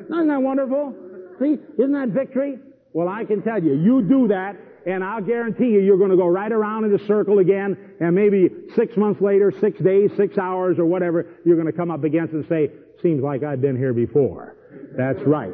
Isn't 0.05 0.29
that 0.29 0.41
wonderful? 0.41 0.95
See? 1.41 1.57
Isn't 1.79 1.93
that 1.93 2.09
victory? 2.09 2.59
Well, 2.93 3.09
I 3.09 3.25
can 3.25 3.43
tell 3.43 3.63
you, 3.63 3.75
you 3.75 4.03
do 4.03 4.29
that, 4.29 4.57
and 4.89 5.05
I'll 5.05 5.20
guarantee 5.20 5.66
you, 5.66 5.80
you're 5.80 5.99
going 5.99 6.11
to 6.11 6.16
go 6.16 6.26
right 6.26 6.51
around 6.51 6.84
in 6.84 6.93
the 6.93 6.99
circle 7.07 7.41
again, 7.41 7.76
and 8.01 8.14
maybe 8.14 8.49
six 8.74 8.97
months 8.97 9.20
later, 9.20 9.53
six 9.61 9.78
days, 9.80 10.11
six 10.16 10.39
hours, 10.39 10.78
or 10.78 10.86
whatever, 10.86 11.26
you're 11.45 11.57
going 11.57 11.70
to 11.70 11.76
come 11.76 11.91
up 11.91 12.05
against 12.05 12.32
and 12.32 12.47
say, 12.49 12.70
seems 13.03 13.22
like 13.22 13.43
I've 13.43 13.61
been 13.61 13.76
here 13.76 13.93
before. 13.93 14.57
That's 14.97 15.20
right. 15.26 15.53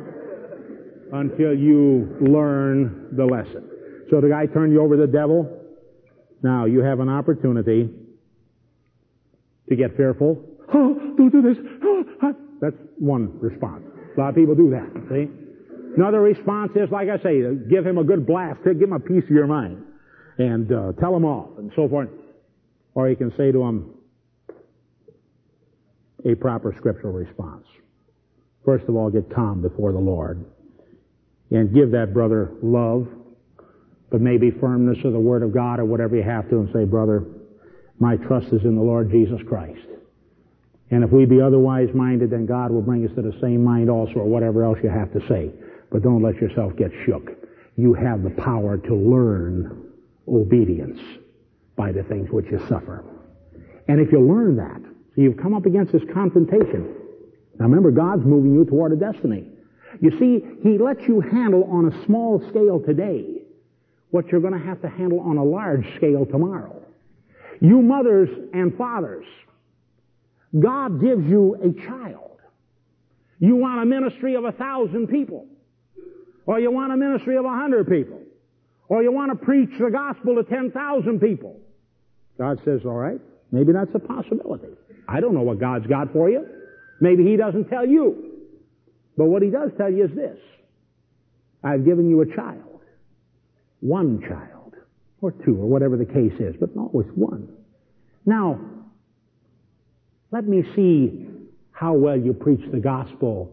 Until 1.12 1.53
you 1.53 2.16
learn 2.20 3.09
the 3.16 3.24
lesson. 3.24 3.68
So 4.09 4.20
the 4.20 4.28
guy 4.28 4.47
turned 4.47 4.72
you 4.72 4.80
over 4.80 4.95
to 4.97 5.03
the 5.03 5.12
devil. 5.12 5.61
Now 6.45 6.66
you 6.66 6.80
have 6.80 7.01
an 7.01 7.09
opportunity 7.09 7.91
to 9.68 9.76
get 9.76 9.97
fearful. 9.97 10.45
Oh, 10.72 10.95
don't 11.16 11.30
do 11.30 11.43
this. 11.43 11.59
Oh, 11.82 12.05
that's 12.61 12.76
one 12.99 13.37
response. 13.41 13.85
A 14.16 14.20
lot 14.20 14.28
of 14.28 14.35
people 14.37 14.55
do 14.55 14.70
that, 14.70 14.89
see? 15.11 15.44
Another 15.97 16.21
response 16.21 16.73
is, 16.75 16.91
like 16.91 17.09
I 17.09 17.19
say, 17.23 17.43
give 17.71 17.87
him 17.87 17.99
a 17.99 18.05
good 18.05 18.27
blast, 18.27 18.61
give 18.65 18.81
him 18.81 18.93
a 18.93 19.01
piece 19.01 19.25
of 19.25 19.31
your 19.31 19.47
mind, 19.47 19.83
and 20.39 20.71
uh, 20.73 20.93
tell 21.01 21.15
him 21.15 21.25
off, 21.25 21.59
and 21.59 21.71
so 21.77 21.89
forth. 21.89 22.09
Or 22.95 23.09
you 23.09 23.17
can 23.17 23.33
say 23.37 23.53
to 23.53 23.63
him 23.63 23.91
a 26.25 26.35
proper 26.35 26.75
scriptural 26.79 27.13
response. 27.13 27.67
First 28.65 28.87
of 28.89 28.97
all, 28.97 29.11
get 29.11 29.33
calm 29.33 29.61
before 29.63 29.93
the 29.93 29.99
Lord, 29.99 30.45
and 31.51 31.73
give 31.73 31.91
that 31.93 32.15
brother 32.15 32.53
love, 32.63 33.07
but 34.11 34.21
maybe 34.21 34.51
firmness 34.51 34.99
of 35.05 35.13
the 35.13 35.19
Word 35.19 35.43
of 35.43 35.53
God 35.53 35.81
or 35.81 35.85
whatever 35.85 36.17
you 36.17 36.23
have 36.23 36.49
to, 36.51 36.57
and 36.57 36.73
say, 36.73 36.85
brother, 36.85 37.25
my 38.01 38.17
trust 38.17 38.47
is 38.49 38.63
in 38.65 38.75
the 38.75 38.83
Lord 38.83 39.11
Jesus 39.11 39.41
Christ. 39.47 39.87
And 40.91 41.05
if 41.05 41.11
we 41.11 41.25
be 41.25 41.41
otherwise 41.41 41.89
minded, 41.95 42.31
then 42.31 42.47
God 42.47 42.71
will 42.71 42.83
bring 42.83 43.07
us 43.07 43.15
to 43.17 43.23
the 43.23 43.37
same 43.41 43.63
mind 43.63 43.91
also, 43.91 44.15
or 44.15 44.25
whatever 44.25 44.65
else 44.65 44.79
you 44.83 44.91
have 44.91 45.13
to 45.13 45.21
say. 45.29 45.51
But 45.95 46.03
don't 46.03 46.25
let 46.25 46.35
yourself 46.41 46.75
get 46.77 46.91
shook. 47.07 47.31
You 47.77 47.95
have 47.95 48.25
the 48.25 48.31
power 48.31 48.79
to 48.79 48.95
learn 48.97 49.93
obedience 50.27 50.99
by 51.77 51.93
the 51.93 52.03
things 52.03 52.31
which 52.31 52.47
you 52.51 52.59
suffer. 52.69 53.05
And 53.87 54.01
if 54.01 54.11
you 54.11 54.21
learn 54.21 54.57
that, 54.57 54.81
so 55.15 55.23
you've 55.23 55.37
come 55.37 55.55
up 55.55 55.67
against 55.67 55.93
this 55.93 56.03
confrontation. 56.13 56.97
Now 57.61 57.67
remember, 57.67 57.93
God's 57.93 58.25
moving 58.25 58.55
you 58.55 58.65
toward 58.65 58.91
a 58.91 58.97
destiny. 58.97 59.47
You 60.01 60.11
see, 60.19 60.45
He 60.69 60.79
lets 60.79 61.01
you 61.07 61.21
handle 61.21 61.63
on 61.71 61.93
a 61.93 62.05
small 62.07 62.43
scale 62.49 62.81
today 62.81 63.43
what 64.11 64.27
you're 64.33 64.41
going 64.41 64.59
to 64.59 64.67
have 64.67 64.83
to 64.83 64.89
handle 64.89 65.21
on 65.21 65.37
a 65.37 65.45
large 65.45 65.87
scale 65.95 66.27
tomorrow. 66.27 66.83
You 67.61 67.81
mothers 67.83 68.31
and 68.53 68.77
fathers, 68.77 69.27
God 70.59 71.01
gives 71.01 71.25
you 71.25 71.55
a 71.63 71.87
child. 71.87 72.41
You 73.39 73.55
want 73.55 73.81
a 73.81 73.87
ministry 73.87 74.35
of 74.35 74.45
a 74.45 74.51
thousand 74.51 75.07
people. 75.07 75.47
Or 76.47 76.61
you 76.61 76.71
want 76.71 76.93
a 76.93 76.97
ministry 76.97 77.37
of 77.37 77.45
a 77.45 77.49
hundred 77.49 77.89
people. 77.89 78.21
Or 78.89 79.03
you 79.03 79.13
want 79.13 79.33
to 79.33 79.45
preach 79.45 79.71
the 79.79 79.91
gospel 79.91 80.37
to 80.37 80.45
10,000 80.45 81.21
people. 81.21 81.59
God 82.39 82.59
says, 82.65 82.81
all 82.85 82.93
right, 82.95 83.21
maybe 83.51 83.73
that's 83.73 83.95
a 83.95 83.99
possibility. 83.99 84.69
I 85.09 85.21
don't 85.21 85.35
know 85.35 85.43
what 85.43 85.59
God's 85.59 85.87
got 85.87 86.13
for 86.13 86.29
you. 86.29 86.47
Maybe 87.01 87.25
He 87.25 87.37
doesn't 87.37 87.69
tell 87.69 87.87
you. 87.87 88.33
But 89.17 89.27
what 89.27 89.43
He 89.43 89.51
does 89.51 89.71
tell 89.79 89.91
you 89.91 90.05
is 90.05 90.11
this. 90.15 90.39
I've 91.63 91.85
given 91.85 92.11
you 92.11 92.21
a 92.21 92.37
child. 92.37 92.81
One 93.81 94.21
child. 94.21 94.75
Or 95.21 95.33
two, 95.33 95.57
or 95.57 95.67
whatever 95.67 95.97
the 95.97 96.05
case 96.05 96.35
is, 96.39 96.55
but 96.61 96.77
not 96.77 96.91
always 96.93 97.09
one. 97.15 97.49
Now, 98.27 98.61
let 100.31 100.47
me 100.47 100.63
see 100.77 101.27
how 101.71 101.95
well 101.95 102.19
you 102.19 102.35
preach 102.35 102.61
the 102.71 102.81
gospel 102.81 103.51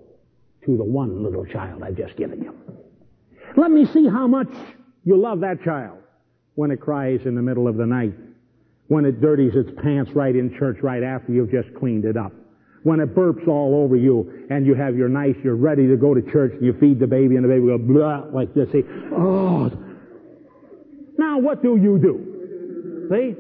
to 0.66 0.78
the 0.78 0.84
one 0.84 1.24
little 1.24 1.46
child 1.46 1.84
I've 1.84 1.98
just 1.98 2.16
given 2.16 2.42
you. 2.42 2.56
Let 3.58 3.72
me 3.72 3.86
see 3.86 4.08
how 4.08 4.28
much 4.28 4.50
you 5.04 5.18
love 5.18 5.42
that 5.42 5.64
child 5.64 5.98
when 6.56 6.72
it 6.72 6.80
cries 6.80 7.22
in 7.26 7.36
the 7.36 7.42
middle 7.42 7.68
of 7.68 7.78
the 7.78 7.86
night, 7.86 8.14
when 8.88 9.06
it 9.06 9.22
dirties 9.22 9.56
its 9.56 9.70
pants 9.82 10.12
right 10.12 10.36
in 10.36 10.56
church 10.58 10.78
right 10.82 11.04
after 11.04 11.32
you've 11.32 11.52
just 11.52 11.74
cleaned 11.76 12.06
it 12.06 12.18
up, 12.18 12.34
when 12.84 13.00
it 13.00 13.16
burps 13.16 13.48
all 13.48 13.84
over 13.84 13.96
you 13.96 14.48
and 14.50 14.66
you 14.66 14.74
have 14.74 14.96
your 14.96 15.10
knife, 15.10 15.38
you're 15.44 15.56
ready 15.56 15.88
to 15.88 15.96
go 15.96 16.14
to 16.14 16.22
church 16.32 16.54
you 16.62 16.74
feed 16.80 17.00
the 17.00 17.08
baby 17.08 17.36
and 17.36 17.44
the 17.44 17.50
baby 17.50 17.68
goes 17.68 17.82
blah 17.82 18.26
like 18.34 18.54
this. 18.54 18.72
See, 18.72 18.84
oh. 19.14 19.72
Now 21.18 21.40
what 21.40 21.62
do 21.62 21.78
you 21.78 21.98
do? 22.00 23.08
See? 23.10 23.36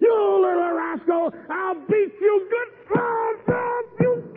You 0.00 0.40
little 0.42 0.74
rascal, 0.74 1.32
I'll 1.50 1.74
beat 1.86 2.12
you 2.20 2.48
good. 2.50 2.68
You 2.94 3.71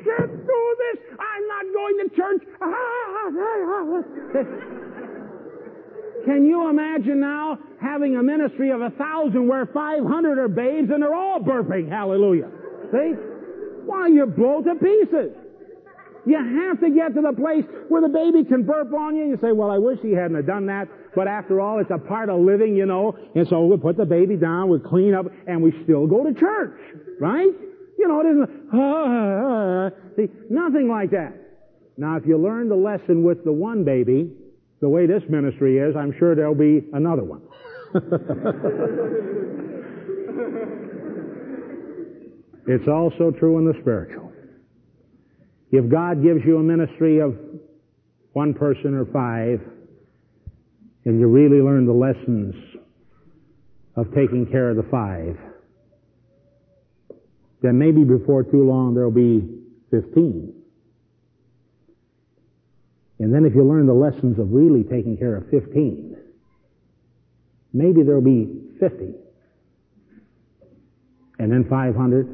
can't 0.06 0.46
do 0.46 0.62
this. 0.78 0.98
I'm 1.18 1.48
not 1.50 1.66
going 1.74 1.98
to 1.98 2.06
church. 2.16 2.46
Can 6.26 6.46
you 6.46 6.70
imagine 6.70 7.20
now 7.20 7.58
having 7.82 8.16
a 8.16 8.24
ministry 8.24 8.72
of 8.72 8.82
a 8.82 8.90
thousand 8.92 9.48
where 9.48 9.66
500 9.68 10.40
are 10.40 10.48
babes 10.48 10.90
and 10.92 11.04
they're 11.04 11.14
all 11.14 11.40
burping? 11.40 11.88
Hallelujah. 11.90 12.50
See? 12.92 13.14
Why, 13.86 14.08
you 14.08 14.26
blow 14.26 14.64
to 14.64 14.74
pieces. 14.76 15.36
You 16.26 16.38
have 16.38 16.80
to 16.80 16.90
get 16.90 17.14
to 17.14 17.22
the 17.22 17.34
place 17.34 17.66
where 17.88 18.02
the 18.02 18.10
baby 18.10 18.44
can 18.44 18.64
burp 18.64 18.92
on 18.94 19.16
you. 19.16 19.28
You 19.28 19.38
say, 19.42 19.52
well, 19.52 19.70
I 19.70 19.78
wish 19.78 20.00
he 20.02 20.12
hadn't 20.12 20.36
have 20.36 20.48
done 20.48 20.66
that. 20.66 20.88
But 21.14 21.28
after 21.28 21.62
all, 21.62 21.80
it's 21.80 21.92
a 21.92 22.00
part 22.00 22.30
of 22.30 22.42
living, 22.42 22.76
you 22.76 22.88
know. 22.88 23.16
And 23.36 23.48
so 23.48 23.64
we 23.66 23.78
put 23.78 23.96
the 23.96 24.06
baby 24.06 24.36
down, 24.36 24.70
we 24.70 24.80
clean 24.80 25.14
up, 25.14 25.28
and 25.46 25.62
we 25.62 25.72
still 25.84 26.08
go 26.08 26.24
to 26.24 26.34
church. 26.34 26.80
Right? 27.20 27.54
You 27.98 28.08
know, 28.08 28.22
it 28.22 28.28
isn't, 28.28 28.50
ah, 28.74 28.78
ah, 28.78 29.46
ah. 29.46 29.90
see, 30.16 30.30
nothing 30.50 30.88
like 30.90 31.12
that. 31.12 31.34
Now, 31.98 32.18
if 32.18 32.26
you 32.26 32.38
learn 32.38 32.68
the 32.70 32.76
lesson 32.76 33.24
with 33.24 33.46
the 33.46 33.54
one 33.54 33.84
baby, 33.84 34.32
the 34.82 34.90
way 34.90 35.08
this 35.08 35.24
ministry 35.30 35.78
is, 35.78 35.96
I'm 35.96 36.14
sure 36.20 36.36
there'll 36.36 36.54
be 36.54 36.84
another 36.94 37.24
one. 37.24 37.42
it's 42.68 42.88
also 42.88 43.32
true 43.32 43.58
in 43.60 43.66
the 43.66 43.74
spiritual. 43.82 44.32
If 45.72 45.90
God 45.90 46.22
gives 46.22 46.42
you 46.46 46.58
a 46.58 46.64
ministry 46.64 47.20
of 47.20 47.36
one 48.34 48.54
person 48.54 48.94
or 48.94 49.06
five, 49.06 49.62
and 51.06 51.20
you 51.20 51.28
really 51.28 51.62
learn 51.62 51.86
the 51.86 51.94
lessons 51.94 52.54
of 53.96 54.14
taking 54.14 54.46
care 54.52 54.70
of 54.70 54.76
the 54.76 54.86
five, 54.92 55.38
then 57.66 57.80
maybe 57.80 58.04
before 58.04 58.44
too 58.44 58.64
long 58.64 58.94
there'll 58.94 59.12
be 59.12 59.44
15. 59.92 60.54
And 63.20 63.34
then 63.34 63.46
if 63.46 63.56
you 63.56 63.64
learn 63.64 63.88
the 63.88 63.94
lessons 63.94 64.40
of 64.40 64.52
really 64.52 64.84
taking 64.84 65.18
care 65.18 65.36
of 65.36 65.50
15, 65.50 66.18
maybe 67.74 68.04
there'll 68.04 68.22
be 68.22 68.62
50. 68.80 69.14
And 71.40 71.52
then 71.52 71.66
500. 71.70 72.28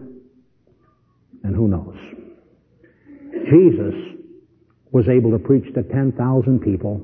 And 1.44 1.56
who 1.56 1.68
knows? 1.68 1.96
Jesus 3.50 3.96
was 4.92 5.08
able 5.08 5.32
to 5.32 5.40
preach 5.40 5.74
to 5.74 5.84
10,000 5.84 6.60
people 6.60 7.02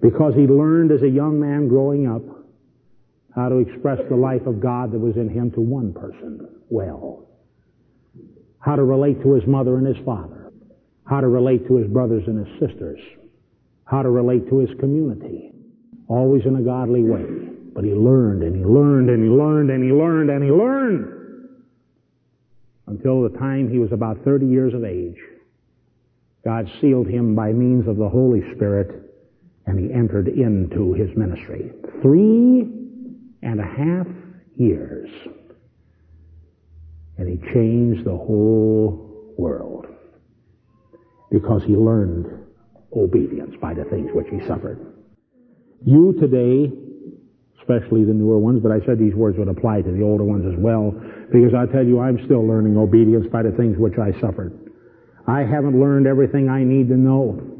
because 0.00 0.34
he 0.34 0.42
learned 0.42 0.92
as 0.92 1.02
a 1.02 1.08
young 1.08 1.40
man 1.40 1.68
growing 1.68 2.06
up 2.06 2.22
how 3.34 3.48
to 3.48 3.58
express 3.58 3.98
the 4.08 4.16
life 4.16 4.46
of 4.46 4.60
God 4.60 4.92
that 4.92 4.98
was 4.98 5.16
in 5.16 5.28
him 5.28 5.50
to 5.52 5.60
one 5.60 5.92
person 5.92 6.48
well. 6.68 7.26
How 8.58 8.76
to 8.76 8.84
relate 8.84 9.22
to 9.22 9.32
his 9.34 9.46
mother 9.46 9.76
and 9.76 9.86
his 9.86 10.04
father. 10.04 10.52
How 11.04 11.20
to 11.20 11.28
relate 11.28 11.66
to 11.66 11.76
his 11.76 11.88
brothers 11.88 12.24
and 12.26 12.46
his 12.46 12.60
sisters. 12.60 13.00
How 13.84 14.02
to 14.02 14.10
relate 14.10 14.48
to 14.50 14.58
his 14.58 14.70
community. 14.78 15.50
Always 16.08 16.44
in 16.44 16.56
a 16.56 16.62
godly 16.62 17.02
way. 17.02 17.24
But 17.74 17.84
he 17.84 17.92
learned 17.92 18.42
and 18.42 18.54
he 18.54 18.64
learned 18.64 19.08
and 19.08 19.24
he 19.24 19.30
learned 19.30 19.70
and 19.70 19.82
he 19.82 19.90
learned 19.90 20.30
and 20.30 20.44
he 20.44 20.50
learned 20.50 21.18
until 22.86 23.22
the 23.22 23.38
time 23.38 23.70
he 23.70 23.78
was 23.78 23.92
about 23.92 24.22
30 24.24 24.46
years 24.46 24.74
of 24.74 24.84
age. 24.84 25.16
God 26.44 26.70
sealed 26.80 27.06
him 27.06 27.34
by 27.34 27.52
means 27.52 27.88
of 27.88 27.96
the 27.96 28.08
Holy 28.08 28.42
Spirit 28.54 29.10
and 29.66 29.78
he 29.78 29.92
entered 29.92 30.28
into 30.28 30.92
his 30.92 31.16
ministry. 31.16 31.70
Three 32.02 32.81
and 33.42 33.60
a 33.60 33.64
half 33.64 34.06
years. 34.56 35.10
And 37.18 37.28
he 37.28 37.36
changed 37.52 38.04
the 38.04 38.16
whole 38.16 39.34
world 39.36 39.86
because 41.30 41.62
he 41.64 41.74
learned 41.74 42.26
obedience 42.96 43.54
by 43.60 43.74
the 43.74 43.84
things 43.84 44.10
which 44.12 44.26
he 44.30 44.40
suffered. 44.46 44.94
You 45.84 46.14
today, 46.20 46.72
especially 47.58 48.04
the 48.04 48.12
newer 48.12 48.38
ones, 48.38 48.62
but 48.62 48.70
I 48.70 48.84
said 48.86 48.98
these 48.98 49.14
words 49.14 49.38
would 49.38 49.48
apply 49.48 49.82
to 49.82 49.90
the 49.90 50.02
older 50.02 50.24
ones 50.24 50.46
as 50.46 50.58
well, 50.58 50.92
because 51.32 51.54
I 51.54 51.66
tell 51.66 51.84
you, 51.84 52.00
I'm 52.00 52.22
still 52.24 52.46
learning 52.46 52.76
obedience 52.76 53.26
by 53.32 53.42
the 53.42 53.52
things 53.52 53.78
which 53.78 53.98
I 53.98 54.12
suffered. 54.20 54.58
I 55.26 55.40
haven't 55.40 55.78
learned 55.80 56.06
everything 56.06 56.48
I 56.48 56.64
need 56.64 56.88
to 56.88 56.96
know. 56.96 57.51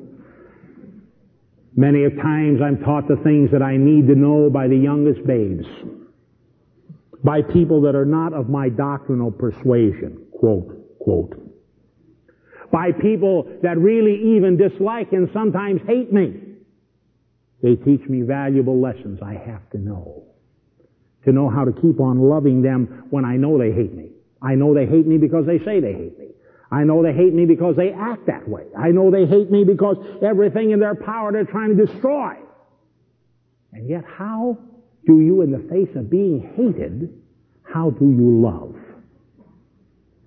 Many 1.74 2.04
of 2.04 2.16
times 2.16 2.60
I'm 2.62 2.78
taught 2.84 3.08
the 3.08 3.16
things 3.24 3.50
that 3.52 3.62
I 3.62 3.76
need 3.76 4.06
to 4.08 4.14
know 4.14 4.50
by 4.50 4.68
the 4.68 4.76
youngest 4.76 5.26
babes, 5.26 5.64
by 7.24 7.40
people 7.40 7.80
that 7.82 7.94
are 7.94 8.04
not 8.04 8.34
of 8.34 8.50
my 8.50 8.68
doctrinal 8.68 9.30
persuasion, 9.30 10.26
quote, 10.32 10.98
quote, 10.98 11.34
by 12.70 12.92
people 12.92 13.46
that 13.62 13.78
really 13.78 14.36
even 14.36 14.56
dislike 14.56 15.12
and 15.12 15.30
sometimes 15.32 15.80
hate 15.86 16.12
me. 16.12 16.34
They 17.62 17.76
teach 17.76 18.06
me 18.08 18.22
valuable 18.22 18.80
lessons 18.80 19.20
I 19.22 19.34
have 19.34 19.68
to 19.70 19.78
know. 19.78 20.24
To 21.24 21.32
know 21.32 21.48
how 21.48 21.64
to 21.64 21.72
keep 21.72 22.00
on 22.00 22.18
loving 22.18 22.62
them 22.62 23.06
when 23.10 23.24
I 23.24 23.36
know 23.36 23.56
they 23.56 23.72
hate 23.72 23.94
me. 23.94 24.08
I 24.42 24.56
know 24.56 24.74
they 24.74 24.86
hate 24.86 25.06
me 25.06 25.18
because 25.18 25.46
they 25.46 25.58
say 25.58 25.80
they 25.80 25.92
hate 25.92 26.18
me. 26.18 26.28
I 26.72 26.84
know 26.84 27.02
they 27.02 27.12
hate 27.12 27.34
me 27.34 27.44
because 27.44 27.76
they 27.76 27.92
act 27.92 28.26
that 28.26 28.48
way. 28.48 28.64
I 28.76 28.88
know 28.88 29.10
they 29.10 29.26
hate 29.26 29.50
me 29.50 29.62
because 29.62 29.98
everything 30.22 30.70
in 30.70 30.80
their 30.80 30.94
power 30.94 31.30
they're 31.30 31.44
trying 31.44 31.76
to 31.76 31.86
destroy. 31.86 32.32
And 33.74 33.88
yet 33.88 34.04
how 34.06 34.56
do 35.06 35.20
you, 35.20 35.42
in 35.42 35.50
the 35.50 35.58
face 35.68 35.94
of 35.96 36.08
being 36.08 36.40
hated, 36.56 37.12
how 37.62 37.90
do 37.90 38.06
you 38.06 38.40
love? 38.40 38.74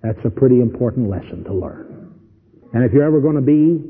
That's 0.04 0.24
a 0.24 0.30
pretty 0.30 0.60
important 0.60 1.10
lesson 1.10 1.42
to 1.44 1.52
learn. 1.52 2.14
And 2.72 2.84
if 2.84 2.92
you're 2.92 3.02
ever 3.02 3.20
going 3.20 3.34
to 3.34 3.40
be 3.40 3.82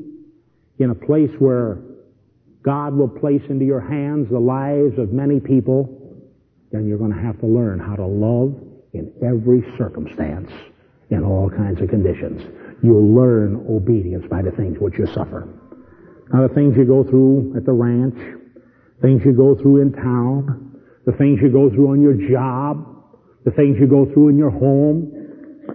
in 0.83 0.89
a 0.89 0.95
place 0.95 1.31
where 1.37 1.77
God 2.63 2.95
will 2.95 3.07
place 3.07 3.41
into 3.49 3.65
your 3.65 3.81
hands 3.81 4.29
the 4.31 4.39
lives 4.39 4.97
of 4.97 5.13
many 5.13 5.39
people, 5.39 5.93
then 6.71 6.87
you're 6.87 6.97
going 6.97 7.13
to 7.13 7.21
have 7.21 7.39
to 7.41 7.45
learn 7.45 7.79
how 7.79 7.95
to 7.95 8.05
love 8.05 8.55
in 8.93 9.13
every 9.23 9.63
circumstance 9.77 10.51
in 11.09 11.23
all 11.23 11.49
kinds 11.49 11.81
of 11.81 11.89
conditions. 11.89 12.41
You'll 12.83 13.13
learn 13.15 13.65
obedience 13.69 14.25
by 14.29 14.41
the 14.41 14.51
things 14.51 14.77
which 14.79 14.97
you 14.97 15.07
suffer. 15.07 15.47
Now 16.33 16.47
the 16.47 16.53
things 16.53 16.75
you 16.77 16.85
go 16.85 17.03
through 17.03 17.53
at 17.55 17.65
the 17.65 17.71
ranch, 17.71 18.17
things 19.01 19.21
you 19.25 19.33
go 19.33 19.55
through 19.55 19.81
in 19.81 19.93
town, 19.93 20.75
the 21.05 21.13
things 21.13 21.39
you 21.41 21.49
go 21.49 21.69
through 21.69 21.91
on 21.91 22.01
your 22.01 22.13
job, 22.29 22.85
the 23.45 23.51
things 23.51 23.77
you 23.79 23.87
go 23.87 24.05
through 24.13 24.29
in 24.29 24.37
your 24.37 24.49
home. 24.51 25.13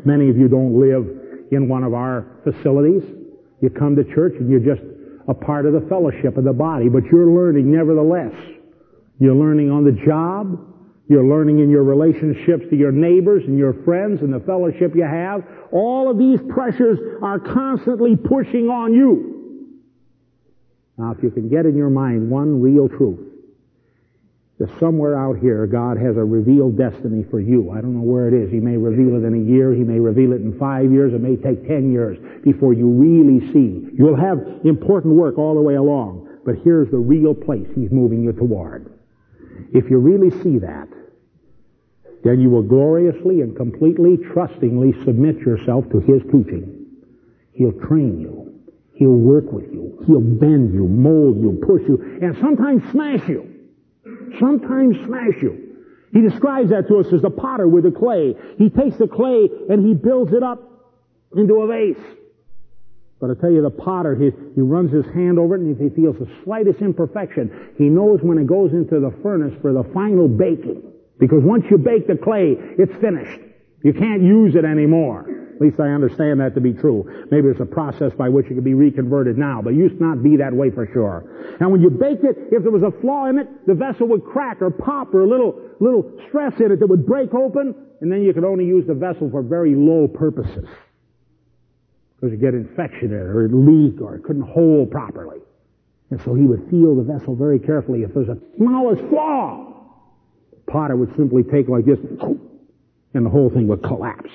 Many 0.04 0.28
of 0.28 0.36
you 0.36 0.48
don't 0.48 0.78
live 0.78 1.08
in 1.52 1.68
one 1.68 1.84
of 1.84 1.94
our 1.94 2.40
facilities. 2.44 3.02
You 3.60 3.70
come 3.70 3.96
to 3.96 4.04
church 4.14 4.34
and 4.38 4.50
you're 4.50 4.60
just 4.60 4.82
a 5.28 5.34
part 5.34 5.66
of 5.66 5.72
the 5.72 5.86
fellowship 5.88 6.36
of 6.36 6.44
the 6.44 6.52
body, 6.52 6.88
but 6.88 7.04
you're 7.10 7.30
learning 7.30 7.70
nevertheless. 7.70 8.34
You're 9.18 9.34
learning 9.34 9.70
on 9.70 9.84
the 9.84 9.92
job. 10.04 10.71
You're 11.12 11.28
learning 11.28 11.58
in 11.58 11.68
your 11.68 11.82
relationships 11.82 12.64
to 12.70 12.74
your 12.74 12.90
neighbors 12.90 13.42
and 13.46 13.58
your 13.58 13.74
friends 13.84 14.22
and 14.22 14.32
the 14.32 14.40
fellowship 14.40 14.96
you 14.96 15.04
have. 15.04 15.44
All 15.70 16.10
of 16.10 16.16
these 16.16 16.40
pressures 16.48 16.98
are 17.20 17.38
constantly 17.38 18.16
pushing 18.16 18.70
on 18.70 18.94
you. 18.94 19.82
Now, 20.96 21.10
if 21.10 21.22
you 21.22 21.30
can 21.30 21.50
get 21.50 21.66
in 21.66 21.76
your 21.76 21.90
mind 21.90 22.30
one 22.30 22.62
real 22.62 22.88
truth, 22.88 23.28
that 24.58 24.70
somewhere 24.80 25.14
out 25.14 25.36
here 25.36 25.66
God 25.66 25.98
has 25.98 26.16
a 26.16 26.24
revealed 26.24 26.78
destiny 26.78 27.26
for 27.30 27.40
you. 27.40 27.70
I 27.72 27.82
don't 27.82 27.92
know 27.92 28.00
where 28.00 28.28
it 28.28 28.32
is. 28.32 28.50
He 28.50 28.60
may 28.60 28.78
reveal 28.78 29.22
it 29.22 29.26
in 29.26 29.34
a 29.34 29.52
year. 29.52 29.74
He 29.74 29.84
may 29.84 30.00
reveal 30.00 30.32
it 30.32 30.40
in 30.40 30.58
five 30.58 30.90
years. 30.90 31.12
It 31.12 31.20
may 31.20 31.36
take 31.36 31.68
ten 31.68 31.92
years 31.92 32.16
before 32.42 32.72
you 32.72 32.88
really 32.88 33.52
see. 33.52 33.86
You'll 33.92 34.16
have 34.16 34.38
important 34.64 35.12
work 35.12 35.36
all 35.36 35.56
the 35.56 35.60
way 35.60 35.74
along, 35.74 36.38
but 36.46 36.54
here's 36.64 36.90
the 36.90 36.96
real 36.96 37.34
place 37.34 37.68
He's 37.74 37.90
moving 37.90 38.22
you 38.22 38.32
toward. 38.32 38.98
If 39.74 39.90
you 39.90 39.98
really 39.98 40.30
see 40.42 40.56
that, 40.56 40.88
then 42.24 42.40
you 42.40 42.50
will 42.50 42.62
gloriously 42.62 43.40
and 43.40 43.56
completely, 43.56 44.16
trustingly 44.32 44.92
submit 45.04 45.38
yourself 45.38 45.84
to 45.90 46.00
His 46.00 46.22
teaching. 46.24 46.86
He'll 47.52 47.72
train 47.72 48.20
you. 48.20 48.60
He'll 48.94 49.10
work 49.10 49.50
with 49.50 49.72
you. 49.72 50.02
He'll 50.06 50.20
bend 50.20 50.72
you, 50.72 50.86
mold 50.86 51.40
you, 51.40 51.60
push 51.66 51.82
you, 51.88 52.18
and 52.22 52.36
sometimes 52.40 52.82
smash 52.90 53.28
you. 53.28 53.48
Sometimes 54.38 54.96
smash 55.04 55.42
you. 55.42 55.72
He 56.12 56.20
describes 56.20 56.70
that 56.70 56.88
to 56.88 56.98
us 56.98 57.12
as 57.12 57.22
the 57.22 57.30
potter 57.30 57.66
with 57.66 57.84
the 57.84 57.90
clay. 57.90 58.34
He 58.58 58.68
takes 58.68 58.96
the 58.96 59.08
clay 59.08 59.48
and 59.70 59.84
he 59.84 59.94
builds 59.94 60.32
it 60.32 60.42
up 60.42 60.60
into 61.34 61.54
a 61.62 61.66
vase. 61.66 62.04
But 63.18 63.30
I 63.30 63.34
tell 63.40 63.50
you, 63.50 63.62
the 63.62 63.70
potter, 63.70 64.14
he, 64.14 64.30
he 64.54 64.60
runs 64.60 64.92
his 64.92 65.06
hand 65.14 65.38
over 65.38 65.54
it 65.54 65.60
and 65.62 65.74
if 65.74 65.80
he 65.80 65.88
feels 66.00 66.18
the 66.18 66.28
slightest 66.44 66.80
imperfection, 66.80 67.70
he 67.78 67.84
knows 67.84 68.20
when 68.20 68.36
it 68.38 68.46
goes 68.46 68.72
into 68.72 69.00
the 69.00 69.12
furnace 69.22 69.54
for 69.62 69.72
the 69.72 69.84
final 69.94 70.28
baking. 70.28 70.91
Because 71.22 71.44
once 71.44 71.64
you 71.70 71.78
bake 71.78 72.08
the 72.08 72.16
clay, 72.16 72.56
it's 72.58 72.92
finished. 73.00 73.38
You 73.84 73.92
can't 73.92 74.22
use 74.22 74.56
it 74.56 74.64
anymore. 74.64 75.20
At 75.54 75.60
least 75.60 75.78
I 75.78 75.94
understand 75.94 76.40
that 76.40 76.56
to 76.56 76.60
be 76.60 76.72
true. 76.72 77.28
Maybe 77.30 77.42
there's 77.42 77.60
a 77.60 77.64
process 77.64 78.12
by 78.12 78.28
which 78.28 78.46
it 78.46 78.54
could 78.54 78.64
be 78.64 78.74
reconverted 78.74 79.38
now, 79.38 79.62
but 79.62 79.72
it 79.72 79.76
used 79.76 79.98
to 79.98 80.02
not 80.02 80.20
be 80.20 80.38
that 80.38 80.52
way 80.52 80.72
for 80.72 80.84
sure. 80.92 81.54
And 81.60 81.70
when 81.70 81.80
you 81.80 81.90
baked 81.90 82.24
it, 82.24 82.36
if 82.50 82.64
there 82.64 82.72
was 82.72 82.82
a 82.82 82.90
flaw 83.00 83.26
in 83.26 83.38
it, 83.38 83.46
the 83.68 83.74
vessel 83.74 84.08
would 84.08 84.24
crack 84.24 84.60
or 84.60 84.72
pop 84.72 85.14
or 85.14 85.22
a 85.22 85.28
little, 85.28 85.60
little 85.78 86.10
stress 86.26 86.58
in 86.58 86.72
it 86.72 86.80
that 86.80 86.88
would 86.88 87.06
break 87.06 87.32
open, 87.34 87.72
and 88.00 88.10
then 88.10 88.22
you 88.22 88.34
could 88.34 88.42
only 88.42 88.64
use 88.64 88.88
the 88.88 88.94
vessel 88.94 89.30
for 89.30 89.42
very 89.42 89.76
low 89.76 90.08
purposes. 90.08 90.66
Because 92.16 92.32
you 92.32 92.36
get 92.36 92.54
infection 92.54 93.12
in 93.12 93.20
it, 93.20 93.30
or 93.30 93.44
it 93.44 93.54
leak, 93.54 94.00
or 94.00 94.16
it 94.16 94.24
couldn't 94.24 94.50
hold 94.50 94.90
properly. 94.90 95.38
And 96.10 96.20
so 96.22 96.34
he 96.34 96.46
would 96.46 96.68
feel 96.68 96.96
the 96.96 97.04
vessel 97.04 97.36
very 97.36 97.60
carefully. 97.60 98.02
If 98.02 98.12
there's 98.12 98.28
a 98.28 98.38
smallest 98.56 99.02
flaw, 99.04 99.71
potter 100.72 100.96
would 100.96 101.14
simply 101.16 101.42
take 101.42 101.68
like 101.68 101.84
this, 101.84 101.98
and 103.14 103.26
the 103.26 103.30
whole 103.30 103.50
thing 103.50 103.68
would 103.68 103.82
collapse. 103.82 104.30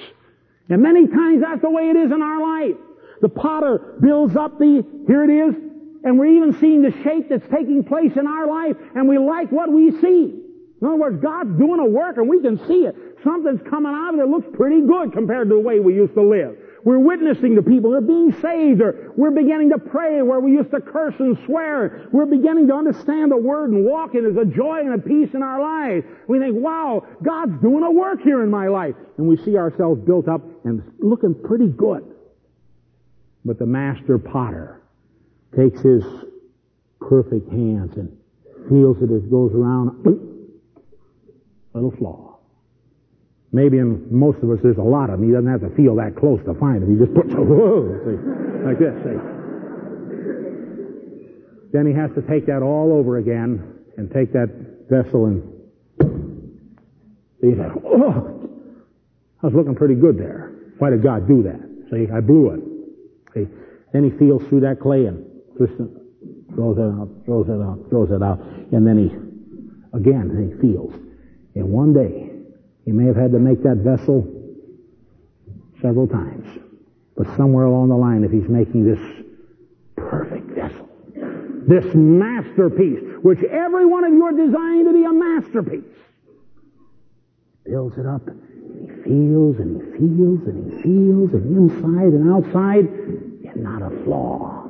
And 0.70 0.82
many 0.82 1.08
times 1.08 1.42
that's 1.42 1.62
the 1.62 1.70
way 1.70 1.90
it 1.90 1.96
is 1.96 2.12
in 2.12 2.22
our 2.22 2.42
life. 2.42 2.78
The 3.22 3.30
potter 3.30 3.98
builds 4.00 4.36
up 4.36 4.60
the, 4.60 4.86
here 5.08 5.24
it 5.24 5.30
is, 5.30 5.56
and 6.04 6.20
we're 6.20 6.38
even 6.38 6.58
seeing 6.60 6.82
the 6.84 6.92
shape 7.04 7.30
that's 7.30 7.48
taking 7.50 7.84
place 7.84 8.12
in 8.16 8.28
our 8.28 8.48
life, 8.48 8.78
and 8.96 9.10
we 9.10 9.18
like 9.18 9.52
what 9.52 9.72
we 9.72 9.92
see. 10.00 10.44
In 10.80 10.88
other 10.88 10.96
words, 10.96 11.22
God's 11.22 11.58
doing 11.58 11.80
a 11.80 11.86
work 11.86 12.18
and 12.18 12.30
we 12.30 12.40
can 12.42 12.58
see 12.68 12.86
it. 12.86 12.96
Something's 13.24 13.62
coming 13.68 13.92
out 13.92 14.14
of 14.14 14.20
it 14.20 14.24
that 14.24 14.30
looks 14.30 14.48
pretty 14.54 14.82
good 14.82 15.12
compared 15.12 15.50
to 15.50 15.56
the 15.56 15.60
way 15.60 15.80
we 15.80 15.96
used 15.96 16.14
to 16.14 16.22
live. 16.22 16.56
We're 16.88 17.00
witnessing 17.00 17.56
to 17.56 17.62
people. 17.62 17.92
They're 17.92 18.00
being 18.00 18.32
saved. 18.42 18.80
Or 18.80 19.12
we're 19.18 19.32
beginning 19.32 19.72
to 19.72 19.78
pray 19.78 20.22
where 20.22 20.40
we 20.40 20.54
used 20.54 20.72
to 20.72 20.80
curse 20.80 21.16
and 21.20 21.38
swear. 21.46 22.08
We're 22.14 22.26
beginning 22.26 22.70
to 22.70 22.76
understand 22.76 23.30
the 23.30 23.36
Word 23.36 23.72
and 23.72 23.84
walk 23.84 24.16
in 24.16 24.26
as 24.26 24.38
a 24.38 24.46
joy 24.46 24.80
and 24.80 24.94
a 24.94 24.98
peace 24.98 25.34
in 25.34 25.44
our 25.44 25.60
lives. 25.60 26.06
We 26.30 26.40
think, 26.40 26.56
wow, 26.56 27.06
God's 27.22 27.62
doing 27.62 27.84
a 27.84 27.92
work 27.92 28.22
here 28.22 28.42
in 28.42 28.50
my 28.50 28.70
life. 28.70 28.96
And 29.18 29.28
we 29.28 29.36
see 29.36 29.58
ourselves 29.58 30.00
built 30.06 30.30
up 30.30 30.40
and 30.64 30.82
looking 31.00 31.36
pretty 31.36 31.68
good. 31.68 32.06
But 33.44 33.60
the 33.60 33.66
master 33.66 34.18
potter 34.18 34.82
takes 35.58 35.82
his 35.82 36.06
perfect 37.02 37.52
hands 37.52 37.98
and 37.98 38.18
feels 38.70 38.96
it 39.02 39.12
as 39.12 39.24
it 39.26 39.30
goes 39.30 39.52
around. 39.54 40.06
Little 41.74 41.92
flaw. 41.92 42.37
Maybe 43.58 43.80
in 43.80 44.06
most 44.14 44.38
of 44.44 44.52
us 44.52 44.60
there's 44.62 44.78
a 44.78 44.86
lot 44.86 45.10
of 45.10 45.18
them. 45.18 45.26
He 45.26 45.34
doesn't 45.34 45.50
have 45.50 45.62
to 45.62 45.74
feel 45.76 45.96
that 45.96 46.16
close 46.16 46.40
to 46.46 46.54
find 46.62 46.78
them. 46.84 46.94
He 46.94 46.98
just 47.04 47.10
puts, 47.18 47.30
whoa, 47.34 47.90
see, 48.06 48.22
like 48.62 48.78
this, 48.78 48.94
see. 49.02 49.18
Then 51.74 51.90
he 51.90 51.94
has 51.98 52.14
to 52.14 52.22
take 52.30 52.46
that 52.46 52.62
all 52.62 52.94
over 52.94 53.18
again 53.18 53.82
and 53.98 54.14
take 54.14 54.32
that 54.34 54.54
vessel 54.94 55.26
and 55.26 55.42
he 57.42 57.58
said, 57.58 57.74
oh, 57.82 58.46
I 59.42 59.46
was 59.48 59.56
looking 59.56 59.74
pretty 59.74 59.96
good 59.96 60.20
there. 60.20 60.54
Why 60.78 60.92
did 60.92 61.02
God 61.02 61.28
do 61.28 61.42
that? 61.42 61.58
See, 61.90 62.06
I 62.14 62.22
blew 62.22 62.54
it. 62.54 62.62
See, 63.34 63.48
then 63.92 64.04
he 64.04 64.12
feels 64.20 64.44
through 64.50 64.62
that 64.62 64.80
clay 64.80 65.06
and 65.06 65.26
throws 65.58 66.78
it 66.78 66.94
out, 66.94 67.10
throws 67.26 67.50
it 67.50 67.58
out, 67.58 67.90
throws 67.90 68.12
it 68.12 68.22
out, 68.22 68.38
and 68.72 68.86
then 68.86 69.02
he, 69.02 69.10
again, 69.98 70.30
he 70.46 70.62
feels. 70.62 70.94
And 71.56 71.70
one 71.70 71.94
day, 71.94 72.37
he 72.88 72.94
may 72.94 73.06
have 73.06 73.18
had 73.18 73.34
to 73.34 73.40
make 73.40 73.62
that 73.64 73.76
vessel 73.84 74.26
several 75.82 76.08
times. 76.08 76.48
But 77.18 77.28
somewhere 77.36 77.66
along 77.66 77.90
the 77.90 77.98
line, 77.98 78.24
if 78.24 78.32
he's 78.32 78.48
making 78.48 78.86
this 78.86 79.26
perfect 79.98 80.50
vessel, 80.52 80.88
this 81.68 81.84
masterpiece, 81.94 83.04
which 83.24 83.44
every 83.44 83.86
one 83.86 84.06
of 84.06 84.14
you 84.14 84.24
are 84.24 84.32
designed 84.32 84.86
to 84.86 84.94
be 84.94 85.04
a 85.04 85.12
masterpiece, 85.12 85.84
builds 87.66 87.98
it 87.98 88.06
up, 88.06 88.26
and 88.26 88.40
he 88.80 89.04
feels 89.04 89.58
and 89.60 89.82
he 89.82 89.98
feels 89.98 90.48
and 90.48 90.72
he 90.72 90.82
feels, 90.82 91.34
and 91.34 91.58
inside 91.58 92.14
and 92.14 92.32
outside, 92.32 92.86
and 92.86 93.58
not 93.58 93.82
a 93.82 93.90
flaw. 94.06 94.66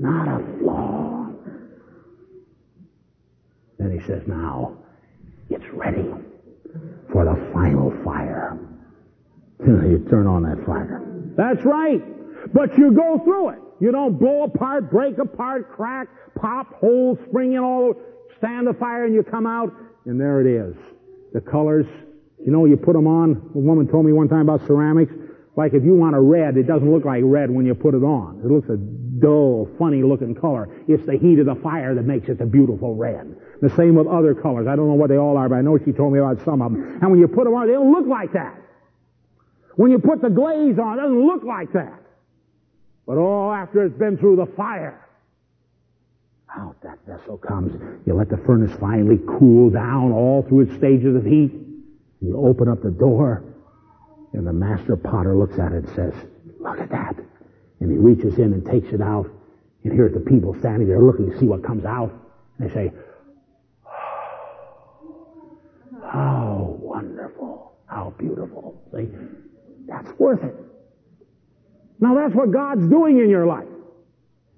Not 0.00 0.26
a 0.26 0.58
flaw. 0.58 1.28
Then 3.78 3.96
he 3.96 4.04
says, 4.04 4.26
now, 4.26 4.78
it's 5.48 5.68
ready 5.72 6.02
for 7.12 7.24
the 7.24 7.50
final 7.52 7.92
fire. 8.04 8.58
You 9.60 10.06
turn 10.08 10.26
on 10.26 10.42
that 10.44 10.64
fire. 10.64 11.02
That's 11.36 11.64
right. 11.64 12.02
But 12.52 12.78
you 12.78 12.92
go 12.92 13.20
through 13.24 13.50
it. 13.50 13.58
You 13.80 13.92
don't 13.92 14.18
blow 14.18 14.44
apart, 14.44 14.90
break 14.90 15.18
apart, 15.18 15.70
crack, 15.70 16.08
pop, 16.34 16.74
hole, 16.74 17.18
spring 17.28 17.52
in 17.52 17.60
all, 17.60 17.94
stand 18.38 18.66
the 18.66 18.74
fire 18.74 19.04
and 19.04 19.14
you 19.14 19.22
come 19.22 19.46
out 19.46 19.72
and 20.04 20.20
there 20.20 20.40
it 20.40 20.46
is. 20.46 20.76
The 21.32 21.40
colors, 21.40 21.86
you 22.44 22.50
know, 22.50 22.64
you 22.64 22.76
put 22.76 22.94
them 22.94 23.06
on. 23.06 23.50
A 23.54 23.58
woman 23.58 23.86
told 23.88 24.06
me 24.06 24.12
one 24.12 24.28
time 24.28 24.48
about 24.48 24.66
ceramics. 24.66 25.12
Like 25.56 25.74
if 25.74 25.84
you 25.84 25.94
want 25.94 26.14
a 26.14 26.20
red, 26.20 26.56
it 26.56 26.66
doesn't 26.66 26.90
look 26.90 27.04
like 27.04 27.22
red 27.24 27.50
when 27.50 27.66
you 27.66 27.74
put 27.74 27.94
it 27.94 28.02
on. 28.02 28.40
It 28.44 28.50
looks 28.50 28.68
a 28.68 28.76
dull, 28.76 29.68
funny 29.78 30.02
looking 30.02 30.34
color. 30.34 30.68
It's 30.88 31.04
the 31.04 31.18
heat 31.18 31.38
of 31.38 31.46
the 31.46 31.56
fire 31.62 31.94
that 31.94 32.04
makes 32.04 32.28
it 32.28 32.38
the 32.38 32.46
beautiful 32.46 32.94
red. 32.94 33.36
The 33.60 33.70
same 33.76 33.96
with 33.96 34.06
other 34.06 34.34
colors. 34.34 34.66
I 34.68 34.76
don't 34.76 34.88
know 34.88 34.94
what 34.94 35.08
they 35.10 35.16
all 35.16 35.36
are, 35.36 35.48
but 35.48 35.56
I 35.56 35.62
know 35.62 35.78
she 35.78 35.92
told 35.92 36.12
me 36.12 36.20
about 36.20 36.44
some 36.44 36.62
of 36.62 36.72
them. 36.72 36.98
And 37.00 37.10
when 37.10 37.18
you 37.18 37.26
put 37.26 37.44
them 37.44 37.54
on, 37.54 37.66
they 37.66 37.72
don't 37.72 37.92
look 37.92 38.06
like 38.06 38.32
that. 38.32 38.54
When 39.74 39.90
you 39.90 39.98
put 39.98 40.22
the 40.22 40.30
glaze 40.30 40.78
on, 40.78 40.98
it 40.98 41.02
doesn't 41.02 41.26
look 41.26 41.42
like 41.44 41.72
that. 41.72 42.00
But 43.06 43.18
oh, 43.18 43.52
after 43.52 43.84
it's 43.84 43.98
been 43.98 44.16
through 44.18 44.36
the 44.36 44.46
fire, 44.46 45.08
out 46.56 46.76
that 46.82 46.98
vessel 47.06 47.36
comes. 47.36 47.72
You 48.06 48.14
let 48.14 48.28
the 48.28 48.38
furnace 48.38 48.76
finally 48.80 49.18
cool 49.26 49.70
down 49.70 50.12
all 50.12 50.44
through 50.48 50.60
its 50.62 50.74
stages 50.76 51.14
of 51.14 51.24
heat. 51.24 51.52
You 52.20 52.36
open 52.36 52.68
up 52.68 52.82
the 52.82 52.90
door, 52.90 53.44
and 54.32 54.46
the 54.46 54.52
master 54.52 54.96
potter 54.96 55.36
looks 55.36 55.58
at 55.58 55.72
it 55.72 55.84
and 55.84 55.94
says, 55.94 56.14
Look 56.60 56.80
at 56.80 56.90
that. 56.90 57.16
And 57.80 57.90
he 57.90 57.96
reaches 57.96 58.38
in 58.38 58.52
and 58.52 58.66
takes 58.66 58.92
it 58.92 59.00
out. 59.00 59.30
And 59.84 59.92
here's 59.92 60.12
the 60.12 60.20
people 60.20 60.56
standing 60.58 60.88
there 60.88 61.00
looking 61.00 61.30
to 61.30 61.38
see 61.38 61.46
what 61.46 61.62
comes 61.62 61.84
out. 61.84 62.12
And 62.58 62.68
they 62.68 62.74
say, 62.74 62.92
oh, 63.86 63.90
How 66.08 66.76
wonderful. 66.80 67.72
How 67.86 68.14
beautiful. 68.18 68.82
See? 68.94 69.08
That's 69.86 70.10
worth 70.18 70.42
it. 70.42 70.54
Now 72.00 72.14
that's 72.14 72.34
what 72.34 72.50
God's 72.50 72.86
doing 72.88 73.18
in 73.18 73.28
your 73.28 73.46
life. 73.46 73.68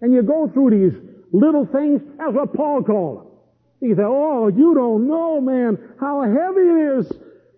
And 0.00 0.12
you 0.12 0.22
go 0.22 0.48
through 0.48 0.70
these 0.70 1.00
little 1.32 1.66
things. 1.66 2.00
That's 2.18 2.32
what 2.32 2.54
Paul 2.54 2.82
called 2.82 3.18
them. 3.18 3.26
He 3.80 3.94
said, 3.94 4.04
oh, 4.06 4.48
you 4.48 4.74
don't 4.74 5.08
know, 5.08 5.40
man, 5.40 5.78
how 5.98 6.22
heavy 6.22 6.60
it 6.60 6.98
is. 6.98 7.12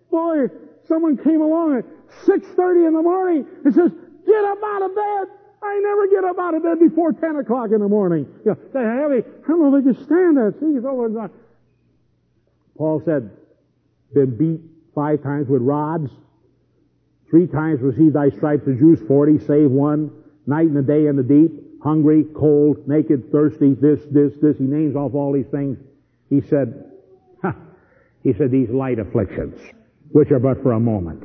Boy, 0.09 0.47
someone 0.87 1.17
came 1.17 1.41
along 1.41 1.77
at 1.79 1.85
6.30 2.25 2.87
in 2.87 2.93
the 2.93 3.01
morning 3.01 3.45
and 3.65 3.73
says, 3.73 3.91
get 4.25 4.45
up 4.45 4.57
out 4.63 4.81
of 4.83 4.95
bed. 4.95 5.27
I 5.61 5.79
never 5.79 6.07
get 6.07 6.23
up 6.23 6.39
out 6.39 6.53
of 6.55 6.63
bed 6.63 6.79
before 6.79 7.13
10 7.13 7.37
o'clock 7.37 7.71
in 7.73 7.79
the 7.79 7.87
morning. 7.87 8.27
Yeah, 8.45 8.53
that 8.73 8.83
heavy. 8.83 9.23
I 9.43 9.47
don't 9.47 9.59
know 9.61 9.75
if 9.75 9.83
they 9.83 9.93
can 9.93 10.05
stand 10.05 10.37
that. 10.37 10.55
See, 10.59 10.77
it's 10.77 10.85
over 10.85 11.05
and 11.07 11.29
Paul 12.77 13.01
said, 13.05 13.29
been 14.13 14.37
beat 14.37 14.61
five 14.95 15.23
times 15.23 15.47
with 15.47 15.61
rods. 15.61 16.09
Three 17.29 17.47
times 17.47 17.81
received 17.81 18.15
thy 18.15 18.29
stripes, 18.29 18.65
the 18.65 18.73
Jews 18.73 18.99
40, 19.07 19.39
save 19.39 19.71
one. 19.71 20.11
Night 20.45 20.67
and 20.67 20.77
a 20.77 20.81
day 20.81 21.07
in 21.07 21.15
the 21.15 21.23
deep. 21.23 21.81
Hungry, 21.83 22.25
cold, 22.35 22.87
naked, 22.87 23.31
thirsty, 23.31 23.73
this, 23.73 23.99
this, 24.11 24.33
this. 24.41 24.57
He 24.57 24.63
names 24.63 24.95
off 24.95 25.13
all 25.13 25.33
these 25.33 25.47
things. 25.47 25.77
He 26.29 26.41
said, 26.41 26.91
ha, 27.41 27.55
he 28.23 28.33
said, 28.33 28.51
these 28.51 28.69
light 28.69 28.99
afflictions, 28.99 29.59
which 30.11 30.31
are 30.31 30.39
but 30.39 30.61
for 30.63 30.71
a 30.73 30.79
moment 30.79 31.23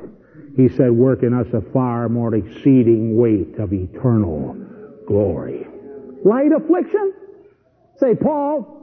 he 0.59 0.69
said, 0.69 0.91
work 0.91 1.23
in 1.23 1.33
us 1.33 1.47
a 1.55 1.61
far 1.73 2.09
more 2.09 2.35
exceeding 2.35 3.17
weight 3.17 3.61
of 3.61 3.73
eternal 3.73 4.57
glory. 5.07 5.65
Light 6.25 6.51
affliction? 6.51 7.13
Say, 8.01 8.17
Paul, 8.17 8.78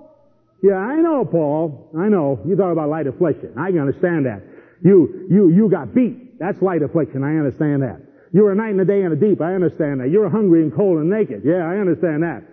yeah, 0.65 0.77
I 0.77 0.95
know, 0.95 1.23
Paul. 1.23 1.91
I 1.95 2.09
know. 2.09 2.41
You 2.43 2.55
talk 2.55 2.71
about 2.71 2.89
light 2.89 3.05
affliction. 3.05 3.53
I 3.55 3.69
can 3.69 3.79
understand 3.79 4.25
that. 4.25 4.41
You, 4.81 5.27
you, 5.29 5.49
you 5.51 5.69
got 5.69 5.93
beat. 5.93 6.39
That's 6.39 6.59
light 6.59 6.81
affliction. 6.81 7.23
I 7.23 7.37
understand 7.37 7.83
that. 7.83 8.01
You 8.33 8.41
were 8.41 8.51
a 8.51 8.55
night 8.55 8.71
and 8.71 8.81
a 8.81 8.85
day 8.85 9.03
in 9.03 9.11
the 9.11 9.15
deep. 9.15 9.41
I 9.41 9.53
understand 9.53 10.01
that. 10.01 10.09
You're 10.09 10.27
hungry 10.27 10.63
and 10.63 10.73
cold 10.73 10.97
and 10.97 11.09
naked. 11.09 11.43
Yeah, 11.45 11.69
I 11.69 11.77
understand 11.77 12.23
that. 12.23 12.43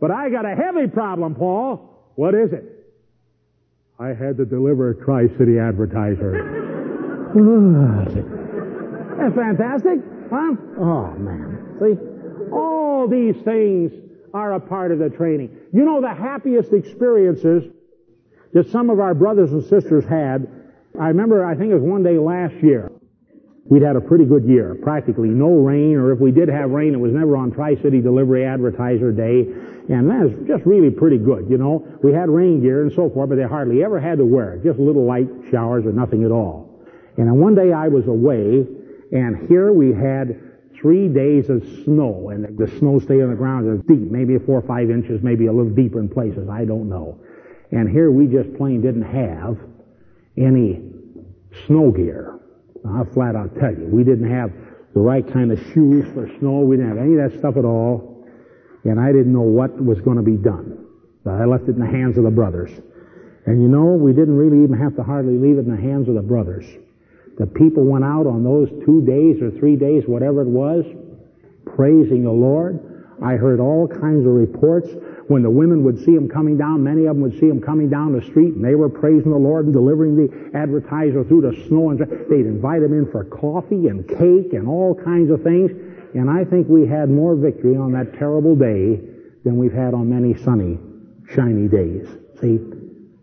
But 0.00 0.10
I 0.10 0.28
got 0.28 0.44
a 0.44 0.56
heavy 0.56 0.88
problem, 0.88 1.36
Paul. 1.36 2.10
What 2.16 2.34
is 2.34 2.52
it? 2.52 2.64
I 3.96 4.08
had 4.08 4.36
to 4.38 4.44
deliver 4.44 4.90
a 4.90 5.04
Tri-City 5.04 5.60
advertiser. 5.60 6.32
That's 9.18 9.34
fantastic. 9.36 10.00
Huh? 10.28 10.56
Oh, 10.80 11.14
man. 11.16 11.78
See? 11.78 12.52
All 12.52 13.06
these 13.08 13.36
things 13.44 13.92
are 14.34 14.54
a 14.54 14.60
part 14.60 14.92
of 14.92 14.98
the 14.98 15.10
training. 15.10 15.56
You 15.72 15.84
know 15.84 16.00
the 16.00 16.14
happiest 16.14 16.72
experiences 16.72 17.64
that 18.52 18.70
some 18.70 18.90
of 18.90 19.00
our 19.00 19.14
brothers 19.14 19.52
and 19.52 19.64
sisters 19.64 20.04
had. 20.04 20.46
I 20.98 21.08
remember, 21.08 21.44
I 21.44 21.54
think 21.54 21.70
it 21.70 21.74
was 21.74 21.82
one 21.82 22.02
day 22.02 22.18
last 22.18 22.54
year. 22.62 22.90
We'd 23.64 23.82
had 23.82 23.96
a 23.96 24.00
pretty 24.00 24.24
good 24.24 24.44
year. 24.44 24.76
Practically 24.82 25.28
no 25.28 25.48
rain, 25.48 25.96
or 25.96 26.12
if 26.12 26.18
we 26.18 26.32
did 26.32 26.48
have 26.48 26.70
rain, 26.70 26.94
it 26.94 27.00
was 27.00 27.12
never 27.12 27.36
on 27.36 27.52
Tri-City 27.52 28.00
Delivery 28.00 28.44
Advertiser 28.44 29.12
Day. 29.12 29.46
And 29.88 30.10
that 30.10 30.20
was 30.20 30.32
just 30.46 30.66
really 30.66 30.90
pretty 30.90 31.18
good, 31.18 31.48
you 31.48 31.58
know. 31.58 31.86
We 32.02 32.12
had 32.12 32.28
rain 32.28 32.60
gear 32.60 32.82
and 32.82 32.92
so 32.92 33.08
forth, 33.08 33.30
but 33.30 33.36
they 33.36 33.44
hardly 33.44 33.84
ever 33.84 34.00
had 34.00 34.18
to 34.18 34.26
wear 34.26 34.54
it. 34.54 34.64
Just 34.64 34.78
little 34.78 35.06
light 35.06 35.28
showers 35.50 35.86
or 35.86 35.92
nothing 35.92 36.24
at 36.24 36.30
all. 36.30 36.68
And 37.16 37.26
then 37.26 37.36
one 37.36 37.54
day 37.54 37.72
I 37.72 37.88
was 37.88 38.06
away, 38.06 38.66
and 39.12 39.48
here 39.48 39.72
we 39.72 39.92
had 39.92 40.51
three 40.82 41.08
days 41.08 41.48
of 41.48 41.62
snow, 41.84 42.30
and 42.30 42.58
the 42.58 42.68
snow 42.78 42.98
stayed 42.98 43.22
on 43.22 43.30
the 43.30 43.36
ground 43.36 43.72
as 43.72 43.80
deep, 43.86 44.10
maybe 44.10 44.36
four 44.38 44.58
or 44.58 44.66
five 44.66 44.90
inches, 44.90 45.22
maybe 45.22 45.46
a 45.46 45.52
little 45.52 45.70
deeper 45.70 46.00
in 46.00 46.08
places, 46.08 46.48
I 46.48 46.64
don't 46.64 46.88
know. 46.88 47.18
And 47.70 47.88
here 47.88 48.10
we 48.10 48.26
just 48.26 48.52
plain 48.58 48.82
didn't 48.82 49.02
have 49.02 49.56
any 50.36 50.82
snow 51.66 51.90
gear. 51.92 52.38
I'll 52.86 53.04
flat 53.04 53.36
out 53.36 53.54
tell 53.58 53.72
you, 53.72 53.86
we 53.86 54.02
didn't 54.02 54.28
have 54.28 54.50
the 54.92 55.00
right 55.00 55.26
kind 55.32 55.52
of 55.52 55.58
shoes 55.72 56.04
for 56.12 56.28
snow. 56.38 56.60
We 56.60 56.76
didn't 56.76 56.90
have 56.90 56.98
any 56.98 57.16
of 57.16 57.30
that 57.30 57.38
stuff 57.38 57.56
at 57.56 57.64
all. 57.64 58.26
And 58.84 59.00
I 59.00 59.12
didn't 59.12 59.32
know 59.32 59.40
what 59.40 59.82
was 59.82 60.00
going 60.00 60.16
to 60.16 60.22
be 60.22 60.36
done. 60.36 60.84
But 61.24 61.34
I 61.34 61.44
left 61.44 61.64
it 61.64 61.76
in 61.76 61.78
the 61.78 61.86
hands 61.86 62.18
of 62.18 62.24
the 62.24 62.30
brothers. 62.30 62.70
And 63.46 63.62
you 63.62 63.68
know, 63.68 63.84
we 63.84 64.12
didn't 64.12 64.36
really 64.36 64.62
even 64.64 64.76
have 64.78 64.96
to 64.96 65.02
hardly 65.02 65.38
leave 65.38 65.56
it 65.56 65.66
in 65.66 65.70
the 65.70 65.80
hands 65.80 66.08
of 66.08 66.14
the 66.14 66.22
brothers. 66.22 66.66
The 67.38 67.46
people 67.46 67.84
went 67.84 68.04
out 68.04 68.26
on 68.26 68.44
those 68.44 68.68
two 68.84 69.02
days 69.06 69.40
or 69.40 69.50
three 69.50 69.76
days, 69.76 70.04
whatever 70.06 70.42
it 70.42 70.48
was, 70.48 70.84
praising 71.64 72.24
the 72.24 72.32
Lord. 72.32 72.78
I 73.22 73.34
heard 73.34 73.60
all 73.60 73.86
kinds 73.86 74.26
of 74.26 74.32
reports. 74.32 74.88
When 75.28 75.42
the 75.42 75.50
women 75.50 75.84
would 75.84 75.98
see 76.04 76.12
him 76.12 76.28
coming 76.28 76.58
down, 76.58 76.82
many 76.82 77.06
of 77.06 77.14
them 77.14 77.22
would 77.22 77.38
see 77.38 77.46
him 77.46 77.60
coming 77.60 77.88
down 77.88 78.12
the 78.12 78.22
street, 78.22 78.54
and 78.54 78.64
they 78.64 78.74
were 78.74 78.88
praising 78.88 79.30
the 79.30 79.38
Lord 79.38 79.64
and 79.66 79.72
delivering 79.72 80.16
the 80.16 80.58
advertiser 80.58 81.24
through 81.24 81.42
the 81.42 81.66
snow. 81.68 81.90
And 81.90 82.00
they'd 82.00 82.46
invite 82.46 82.82
him 82.82 82.92
in 82.92 83.10
for 83.10 83.24
coffee 83.24 83.86
and 83.86 84.06
cake 84.06 84.52
and 84.52 84.68
all 84.68 84.94
kinds 84.94 85.30
of 85.30 85.42
things. 85.42 85.70
And 86.14 86.28
I 86.28 86.44
think 86.44 86.68
we 86.68 86.86
had 86.86 87.08
more 87.08 87.36
victory 87.36 87.76
on 87.76 87.92
that 87.92 88.18
terrible 88.18 88.56
day 88.56 89.00
than 89.44 89.56
we've 89.56 89.72
had 89.72 89.94
on 89.94 90.10
many 90.10 90.34
sunny, 90.42 90.78
shiny 91.32 91.68
days. 91.68 92.08
See, 92.40 92.58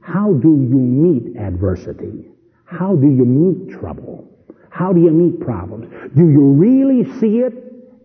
how 0.01 0.33
do 0.33 0.49
you 0.49 0.79
meet 0.79 1.37
adversity? 1.37 2.28
How 2.69 2.95
do 2.95 3.07
you 3.07 3.25
meet 3.25 3.79
trouble? 3.79 4.29
How 4.69 4.93
do 4.93 5.01
you 5.01 5.09
meet 5.09 5.39
problems? 5.39 5.91
Do 6.15 6.29
you 6.29 6.51
really 6.53 7.03
see 7.19 7.39
it 7.39 7.53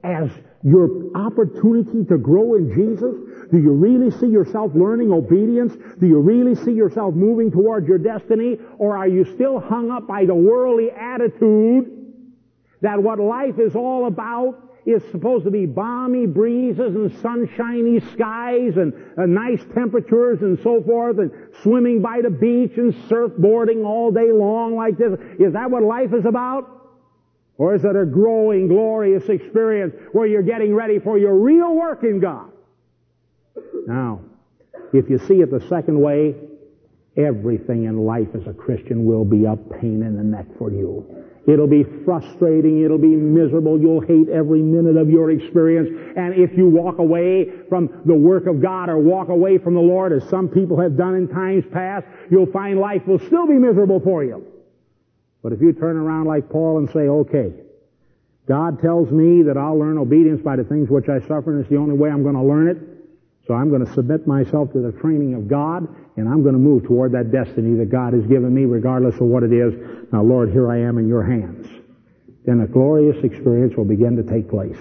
as 0.03 0.31
your 0.63 1.15
opportunity 1.15 2.03
to 2.07 2.17
grow 2.17 2.55
in 2.55 2.73
Jesus? 2.75 3.15
Do 3.53 3.59
you 3.59 3.73
really 3.73 4.11
see 4.11 4.27
yourself 4.27 4.73
learning 4.75 5.13
obedience? 5.13 5.75
Do 6.01 6.07
you 6.07 6.19
really 6.19 6.55
see 6.55 6.73
yourself 6.73 7.15
moving 7.15 7.51
towards 7.51 7.87
your 7.87 7.99
destiny? 7.99 8.59
Or 8.79 8.97
are 8.97 9.07
you 9.07 9.27
still 9.35 9.61
hung 9.61 9.91
up 9.91 10.07
by 10.07 10.25
the 10.25 10.35
worldly 10.35 10.91
attitude 10.91 11.91
that 12.81 13.03
what 13.03 13.19
life 13.19 13.59
is 13.59 13.77
all 13.77 14.07
about 14.07 14.64
is 14.87 15.03
supposed 15.11 15.45
to 15.45 15.51
be 15.51 15.65
balmy 15.67 16.27
breezes 16.27 16.95
and 16.95 17.11
sunshiny 17.21 18.01
skies 18.13 18.77
and 18.77 18.93
uh, 19.17 19.25
nice 19.25 19.61
temperatures 19.75 20.43
and 20.43 20.59
so 20.63 20.83
forth 20.83 21.19
and 21.19 21.31
swimming 21.63 22.03
by 22.03 22.21
the 22.23 22.31
beach 22.31 22.73
and 22.77 22.93
surfboarding 23.09 23.85
all 23.85 24.11
day 24.11 24.31
long 24.31 24.77
like 24.77 24.99
this. 24.99 25.19
Is 25.39 25.55
that 25.55 25.71
what 25.71 25.83
life 25.83 26.13
is 26.13 26.27
about? 26.27 26.71
Or 27.57 27.75
is 27.75 27.85
it 27.85 27.97
a 27.97 28.05
growing, 28.05 28.69
glorious 28.69 29.29
experience 29.29 29.95
where 30.13 30.27
you're 30.27 30.43
getting 30.43 30.75
ready 30.75 30.99
for 30.99 31.17
your 31.17 31.35
real 31.35 31.75
work 31.75 32.03
in 32.03 32.21
God? 32.21 32.51
Now, 33.87 34.21
if 34.93 35.09
you 35.09 35.19
see 35.19 35.41
it 35.41 35.51
the 35.51 35.65
second 35.69 36.01
way, 36.01 36.35
everything 37.17 37.85
in 37.85 38.05
life 38.05 38.29
as 38.35 38.47
a 38.47 38.53
Christian 38.53 39.07
will 39.07 39.25
be 39.25 39.45
a 39.45 39.57
pain 39.57 40.03
in 40.03 40.17
the 40.17 40.25
neck 40.25 40.47
for 40.59 40.71
you. 40.71 41.24
It'll 41.47 41.67
be 41.67 41.85
frustrating. 42.05 42.83
It'll 42.83 42.97
be 42.97 43.15
miserable. 43.15 43.79
You'll 43.79 44.01
hate 44.01 44.29
every 44.31 44.63
minute 44.63 44.97
of 44.97 45.11
your 45.11 45.31
experience. 45.31 45.91
And 46.17 46.35
if 46.35 46.57
you 46.57 46.69
walk 46.69 46.99
away 46.99 47.51
from 47.69 48.03
the 48.07 48.15
work 48.15 48.47
of 48.47 48.63
God 48.63 48.89
or 48.89 48.99
walk 48.99 49.29
away 49.29 49.59
from 49.59 49.75
the 49.75 49.81
Lord, 49.81 50.13
as 50.13 50.27
some 50.31 50.49
people 50.49 50.81
have 50.81 50.97
done 50.97 51.15
in 51.15 51.29
times 51.29 51.65
past, 51.71 52.07
you'll 52.31 52.51
find 52.51 52.81
life 52.81 53.07
will 53.07 53.19
still 53.19 53.47
be 53.47 53.55
miserable 53.55 54.01
for 54.01 54.25
you. 54.25 54.47
But 55.43 55.53
if 55.53 55.61
you 55.61 55.75
turn 55.75 55.97
around 55.97 56.25
like 56.25 56.49
Paul 56.49 56.79
and 56.79 56.89
say, 56.89 57.01
okay, 57.01 57.53
God 58.49 58.81
tells 58.81 59.11
me 59.11 59.43
that 59.43 59.59
I'll 59.59 59.79
learn 59.79 59.99
obedience 59.99 60.41
by 60.43 60.57
the 60.57 60.65
things 60.65 60.89
which 60.89 61.11
I 61.11 61.21
suffer, 61.21 61.53
and 61.53 61.61
it's 61.61 61.69
the 61.69 61.77
only 61.77 61.97
way 61.97 62.11
I'm 62.11 62.23
going 62.23 62.37
to 62.37 62.43
learn 62.43 62.69
it. 62.69 62.94
So 63.47 63.53
I'm 63.53 63.69
going 63.69 63.85
to 63.85 63.93
submit 63.93 64.27
myself 64.27 64.73
to 64.73 64.81
the 64.81 64.93
training 64.93 65.35
of 65.35 65.49
God, 65.49 65.87
and 66.17 66.29
I'm 66.29 66.43
going 66.43 66.55
to 66.55 66.59
move 66.59 66.85
toward 66.85 67.13
that 67.13 67.31
destiny 67.31 67.77
that 67.77 67.91
God 67.91 68.15
has 68.15 68.25
given 68.27 68.55
me, 68.55 68.65
regardless 68.65 69.17
of 69.17 69.27
what 69.27 69.43
it 69.43 69.53
is. 69.53 69.75
Now, 70.13 70.23
Lord, 70.23 70.51
here 70.51 70.71
I 70.71 70.79
am 70.79 70.97
in 70.97 71.07
your 71.07 71.23
hands. 71.23 71.67
Then 72.47 72.61
a 72.61 72.67
glorious 72.67 73.23
experience 73.23 73.77
will 73.77 73.85
begin 73.85 74.17
to 74.17 74.23
take 74.23 74.49
place. 74.49 74.79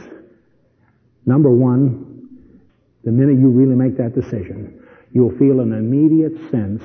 Number 1.26 1.50
one, 1.50 2.30
the 3.04 3.12
minute 3.12 3.38
you 3.38 3.50
really 3.50 3.76
make 3.76 3.98
that 3.98 4.16
decision, 4.16 4.82
you'll 5.12 5.38
feel 5.38 5.60
an 5.60 5.74
immediate 5.74 6.50
sense 6.50 6.84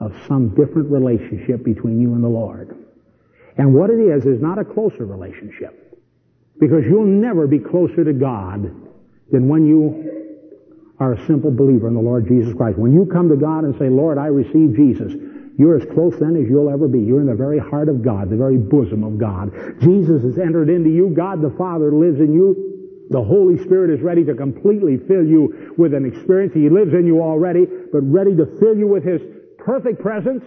of 0.00 0.14
some 0.26 0.54
different 0.54 0.90
relationship 0.90 1.62
between 1.62 2.00
you 2.00 2.14
and 2.14 2.24
the 2.24 2.28
Lord. 2.28 2.76
And 3.58 3.74
what 3.74 3.90
it 3.90 4.00
is, 4.00 4.24
is 4.24 4.40
not 4.40 4.58
a 4.58 4.64
closer 4.64 5.04
relationship. 5.04 5.78
Because 6.58 6.84
you'll 6.88 7.04
never 7.04 7.46
be 7.46 7.58
closer 7.58 8.02
to 8.02 8.12
God 8.12 8.74
than 9.30 9.48
when 9.48 9.66
you 9.66 10.21
are 11.02 11.14
a 11.14 11.26
simple 11.26 11.50
believer 11.50 11.88
in 11.88 11.94
the 11.94 12.00
Lord 12.00 12.28
Jesus 12.28 12.54
Christ. 12.54 12.78
When 12.78 12.94
you 12.94 13.06
come 13.06 13.28
to 13.28 13.34
God 13.34 13.64
and 13.64 13.74
say, 13.76 13.90
Lord, 13.90 14.18
I 14.18 14.26
receive 14.26 14.76
Jesus, 14.76 15.12
you're 15.58 15.74
as 15.74 15.84
close 15.92 16.14
then 16.20 16.38
as 16.38 16.48
you'll 16.48 16.70
ever 16.70 16.86
be. 16.86 17.00
You're 17.00 17.20
in 17.20 17.26
the 17.26 17.34
very 17.34 17.58
heart 17.58 17.88
of 17.88 18.02
God, 18.02 18.30
the 18.30 18.36
very 18.36 18.56
bosom 18.56 19.02
of 19.02 19.18
God. 19.18 19.50
Jesus 19.82 20.22
has 20.22 20.38
entered 20.38 20.70
into 20.70 20.90
you. 20.90 21.10
God 21.10 21.42
the 21.42 21.50
Father 21.58 21.90
lives 21.90 22.20
in 22.20 22.32
you. 22.32 23.08
The 23.10 23.20
Holy 23.20 23.58
Spirit 23.64 23.90
is 23.90 24.00
ready 24.00 24.24
to 24.24 24.34
completely 24.34 24.96
fill 24.96 25.26
you 25.26 25.74
with 25.76 25.92
an 25.92 26.06
experience. 26.06 26.54
He 26.54 26.70
lives 26.70 26.94
in 26.94 27.04
you 27.04 27.20
already, 27.20 27.66
but 27.92 28.00
ready 28.06 28.36
to 28.36 28.46
fill 28.60 28.78
you 28.78 28.86
with 28.86 29.02
His 29.02 29.20
perfect 29.58 30.00
presence. 30.00 30.44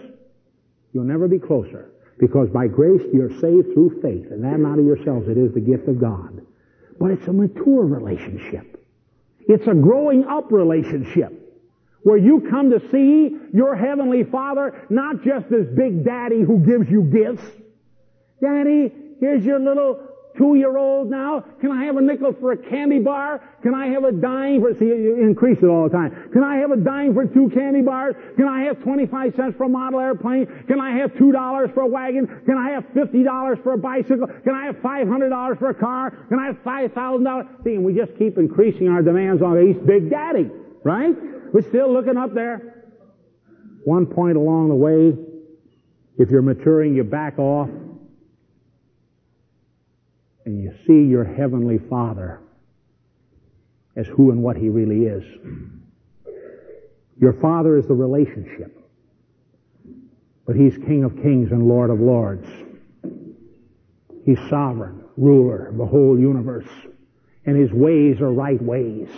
You'll 0.92 1.04
never 1.04 1.28
be 1.28 1.38
closer. 1.38 1.92
Because 2.18 2.48
by 2.48 2.66
grace 2.66 3.02
you're 3.12 3.30
saved 3.40 3.74
through 3.74 4.00
faith, 4.00 4.32
and 4.32 4.42
that 4.42 4.58
not 4.58 4.78
of 4.78 4.86
yourselves, 4.86 5.28
it 5.28 5.36
is 5.36 5.52
the 5.52 5.60
gift 5.60 5.86
of 5.86 6.00
God. 6.00 6.40
But 6.98 7.10
it's 7.10 7.28
a 7.28 7.32
mature 7.32 7.84
relationship. 7.84 8.75
It's 9.48 9.66
a 9.66 9.74
growing 9.74 10.24
up 10.24 10.50
relationship 10.50 11.32
where 12.02 12.16
you 12.16 12.46
come 12.50 12.70
to 12.70 12.80
see 12.90 13.36
your 13.52 13.74
Heavenly 13.74 14.24
Father 14.24 14.86
not 14.90 15.24
just 15.24 15.46
as 15.52 15.66
Big 15.76 16.04
Daddy 16.04 16.42
who 16.42 16.58
gives 16.58 16.90
you 16.90 17.02
gifts. 17.02 17.44
Daddy, 18.40 18.92
here's 19.18 19.44
your 19.44 19.58
little 19.58 20.00
two-year-old 20.36 21.10
now. 21.10 21.44
Can 21.60 21.70
I 21.70 21.84
have 21.84 21.96
a 21.96 22.00
nickel 22.00 22.34
for 22.40 22.52
a 22.52 22.56
candy 22.56 22.98
bar? 22.98 23.40
Can 23.62 23.74
I 23.74 23.86
have 23.88 24.04
a 24.04 24.12
dime 24.12 24.60
for, 24.60 24.74
see, 24.74 24.84
you 24.84 25.16
increase 25.20 25.58
it 25.62 25.66
all 25.66 25.88
the 25.88 25.94
time. 25.94 26.30
Can 26.32 26.44
I 26.44 26.56
have 26.56 26.70
a 26.70 26.76
dime 26.76 27.14
for 27.14 27.26
two 27.26 27.50
candy 27.50 27.82
bars? 27.82 28.14
Can 28.36 28.46
I 28.46 28.62
have 28.62 28.82
25 28.82 29.34
cents 29.34 29.56
for 29.56 29.64
a 29.64 29.68
model 29.68 30.00
airplane? 30.00 30.46
Can 30.66 30.80
I 30.80 30.96
have 30.98 31.12
$2 31.14 31.74
for 31.74 31.80
a 31.80 31.86
wagon? 31.86 32.26
Can 32.46 32.56
I 32.56 32.70
have 32.70 32.84
$50 32.94 33.62
for 33.62 33.72
a 33.72 33.78
bicycle? 33.78 34.26
Can 34.26 34.54
I 34.54 34.66
have 34.66 34.76
$500 34.76 35.58
for 35.58 35.70
a 35.70 35.74
car? 35.74 36.10
Can 36.28 36.38
I 36.38 36.46
have 36.46 36.56
$5,000? 36.64 37.64
See, 37.64 37.74
and 37.74 37.84
we 37.84 37.94
just 37.94 38.16
keep 38.18 38.38
increasing 38.38 38.88
our 38.88 39.02
demands 39.02 39.42
on 39.42 39.58
East 39.58 39.84
Big 39.86 40.10
Daddy, 40.10 40.50
right? 40.84 41.14
We're 41.52 41.68
still 41.68 41.92
looking 41.92 42.16
up 42.16 42.34
there. 42.34 42.84
One 43.84 44.06
point 44.06 44.36
along 44.36 44.68
the 44.68 44.74
way, 44.74 45.16
if 46.18 46.30
you're 46.30 46.42
maturing, 46.42 46.94
you 46.94 47.04
back 47.04 47.38
off 47.38 47.68
and 50.46 50.62
you 50.62 50.72
see 50.86 51.10
your 51.10 51.24
Heavenly 51.24 51.78
Father 51.90 52.40
as 53.96 54.06
who 54.06 54.30
and 54.30 54.42
what 54.42 54.56
He 54.56 54.70
really 54.70 55.04
is. 55.06 55.24
Your 57.20 57.34
Father 57.34 57.76
is 57.76 57.86
the 57.86 57.94
relationship, 57.94 58.74
but 60.46 60.56
He's 60.56 60.76
King 60.78 61.04
of 61.04 61.14
kings 61.16 61.50
and 61.50 61.68
Lord 61.68 61.90
of 61.90 62.00
lords. 62.00 62.46
He's 64.24 64.38
sovereign, 64.48 65.04
ruler 65.16 65.66
of 65.66 65.76
the 65.76 65.86
whole 65.86 66.18
universe, 66.18 66.68
and 67.44 67.56
His 67.56 67.72
ways 67.72 68.20
are 68.20 68.32
right 68.32 68.60
ways 68.62 69.08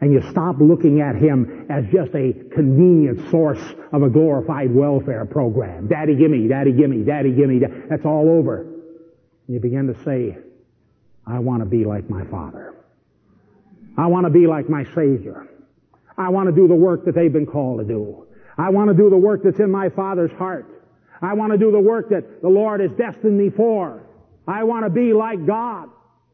and 0.00 0.12
you 0.12 0.22
stop 0.30 0.56
looking 0.58 1.00
at 1.00 1.14
him 1.14 1.66
as 1.68 1.84
just 1.92 2.14
a 2.14 2.32
convenient 2.54 3.30
source 3.30 3.60
of 3.92 4.02
a 4.02 4.08
glorified 4.08 4.74
welfare 4.74 5.26
program. 5.26 5.88
Daddy 5.88 6.16
gimme, 6.16 6.48
daddy 6.48 6.72
gimme, 6.72 7.04
daddy 7.04 7.32
gimme, 7.32 7.60
that's 7.88 8.06
all 8.06 8.30
over. 8.30 8.62
And 8.62 9.54
you 9.54 9.60
begin 9.60 9.92
to 9.92 10.04
say, 10.04 10.38
I 11.30 11.38
want 11.38 11.62
to 11.62 11.66
be 11.66 11.84
like 11.84 12.10
my 12.10 12.24
father. 12.26 12.74
I 13.96 14.06
want 14.06 14.26
to 14.26 14.30
be 14.30 14.46
like 14.46 14.68
my 14.68 14.84
Savior. 14.94 15.46
I 16.18 16.28
want 16.28 16.48
to 16.48 16.54
do 16.54 16.66
the 16.66 16.74
work 16.74 17.04
that 17.04 17.14
they've 17.14 17.32
been 17.32 17.46
called 17.46 17.80
to 17.80 17.84
do. 17.84 18.26
I 18.58 18.70
want 18.70 18.88
to 18.88 18.94
do 18.94 19.08
the 19.08 19.16
work 19.16 19.42
that's 19.44 19.60
in 19.60 19.70
my 19.70 19.90
Father's 19.90 20.32
heart. 20.32 20.66
I 21.22 21.34
want 21.34 21.52
to 21.52 21.58
do 21.58 21.70
the 21.70 21.80
work 21.80 22.10
that 22.10 22.42
the 22.42 22.48
Lord 22.48 22.80
has 22.80 22.90
destined 22.92 23.38
me 23.38 23.50
for. 23.50 24.02
I 24.46 24.64
want 24.64 24.84
to 24.84 24.90
be 24.90 25.12
like 25.12 25.46
God. 25.46 25.88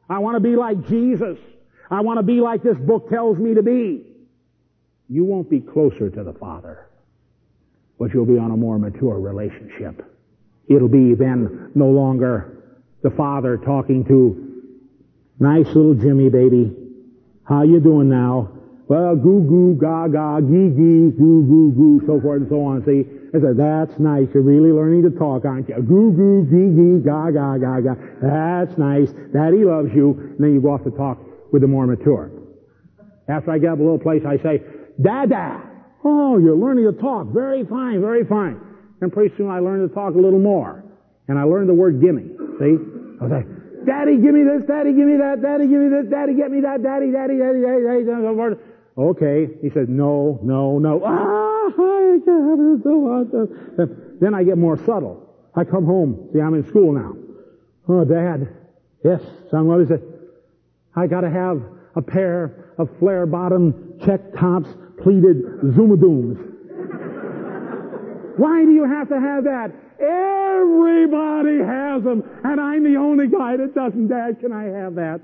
I 0.09 0.19
want 0.21 0.37
to 0.37 0.41
be 0.41 0.57
like 0.57 0.89
Jesus. 0.89 1.39
I 1.91 2.01
want 2.01 2.19
to 2.19 2.23
be 2.23 2.41
like 2.41 2.63
this 2.63 2.79
book 2.79 3.11
tells 3.11 3.37
me 3.37 3.55
to 3.55 3.63
be. 3.63 4.07
You 5.09 5.25
won't 5.25 5.51
be 5.51 5.61
closer 5.61 6.09
to 6.09 6.25
the 6.25 6.33
Father, 6.33 6.89
but 7.99 8.13
you'll 8.15 8.27
be 8.27 8.39
on 8.39 8.51
a 8.51 8.57
more 8.57 8.79
mature 8.79 9.21
relationship. 9.21 10.05
It'll 10.69 10.89
be 10.89 11.15
then 11.15 11.71
no 11.75 11.87
longer 11.87 12.65
the 13.03 13.11
Father 13.11 13.57
talking 13.59 14.05
to 14.07 14.56
nice 15.39 15.67
little 15.67 15.95
Jimmy 15.95 16.29
baby. 16.29 16.75
How 17.45 17.63
you 17.63 17.81
doing 17.81 18.09
now? 18.09 18.53
Well, 18.89 19.17
goo 19.17 19.43
goo, 19.43 19.79
gaga, 19.81 20.41
gee 20.47 20.71
gee, 20.71 21.11
goo 21.11 21.43
goo 21.43 21.73
goo, 21.75 22.07
so 22.07 22.21
forth 22.21 22.43
and 22.43 22.49
so 22.49 22.65
on. 22.65 22.85
See, 22.87 23.03
I 23.35 23.41
said, 23.41 23.57
that's 23.57 23.99
nice. 23.99 24.29
You're 24.33 24.45
really 24.45 24.71
learning 24.71 25.03
to 25.03 25.11
talk, 25.11 25.45
aren't 25.45 25.69
you? 25.69 25.75
Goo 25.83 26.13
goo, 26.15 26.47
gee 26.47 26.71
gee, 26.71 27.03
gaga, 27.03 27.59
gaga. 27.59 27.99
That's 28.23 28.79
nice. 28.79 29.11
Daddy 29.35 29.65
loves 29.65 29.91
you. 29.93 30.15
And 30.15 30.39
then 30.39 30.55
you 30.55 30.61
go 30.61 30.71
off 30.71 30.85
to 30.85 30.93
talk 30.93 31.19
with 31.53 31.63
the 31.63 31.69
more 31.69 31.87
mature. 31.87 32.31
After 33.29 33.51
I 33.51 33.59
get 33.59 33.71
up 33.71 33.79
a 33.79 33.83
little 33.83 33.99
place, 33.99 34.23
I 34.25 34.39
say, 34.39 34.63
Dada. 35.03 35.63
Oh, 36.05 36.39
you're 36.39 36.57
learning 36.57 36.87
to 36.87 36.93
talk. 36.93 37.27
Very 37.35 37.65
fine, 37.67 38.01
very 38.01 38.25
fine. 38.25 38.61
And 39.01 39.13
pretty 39.13 39.35
soon 39.37 39.51
I 39.51 39.59
learn 39.59 39.87
to 39.87 39.93
talk 39.93 40.15
a 40.15 40.19
little 40.19 40.39
more. 40.39 40.85
And 41.27 41.39
I 41.39 41.43
learned 41.43 41.69
the 41.69 41.75
word 41.75 42.01
gimme. 42.01 42.31
See? 42.61 42.77
I 43.21 43.29
say, 43.29 43.47
Daddy, 43.87 44.19
give 44.19 44.35
me 44.35 44.43
this, 44.43 44.67
Daddy, 44.67 44.93
give 44.93 45.07
me 45.07 45.17
that, 45.19 45.41
Daddy, 45.41 45.69
give 45.69 45.81
me 45.81 45.89
this, 45.89 46.07
Daddy, 46.11 46.35
get 46.35 46.51
me 46.51 46.61
that, 46.63 46.83
Daddy, 46.83 47.13
Daddy, 47.13 47.39
Daddy, 47.39 47.61
Daddy, 47.63 48.05
Daddy. 48.05 48.57
Okay. 48.99 49.49
He 49.63 49.71
said, 49.71 49.89
no, 49.89 50.41
no, 50.43 50.79
no. 50.79 51.03
Ah, 51.05 51.69
I 51.69 52.19
can't 52.25 52.51
have 52.51 52.59
it 52.59 52.83
so 52.83 53.01
much. 53.01 53.31
Then 54.21 54.35
I 54.35 54.43
get 54.43 54.59
more 54.59 54.77
subtle. 54.85 55.23
I 55.55 55.65
come 55.65 55.85
home. 55.87 56.29
See, 56.33 56.41
I'm 56.41 56.55
in 56.55 56.67
school 56.69 56.93
now. 56.93 57.15
Oh, 57.89 58.05
Dad. 58.05 58.49
Yes, 59.05 59.23
son, 59.51 59.67
what 59.69 59.81
is 59.81 59.91
it? 59.91 60.03
I 60.97 61.07
gotta 61.07 61.31
have 61.31 61.63
a 61.95 62.03
pair 62.03 62.73
of 62.79 62.89
flare 62.99 63.27
bottom 63.27 63.99
check 64.05 64.35
tops 64.35 64.69
pleated 65.03 65.43
Zoomadooms. 65.63 66.39
Why 68.37 68.65
do 68.65 68.73
you 68.73 68.85
have 68.85 69.09
to 69.09 69.21
have 69.21 69.45
that? 69.45 69.73
Everybody 70.01 71.59
has 71.59 72.03
them, 72.03 72.23
and 72.45 72.61
I'm 72.61 72.85
the 72.85 72.99
only 72.99 73.29
guy 73.29 73.57
that 73.57 73.75
doesn't. 73.75 74.09
Dad, 74.09 74.41
can 74.41 74.53
I 74.53 74.65
have 74.65 74.95
that? 74.97 75.21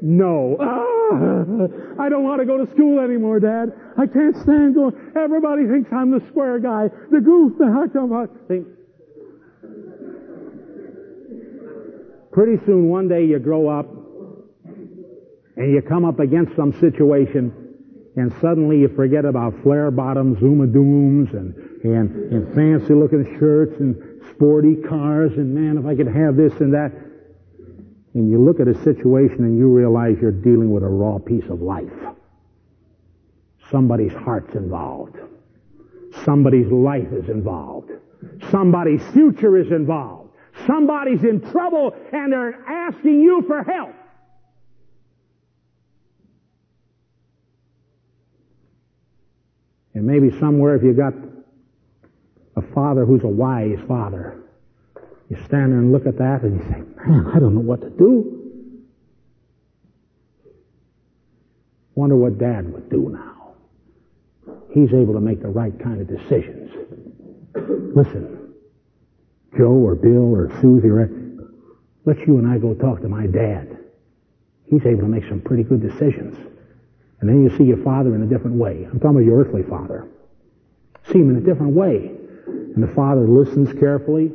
No. 0.00 0.56
Ah, 0.60 2.02
I 2.02 2.08
don't 2.08 2.24
want 2.24 2.40
to 2.40 2.46
go 2.46 2.64
to 2.64 2.70
school 2.72 3.00
anymore, 3.00 3.40
Dad. 3.40 3.72
I 3.96 4.06
can't 4.06 4.36
stand 4.42 4.74
going. 4.74 4.94
Everybody 5.16 5.66
thinks 5.66 5.90
I'm 5.92 6.10
the 6.10 6.20
square 6.28 6.58
guy, 6.58 6.88
the 7.10 7.20
goof, 7.20 7.56
the 7.58 7.66
am 7.66 8.12
I? 8.12 8.26
Think. 8.48 8.66
Pretty 12.32 12.64
soon, 12.66 12.88
one 12.88 13.08
day 13.08 13.24
you 13.24 13.38
grow 13.38 13.68
up, 13.68 13.86
and 15.56 15.72
you 15.72 15.80
come 15.82 16.04
up 16.04 16.18
against 16.18 16.56
some 16.56 16.72
situation 16.80 17.64
and 18.16 18.32
suddenly 18.40 18.78
you 18.78 18.88
forget 18.94 19.24
about 19.24 19.54
flare 19.62 19.90
bottoms, 19.90 20.38
Zuma 20.38 20.66
Dooms, 20.66 21.30
and, 21.32 21.54
and, 21.84 22.32
and 22.32 22.54
fancy 22.54 22.94
looking 22.94 23.36
shirts 23.38 23.78
and 23.78 24.22
sporty 24.30 24.74
cars, 24.76 25.32
and 25.36 25.54
man, 25.54 25.78
if 25.78 25.86
I 25.86 25.94
could 25.94 26.12
have 26.12 26.34
this 26.34 26.52
and 26.60 26.72
that. 26.72 26.92
And 28.14 28.30
you 28.30 28.42
look 28.42 28.58
at 28.58 28.68
a 28.68 28.74
situation 28.82 29.38
and 29.40 29.58
you 29.58 29.68
realize 29.68 30.16
you're 30.20 30.32
dealing 30.32 30.70
with 30.70 30.82
a 30.82 30.88
raw 30.88 31.18
piece 31.18 31.44
of 31.50 31.60
life. 31.60 31.92
Somebody's 33.70 34.12
heart's 34.12 34.54
involved. 34.54 35.16
Somebody's 36.24 36.70
life 36.70 37.12
is 37.12 37.28
involved. 37.28 37.90
Somebody's 38.50 39.02
future 39.12 39.58
is 39.58 39.70
involved. 39.70 40.30
Somebody's 40.66 41.22
in 41.24 41.40
trouble 41.50 41.94
and 42.12 42.32
they're 42.32 42.64
asking 42.66 43.20
you 43.20 43.42
for 43.46 43.62
help. 43.64 43.94
And 49.92 50.06
maybe 50.06 50.30
somewhere 50.38 50.76
if 50.76 50.82
you 50.82 50.92
got 50.92 51.14
a 52.56 52.62
father 52.74 53.04
who's 53.04 53.22
a 53.22 53.28
wise 53.28 53.78
father, 53.88 54.40
you 55.28 55.36
stand 55.46 55.72
there 55.72 55.78
and 55.78 55.92
look 55.92 56.06
at 56.06 56.18
that 56.18 56.42
and 56.42 56.60
you 56.60 56.62
say, 56.70 56.82
man, 57.06 57.30
I 57.34 57.38
don't 57.38 57.54
know 57.54 57.60
what 57.60 57.80
to 57.80 57.90
do. 57.90 58.40
Wonder 61.94 62.16
what 62.16 62.38
dad 62.38 62.72
would 62.72 62.90
do 62.90 63.10
now. 63.10 63.54
He's 64.72 64.92
able 64.92 65.14
to 65.14 65.20
make 65.20 65.40
the 65.40 65.48
right 65.48 65.76
kind 65.78 66.00
of 66.00 66.08
decisions. 66.08 66.72
Listen, 67.94 68.54
Joe 69.56 69.70
or 69.70 69.94
Bill 69.94 70.34
or 70.34 70.50
Susie 70.60 70.88
or 70.88 71.08
let 72.04 72.18
you 72.26 72.38
and 72.38 72.46
I 72.46 72.58
go 72.58 72.74
talk 72.74 73.00
to 73.00 73.08
my 73.08 73.26
dad. 73.26 73.78
He's 74.66 74.84
able 74.84 75.02
to 75.02 75.08
make 75.08 75.24
some 75.28 75.40
pretty 75.40 75.62
good 75.62 75.80
decisions. 75.80 76.36
And 77.20 77.28
then 77.28 77.42
you 77.42 77.56
see 77.56 77.64
your 77.64 77.82
father 77.82 78.14
in 78.14 78.22
a 78.22 78.26
different 78.26 78.56
way. 78.56 78.84
I'm 78.84 78.98
talking 78.98 79.16
about 79.16 79.24
your 79.24 79.40
earthly 79.40 79.62
father. 79.62 80.08
See 81.06 81.18
him 81.18 81.30
in 81.30 81.36
a 81.36 81.40
different 81.40 81.72
way. 81.74 82.13
And 82.74 82.82
the 82.82 82.92
father 82.94 83.28
listens 83.28 83.72
carefully, 83.78 84.32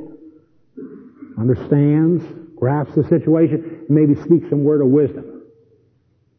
understands, 1.37 2.23
grasps 2.55 2.95
the 2.95 3.03
situation, 3.07 3.85
and 3.87 3.89
maybe 3.89 4.15
speaks 4.15 4.49
some 4.49 4.63
word 4.63 4.81
of 4.81 4.87
wisdom. 4.87 5.43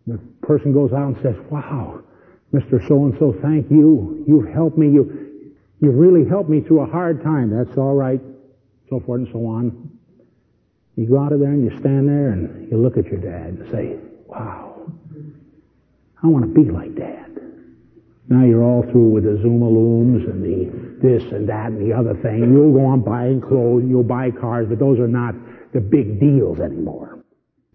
The 0.06 0.18
person 0.42 0.72
goes 0.72 0.92
out 0.92 1.14
and 1.14 1.22
says, 1.22 1.36
wow, 1.50 2.02
Mr. 2.52 2.86
So-and-so, 2.88 3.38
thank 3.42 3.70
you. 3.70 4.24
You've 4.26 4.52
helped 4.52 4.78
me. 4.78 4.88
You, 4.88 5.54
you've 5.80 5.94
really 5.94 6.28
helped 6.28 6.50
me 6.50 6.60
through 6.60 6.80
a 6.80 6.86
hard 6.86 7.22
time. 7.22 7.50
That's 7.50 7.76
all 7.78 7.94
right. 7.94 8.20
So 8.88 9.00
forth 9.00 9.20
and 9.20 9.28
so 9.32 9.46
on. 9.46 9.90
You 10.96 11.06
go 11.06 11.18
out 11.18 11.32
of 11.32 11.40
there 11.40 11.50
and 11.50 11.64
you 11.64 11.78
stand 11.78 12.08
there 12.08 12.30
and 12.30 12.70
you 12.70 12.76
look 12.76 12.96
at 12.98 13.06
your 13.06 13.20
dad 13.20 13.58
and 13.58 13.70
say, 13.70 13.96
wow, 14.26 14.90
I 16.22 16.26
want 16.26 16.44
to 16.44 16.62
be 16.62 16.70
like 16.70 16.94
Dad. 16.94 17.39
Now 18.30 18.44
you're 18.44 18.62
all 18.62 18.84
through 18.84 19.10
with 19.10 19.24
the 19.24 19.36
Zuma 19.42 19.68
looms 19.68 20.24
and 20.24 20.40
the 20.40 20.80
this 21.02 21.32
and 21.32 21.48
that 21.48 21.66
and 21.66 21.82
the 21.82 21.92
other 21.92 22.14
thing. 22.22 22.38
You'll 22.38 22.72
go 22.72 22.86
on 22.86 23.02
buying 23.02 23.40
clothes, 23.40 23.84
you'll 23.88 24.04
buy 24.04 24.30
cars, 24.30 24.68
but 24.68 24.78
those 24.78 25.00
are 25.00 25.08
not 25.08 25.34
the 25.74 25.80
big 25.80 26.20
deals 26.20 26.60
anymore. 26.60 27.24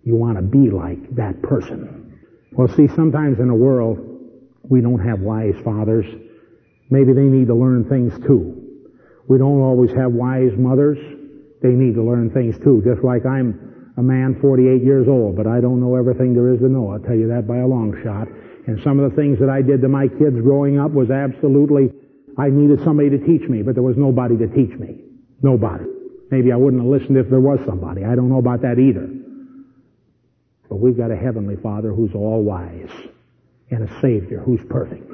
You 0.04 0.16
want 0.16 0.38
to 0.38 0.42
be 0.42 0.70
like 0.70 1.16
that 1.16 1.42
person. 1.42 2.22
Well, 2.54 2.70
see, 2.70 2.88
sometimes 2.88 3.40
in 3.40 3.48
the 3.48 3.54
world, 3.54 4.00
we 4.64 4.80
don't 4.80 5.00
have 5.00 5.20
wise 5.20 5.56
fathers. 5.64 6.06
Maybe 6.90 7.12
they 7.12 7.28
need 7.28 7.48
to 7.48 7.56
learn 7.56 7.90
things 7.90 8.14
too. 8.26 8.62
We 9.28 9.38
don't 9.38 9.60
always 9.60 9.92
have 9.92 10.14
wise 10.14 10.54
mothers. 10.56 11.00
They 11.62 11.70
need 11.70 11.96
to 11.96 12.04
learn 12.04 12.30
things 12.30 12.58
too. 12.64 12.82
Just 12.86 13.04
like 13.04 13.26
I'm 13.26 13.92
a 13.98 14.04
man 14.04 14.38
48 14.40 14.84
years 14.84 15.08
old, 15.10 15.36
but 15.36 15.48
I 15.48 15.60
don't 15.60 15.82
know 15.82 15.96
everything 15.96 16.34
there 16.34 16.54
is 16.54 16.60
to 16.60 16.70
know. 16.70 16.92
I'll 16.92 17.00
tell 17.00 17.16
you 17.16 17.28
that 17.30 17.48
by 17.48 17.58
a 17.58 17.68
long 17.68 17.92
shot. 18.04 18.28
And 18.68 18.82
some 18.84 19.00
of 19.00 19.10
the 19.10 19.16
things 19.16 19.40
that 19.40 19.50
I 19.50 19.62
did 19.62 19.82
to 19.82 19.88
my 19.88 20.08
kids 20.08 20.40
growing 20.42 20.80
up 20.80 20.92
was 20.92 21.12
absolutely, 21.12 21.92
I 22.38 22.50
needed 22.50 22.84
somebody 22.84 23.12
to 23.12 23.20
teach 23.20 23.48
me, 23.48 23.62
but 23.62 23.76
there 23.76 23.84
was 23.84 23.98
nobody 23.98 24.38
to 24.38 24.48
teach 24.48 24.78
me. 24.80 25.02
Nobody. 25.42 25.86
Maybe 26.32 26.52
I 26.52 26.56
wouldn't 26.56 26.82
have 26.82 26.92
listened 26.92 27.18
if 27.18 27.30
there 27.30 27.40
was 27.40 27.60
somebody. 27.66 28.04
I 28.04 28.16
don't 28.16 28.30
know 28.30 28.40
about 28.40 28.62
that 28.62 28.80
either. 28.80 29.08
But 30.68 30.78
we've 30.78 30.98
got 30.98 31.12
a 31.12 31.16
Heavenly 31.16 31.58
Father 31.58 31.94
who's 31.94 32.14
all 32.16 32.42
wise 32.42 32.90
and 33.70 33.88
a 33.88 34.02
Savior 34.02 34.40
who's 34.40 34.62
perfect. 34.68 35.12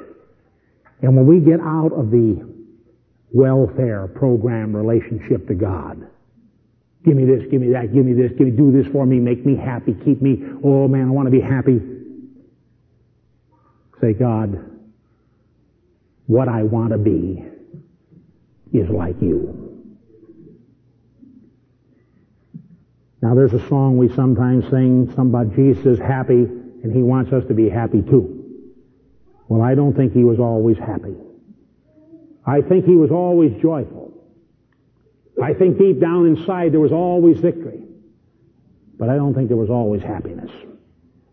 And 1.02 1.16
when 1.16 1.26
we 1.26 1.40
get 1.40 1.60
out 1.60 1.92
of 1.92 2.10
the 2.10 2.48
welfare 3.32 4.06
program 4.08 4.74
relationship 4.74 5.46
to 5.48 5.54
God, 5.54 6.08
give 7.04 7.16
me 7.16 7.24
this, 7.24 7.42
give 7.50 7.60
me 7.60 7.72
that, 7.72 7.92
give 7.92 8.06
me 8.06 8.14
this, 8.14 8.30
give 8.38 8.46
me, 8.46 8.50
do 8.52 8.72
this 8.72 8.90
for 8.92 9.04
me, 9.04 9.18
make 9.18 9.44
me 9.44 9.56
happy, 9.56 9.94
keep 10.04 10.22
me, 10.22 10.42
oh 10.64 10.88
man, 10.88 11.08
I 11.08 11.10
want 11.10 11.26
to 11.26 11.30
be 11.30 11.40
happy. 11.40 11.80
Say, 14.02 14.14
God, 14.14 14.58
what 16.26 16.48
I 16.48 16.64
want 16.64 16.90
to 16.90 16.98
be 16.98 17.44
is 18.72 18.88
like 18.90 19.14
you. 19.22 19.72
Now 23.22 23.36
there's 23.36 23.52
a 23.52 23.68
song 23.68 23.98
we 23.98 24.12
sometimes 24.12 24.68
sing, 24.70 25.12
some 25.14 25.28
about 25.28 25.54
Jesus 25.54 26.00
happy, 26.00 26.42
and 26.42 26.92
he 26.92 27.00
wants 27.02 27.32
us 27.32 27.46
to 27.46 27.54
be 27.54 27.68
happy 27.68 28.02
too. 28.02 28.40
Well, 29.46 29.62
I 29.62 29.76
don't 29.76 29.94
think 29.94 30.12
he 30.12 30.24
was 30.24 30.40
always 30.40 30.78
happy. 30.78 31.14
I 32.44 32.60
think 32.60 32.84
he 32.84 32.96
was 32.96 33.12
always 33.12 33.52
joyful. 33.62 34.12
I 35.40 35.54
think 35.54 35.78
deep 35.78 36.00
down 36.00 36.26
inside 36.26 36.72
there 36.72 36.80
was 36.80 36.90
always 36.90 37.38
victory. 37.38 37.82
But 38.98 39.10
I 39.10 39.14
don't 39.14 39.32
think 39.32 39.46
there 39.46 39.56
was 39.56 39.70
always 39.70 40.02
happiness. 40.02 40.50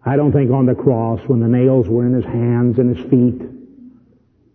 I 0.05 0.15
don't 0.15 0.31
think 0.31 0.51
on 0.51 0.65
the 0.65 0.75
cross 0.75 1.19
when 1.27 1.39
the 1.39 1.47
nails 1.47 1.87
were 1.87 2.05
in 2.05 2.13
his 2.13 2.25
hands 2.25 2.79
and 2.79 2.95
his 2.95 3.05
feet, 3.09 3.41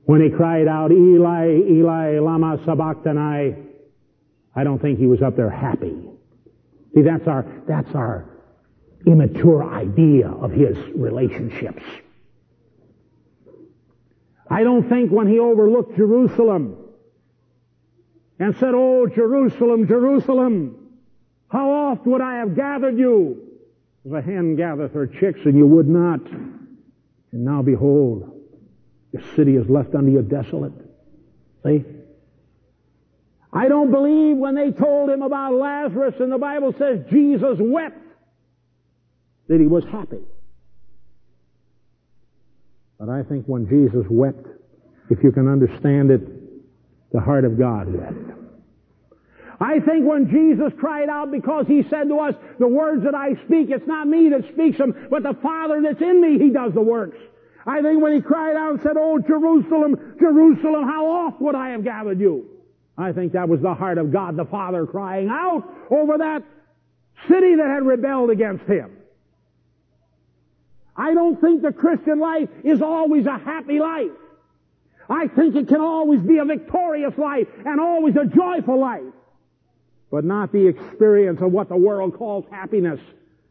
when 0.05 0.23
he 0.23 0.31
cried 0.31 0.69
out, 0.69 0.91
Eli, 0.93 1.61
Eli, 1.71 2.19
lama 2.19 2.61
sabachthani, 2.65 3.57
I 4.57 4.65
don't 4.65 4.81
think 4.81 4.99
he 4.99 5.07
was 5.07 5.23
up 5.23 5.37
there 5.37 5.51
happy. 5.51 5.97
See, 6.95 7.03
that's 7.03 7.27
our, 7.27 7.45
that's 7.67 7.95
our 7.95 8.27
immature 9.07 9.65
idea 9.65 10.29
of 10.29 10.51
his 10.51 10.77
relationships. 10.95 11.83
I 14.49 14.63
don't 14.63 14.89
think 14.89 15.11
when 15.11 15.27
he 15.27 15.39
overlooked 15.39 15.97
Jerusalem 15.97 16.77
and 18.39 18.55
said, 18.57 18.73
Oh, 18.75 19.07
Jerusalem, 19.07 19.87
Jerusalem, 19.89 20.77
how 21.49 21.71
oft 21.71 22.07
would 22.07 22.21
I 22.21 22.37
have 22.37 22.55
gathered 22.55 22.99
you? 22.99 23.44
As 24.07 24.13
a 24.13 24.21
hen 24.21 24.57
gathereth 24.57 24.93
her 24.93 25.07
chicks, 25.07 25.41
and 25.45 25.57
you 25.57 25.67
would 25.67 25.89
not. 25.89 26.21
And 26.21 27.45
now 27.45 27.63
behold, 27.63 28.31
your 29.13 29.23
city 29.35 29.57
is 29.57 29.69
left 29.69 29.95
unto 29.95 30.11
you 30.11 30.23
desolate. 30.23 30.73
See? 31.65 31.85
I 33.53 33.69
don't 33.69 33.91
believe 33.91 34.37
when 34.37 34.57
they 34.57 34.73
told 34.73 35.09
him 35.11 35.23
about 35.23 35.55
Lazarus 35.55 36.17
and 36.19 36.31
the 36.31 36.39
Bible 36.39 36.75
says 36.79 37.01
Jesus 37.11 37.57
wept 37.61 37.97
that 39.49 39.61
he 39.61 39.67
was 39.67 39.85
happy. 39.85 40.21
But 42.99 43.09
I 43.09 43.23
think 43.23 43.47
when 43.47 43.69
Jesus 43.69 44.05
wept, 44.11 44.47
if 45.11 45.23
you 45.23 45.31
can 45.31 45.47
understand 45.47 46.11
it, 46.11 46.21
the 47.13 47.21
heart 47.21 47.45
of 47.45 47.59
God 47.59 47.93
wept. 47.93 48.44
I 49.61 49.81
think 49.81 50.07
when 50.07 50.31
Jesus 50.31 50.73
cried 50.79 51.09
out 51.09 51.31
because 51.31 51.67
he 51.67 51.85
said 51.89 52.09
to 52.09 52.19
us, 52.19 52.35
the 52.59 52.67
words 52.67 53.05
that 53.05 53.15
I 53.15 53.35
speak, 53.45 53.71
it's 53.71 53.87
not 53.87 54.07
me 54.07 54.31
that 54.31 54.53
speaks 54.53 54.79
them, 54.79 55.09
but 55.11 55.23
the 55.23 55.35
Father 55.35 55.81
that's 55.83 56.01
in 56.01 56.21
me, 56.21 56.39
he 56.39 56.51
does 56.51 56.73
the 56.75 56.81
works. 56.81 57.19
I 57.67 57.81
think 57.81 58.03
when 58.03 58.15
he 58.15 58.21
cried 58.21 58.57
out 58.57 58.73
and 58.73 58.83
said, 58.83 58.97
Oh, 58.99 59.19
Jerusalem, 59.19 60.17
Jerusalem, 60.19 60.85
how 60.85 61.07
oft 61.07 61.41
would 61.41 61.55
I 61.55 61.71
have 61.71 61.85
gathered 61.85 62.21
you? 62.21 62.49
I 62.99 63.13
think 63.13 63.33
that 63.33 63.49
was 63.49 63.61
the 63.61 63.75
heart 63.75 63.99
of 63.99 64.13
God 64.13 64.37
the 64.37 64.45
Father 64.45 64.87
crying 64.87 65.29
out 65.29 65.65
over 65.91 66.19
that 66.19 66.43
city 67.29 67.57
that 67.57 67.67
had 67.67 67.85
rebelled 67.85 68.31
against 68.31 68.65
him. 68.67 68.97
I 70.97 71.15
don't 71.15 71.41
think 71.41 71.63
the 71.63 71.73
Christian 71.73 72.21
life 72.21 72.49
is 72.63 72.83
always 72.83 73.27
a 73.27 73.39
happy 73.39 73.81
life. 73.81 74.13
I 75.09 75.29
think 75.29 75.57
it 75.57 75.69
can 75.69 75.81
always 75.81 76.21
be 76.21 76.39
a 76.39 76.45
victorious 76.45 77.17
life 77.19 77.49
and 77.65 77.81
always 77.81 78.15
a 78.17 78.25
joyful 78.25 78.79
life. 78.79 79.03
But 80.15 80.25
not 80.25 80.53
the 80.53 80.69
experience 80.69 81.41
of 81.43 81.51
what 81.51 81.69
the 81.69 81.77
world 81.77 82.17
calls 82.17 82.45
happiness. 82.49 83.01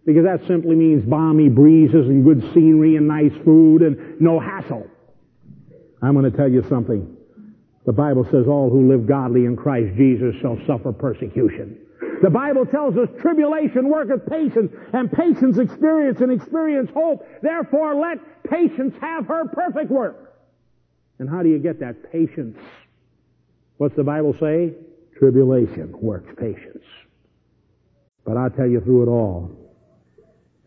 Because 0.06 0.24
that 0.24 0.48
simply 0.48 0.78
means 0.78 1.04
balmy 1.04 1.50
breezes 1.50 2.08
and 2.08 2.24
good 2.24 2.42
scenery 2.54 2.96
and 2.96 3.06
nice 3.06 3.34
food 3.44 3.82
and 3.82 4.22
no 4.22 4.40
hassle. 4.40 4.88
I'm 6.02 6.14
going 6.14 6.32
to 6.32 6.38
tell 6.38 6.50
you 6.50 6.64
something. 6.70 7.18
The 7.86 7.92
Bible 7.92 8.24
says 8.32 8.48
all 8.48 8.70
who 8.70 8.88
live 8.88 9.06
godly 9.06 9.44
in 9.44 9.58
Christ 9.58 9.98
Jesus 9.98 10.36
shall 10.40 10.58
suffer 10.66 10.94
persecution. 10.94 11.80
The 12.22 12.30
Bible 12.30 12.66
tells 12.66 12.96
us 12.96 13.10
tribulation 13.20 13.90
worketh 13.90 14.26
patience, 14.30 14.72
and 14.94 15.12
patience 15.12 15.58
experience, 15.58 16.22
and 16.22 16.32
experience 16.32 16.90
hope. 16.94 17.28
Therefore 17.42 17.94
let 17.96 18.20
patience 18.50 18.96
have 19.02 19.28
her 19.28 19.50
perfect 19.50 19.92
work. 19.92 20.34
And 21.20 21.30
how 21.30 21.44
do 21.44 21.50
you 21.50 21.60
get 21.60 21.82
that 21.82 22.10
patience? 22.10 22.58
What's 23.76 23.98
the 23.98 24.06
Bible 24.06 24.34
say? 24.40 24.72
Tribulation 25.18 25.94
works 26.02 26.32
patience. 26.38 26.84
But 28.26 28.38
I'll 28.38 28.50
tell 28.50 28.68
you 28.68 28.82
through 28.82 29.04
it 29.04 29.10
all, 29.10 29.52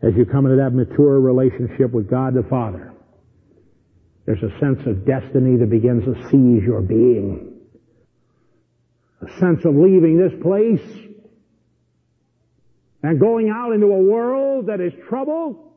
as 0.01 0.13
you 0.15 0.25
come 0.25 0.45
into 0.45 0.57
that 0.57 0.73
mature 0.73 1.19
relationship 1.19 1.91
with 1.91 2.09
God 2.09 2.33
the 2.33 2.43
Father, 2.43 2.93
there's 4.25 4.43
a 4.43 4.59
sense 4.59 4.79
of 4.85 5.05
destiny 5.05 5.57
that 5.57 5.69
begins 5.69 6.03
to 6.03 6.13
seize 6.29 6.63
your 6.63 6.81
being. 6.81 7.53
A 9.21 9.39
sense 9.39 9.65
of 9.65 9.75
leaving 9.75 10.17
this 10.17 10.33
place 10.43 11.07
and 13.01 13.19
going 13.19 13.49
out 13.49 13.71
into 13.73 13.87
a 13.87 14.01
world 14.01 14.67
that 14.67 14.81
is 14.81 14.93
troubled, 15.09 15.71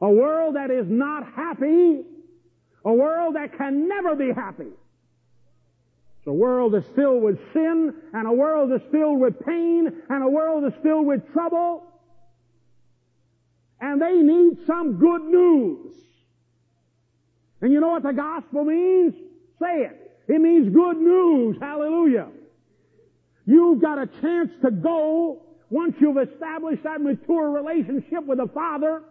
a 0.00 0.08
world 0.08 0.56
that 0.56 0.70
is 0.70 0.86
not 0.88 1.24
happy, 1.36 2.02
a 2.84 2.92
world 2.92 3.36
that 3.36 3.56
can 3.56 3.88
never 3.88 4.16
be 4.16 4.32
happy. 4.34 4.72
It's 6.22 6.28
a 6.28 6.32
world 6.32 6.74
that's 6.74 6.86
filled 6.94 7.20
with 7.24 7.36
sin, 7.52 7.92
and 8.14 8.28
a 8.28 8.32
world 8.32 8.70
that's 8.70 8.88
filled 8.92 9.18
with 9.18 9.44
pain, 9.44 9.90
and 10.08 10.22
a 10.22 10.28
world 10.28 10.62
that's 10.62 10.80
filled 10.80 11.04
with 11.04 11.20
trouble. 11.32 11.82
And 13.80 14.00
they 14.00 14.12
need 14.12 14.64
some 14.64 15.00
good 15.00 15.22
news. 15.22 15.92
And 17.60 17.72
you 17.72 17.80
know 17.80 17.88
what 17.88 18.04
the 18.04 18.12
gospel 18.12 18.62
means? 18.62 19.14
Say 19.58 19.82
it. 19.82 20.12
It 20.28 20.40
means 20.40 20.72
good 20.72 20.96
news. 20.98 21.56
Hallelujah. 21.60 22.28
You've 23.44 23.82
got 23.82 23.98
a 23.98 24.06
chance 24.20 24.52
to 24.62 24.70
go 24.70 25.42
once 25.70 25.96
you've 25.98 26.18
established 26.18 26.84
that 26.84 27.00
mature 27.00 27.50
relationship 27.50 28.26
with 28.26 28.38
the 28.38 28.46
Father. 28.46 29.02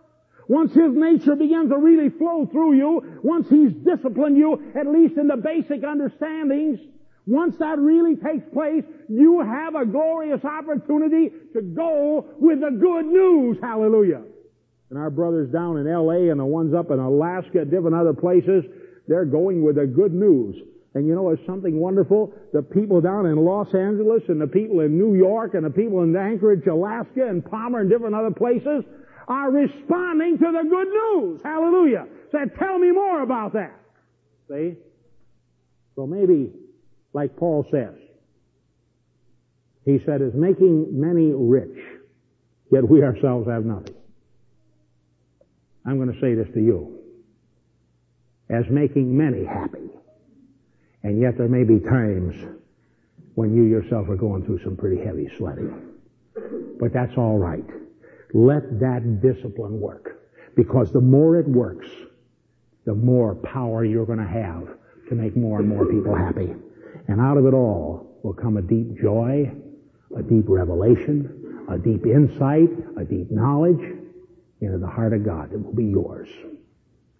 Once 0.47 0.73
His 0.73 0.93
nature 0.93 1.35
begins 1.35 1.71
to 1.71 1.77
really 1.77 2.09
flow 2.09 2.45
through 2.49 2.75
you. 2.75 3.19
Once 3.21 3.49
He's 3.49 3.73
disciplined 3.73 4.37
you, 4.37 4.71
at 4.79 4.87
least 4.87 5.17
in 5.17 5.27
the 5.27 5.35
basic 5.35 5.83
understandings. 5.83 6.79
Once 7.27 7.55
that 7.59 7.77
really 7.77 8.15
takes 8.15 8.43
place, 8.53 8.83
you 9.07 9.41
have 9.41 9.75
a 9.75 9.85
glorious 9.85 10.43
opportunity 10.43 11.29
to 11.53 11.61
go 11.61 12.25
with 12.39 12.61
the 12.61 12.71
good 12.71 13.05
news. 13.05 13.57
Hallelujah. 13.61 14.23
And 14.89 14.99
our 14.99 15.09
brothers 15.09 15.49
down 15.51 15.77
in 15.77 15.85
LA 15.85 16.31
and 16.31 16.39
the 16.39 16.45
ones 16.45 16.73
up 16.73 16.91
in 16.91 16.99
Alaska, 16.99 17.63
different 17.63 17.95
other 17.95 18.13
places, 18.13 18.65
they're 19.07 19.25
going 19.25 19.63
with 19.63 19.75
the 19.75 19.85
good 19.85 20.13
news. 20.13 20.55
And 20.93 21.07
you 21.07 21.15
know, 21.15 21.29
it's 21.29 21.45
something 21.45 21.79
wonderful. 21.79 22.33
The 22.51 22.61
people 22.61 22.99
down 22.99 23.25
in 23.25 23.37
Los 23.37 23.73
Angeles 23.73 24.23
and 24.27 24.41
the 24.41 24.47
people 24.47 24.81
in 24.81 24.97
New 24.97 25.15
York 25.15 25.53
and 25.53 25.65
the 25.65 25.69
people 25.69 26.03
in 26.03 26.15
Anchorage, 26.15 26.67
Alaska 26.67 27.27
and 27.27 27.45
Palmer 27.45 27.79
and 27.79 27.89
different 27.89 28.15
other 28.15 28.31
places 28.31 28.83
are 29.27 29.49
responding 29.51 30.37
to 30.37 30.51
the 30.51 30.67
good 30.69 30.87
news. 30.89 31.41
Hallelujah. 31.43 32.07
Said, 32.31 32.55
tell 32.59 32.77
me 32.77 32.91
more 32.91 33.21
about 33.21 33.53
that. 33.53 33.79
See? 34.49 34.75
So 35.95 36.05
maybe, 36.05 36.51
like 37.13 37.35
Paul 37.35 37.65
says, 37.71 37.95
he 39.85 39.99
said, 40.05 40.21
is 40.21 40.33
making 40.33 40.87
many 40.99 41.31
rich, 41.33 41.77
yet 42.71 42.87
we 42.87 43.03
ourselves 43.03 43.47
have 43.47 43.65
nothing. 43.65 43.95
I'm 45.85 45.97
going 45.97 46.13
to 46.13 46.21
say 46.21 46.35
this 46.35 46.47
to 46.53 46.61
you. 46.61 46.99
as 48.51 48.65
making 48.69 49.15
many 49.17 49.45
happy. 49.45 49.89
And 51.03 51.19
yet 51.19 51.37
there 51.37 51.47
may 51.47 51.63
be 51.63 51.79
times 51.79 52.35
when 53.35 53.55
you 53.55 53.63
yourself 53.63 54.09
are 54.09 54.17
going 54.17 54.45
through 54.45 54.59
some 54.63 54.75
pretty 54.75 55.03
heavy 55.03 55.29
sledding. 55.37 55.73
But 56.79 56.93
that's 56.93 57.13
all 57.17 57.37
right. 57.37 57.65
Let 58.33 58.79
that 58.79 59.21
discipline 59.21 59.79
work. 59.79 60.19
Because 60.55 60.91
the 60.91 61.01
more 61.01 61.39
it 61.39 61.47
works, 61.47 61.87
the 62.85 62.93
more 62.93 63.35
power 63.35 63.85
you're 63.85 64.05
going 64.05 64.19
to 64.19 64.27
have 64.27 64.67
to 65.09 65.15
make 65.15 65.35
more 65.37 65.59
and 65.59 65.69
more 65.69 65.85
people 65.85 66.15
happy. 66.15 66.53
And 67.07 67.19
out 67.19 67.37
of 67.37 67.45
it 67.45 67.53
all 67.53 68.19
will 68.23 68.33
come 68.33 68.57
a 68.57 68.61
deep 68.61 68.99
joy, 69.01 69.51
a 70.17 70.23
deep 70.23 70.45
revelation, 70.47 71.65
a 71.69 71.77
deep 71.77 72.05
insight, 72.05 72.69
a 72.97 73.03
deep 73.03 73.31
knowledge 73.31 73.81
into 74.61 74.77
the 74.77 74.87
heart 74.87 75.13
of 75.13 75.25
God 75.25 75.51
that 75.51 75.59
will 75.59 75.73
be 75.73 75.85
yours. 75.85 76.29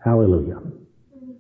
Hallelujah. 0.04 0.62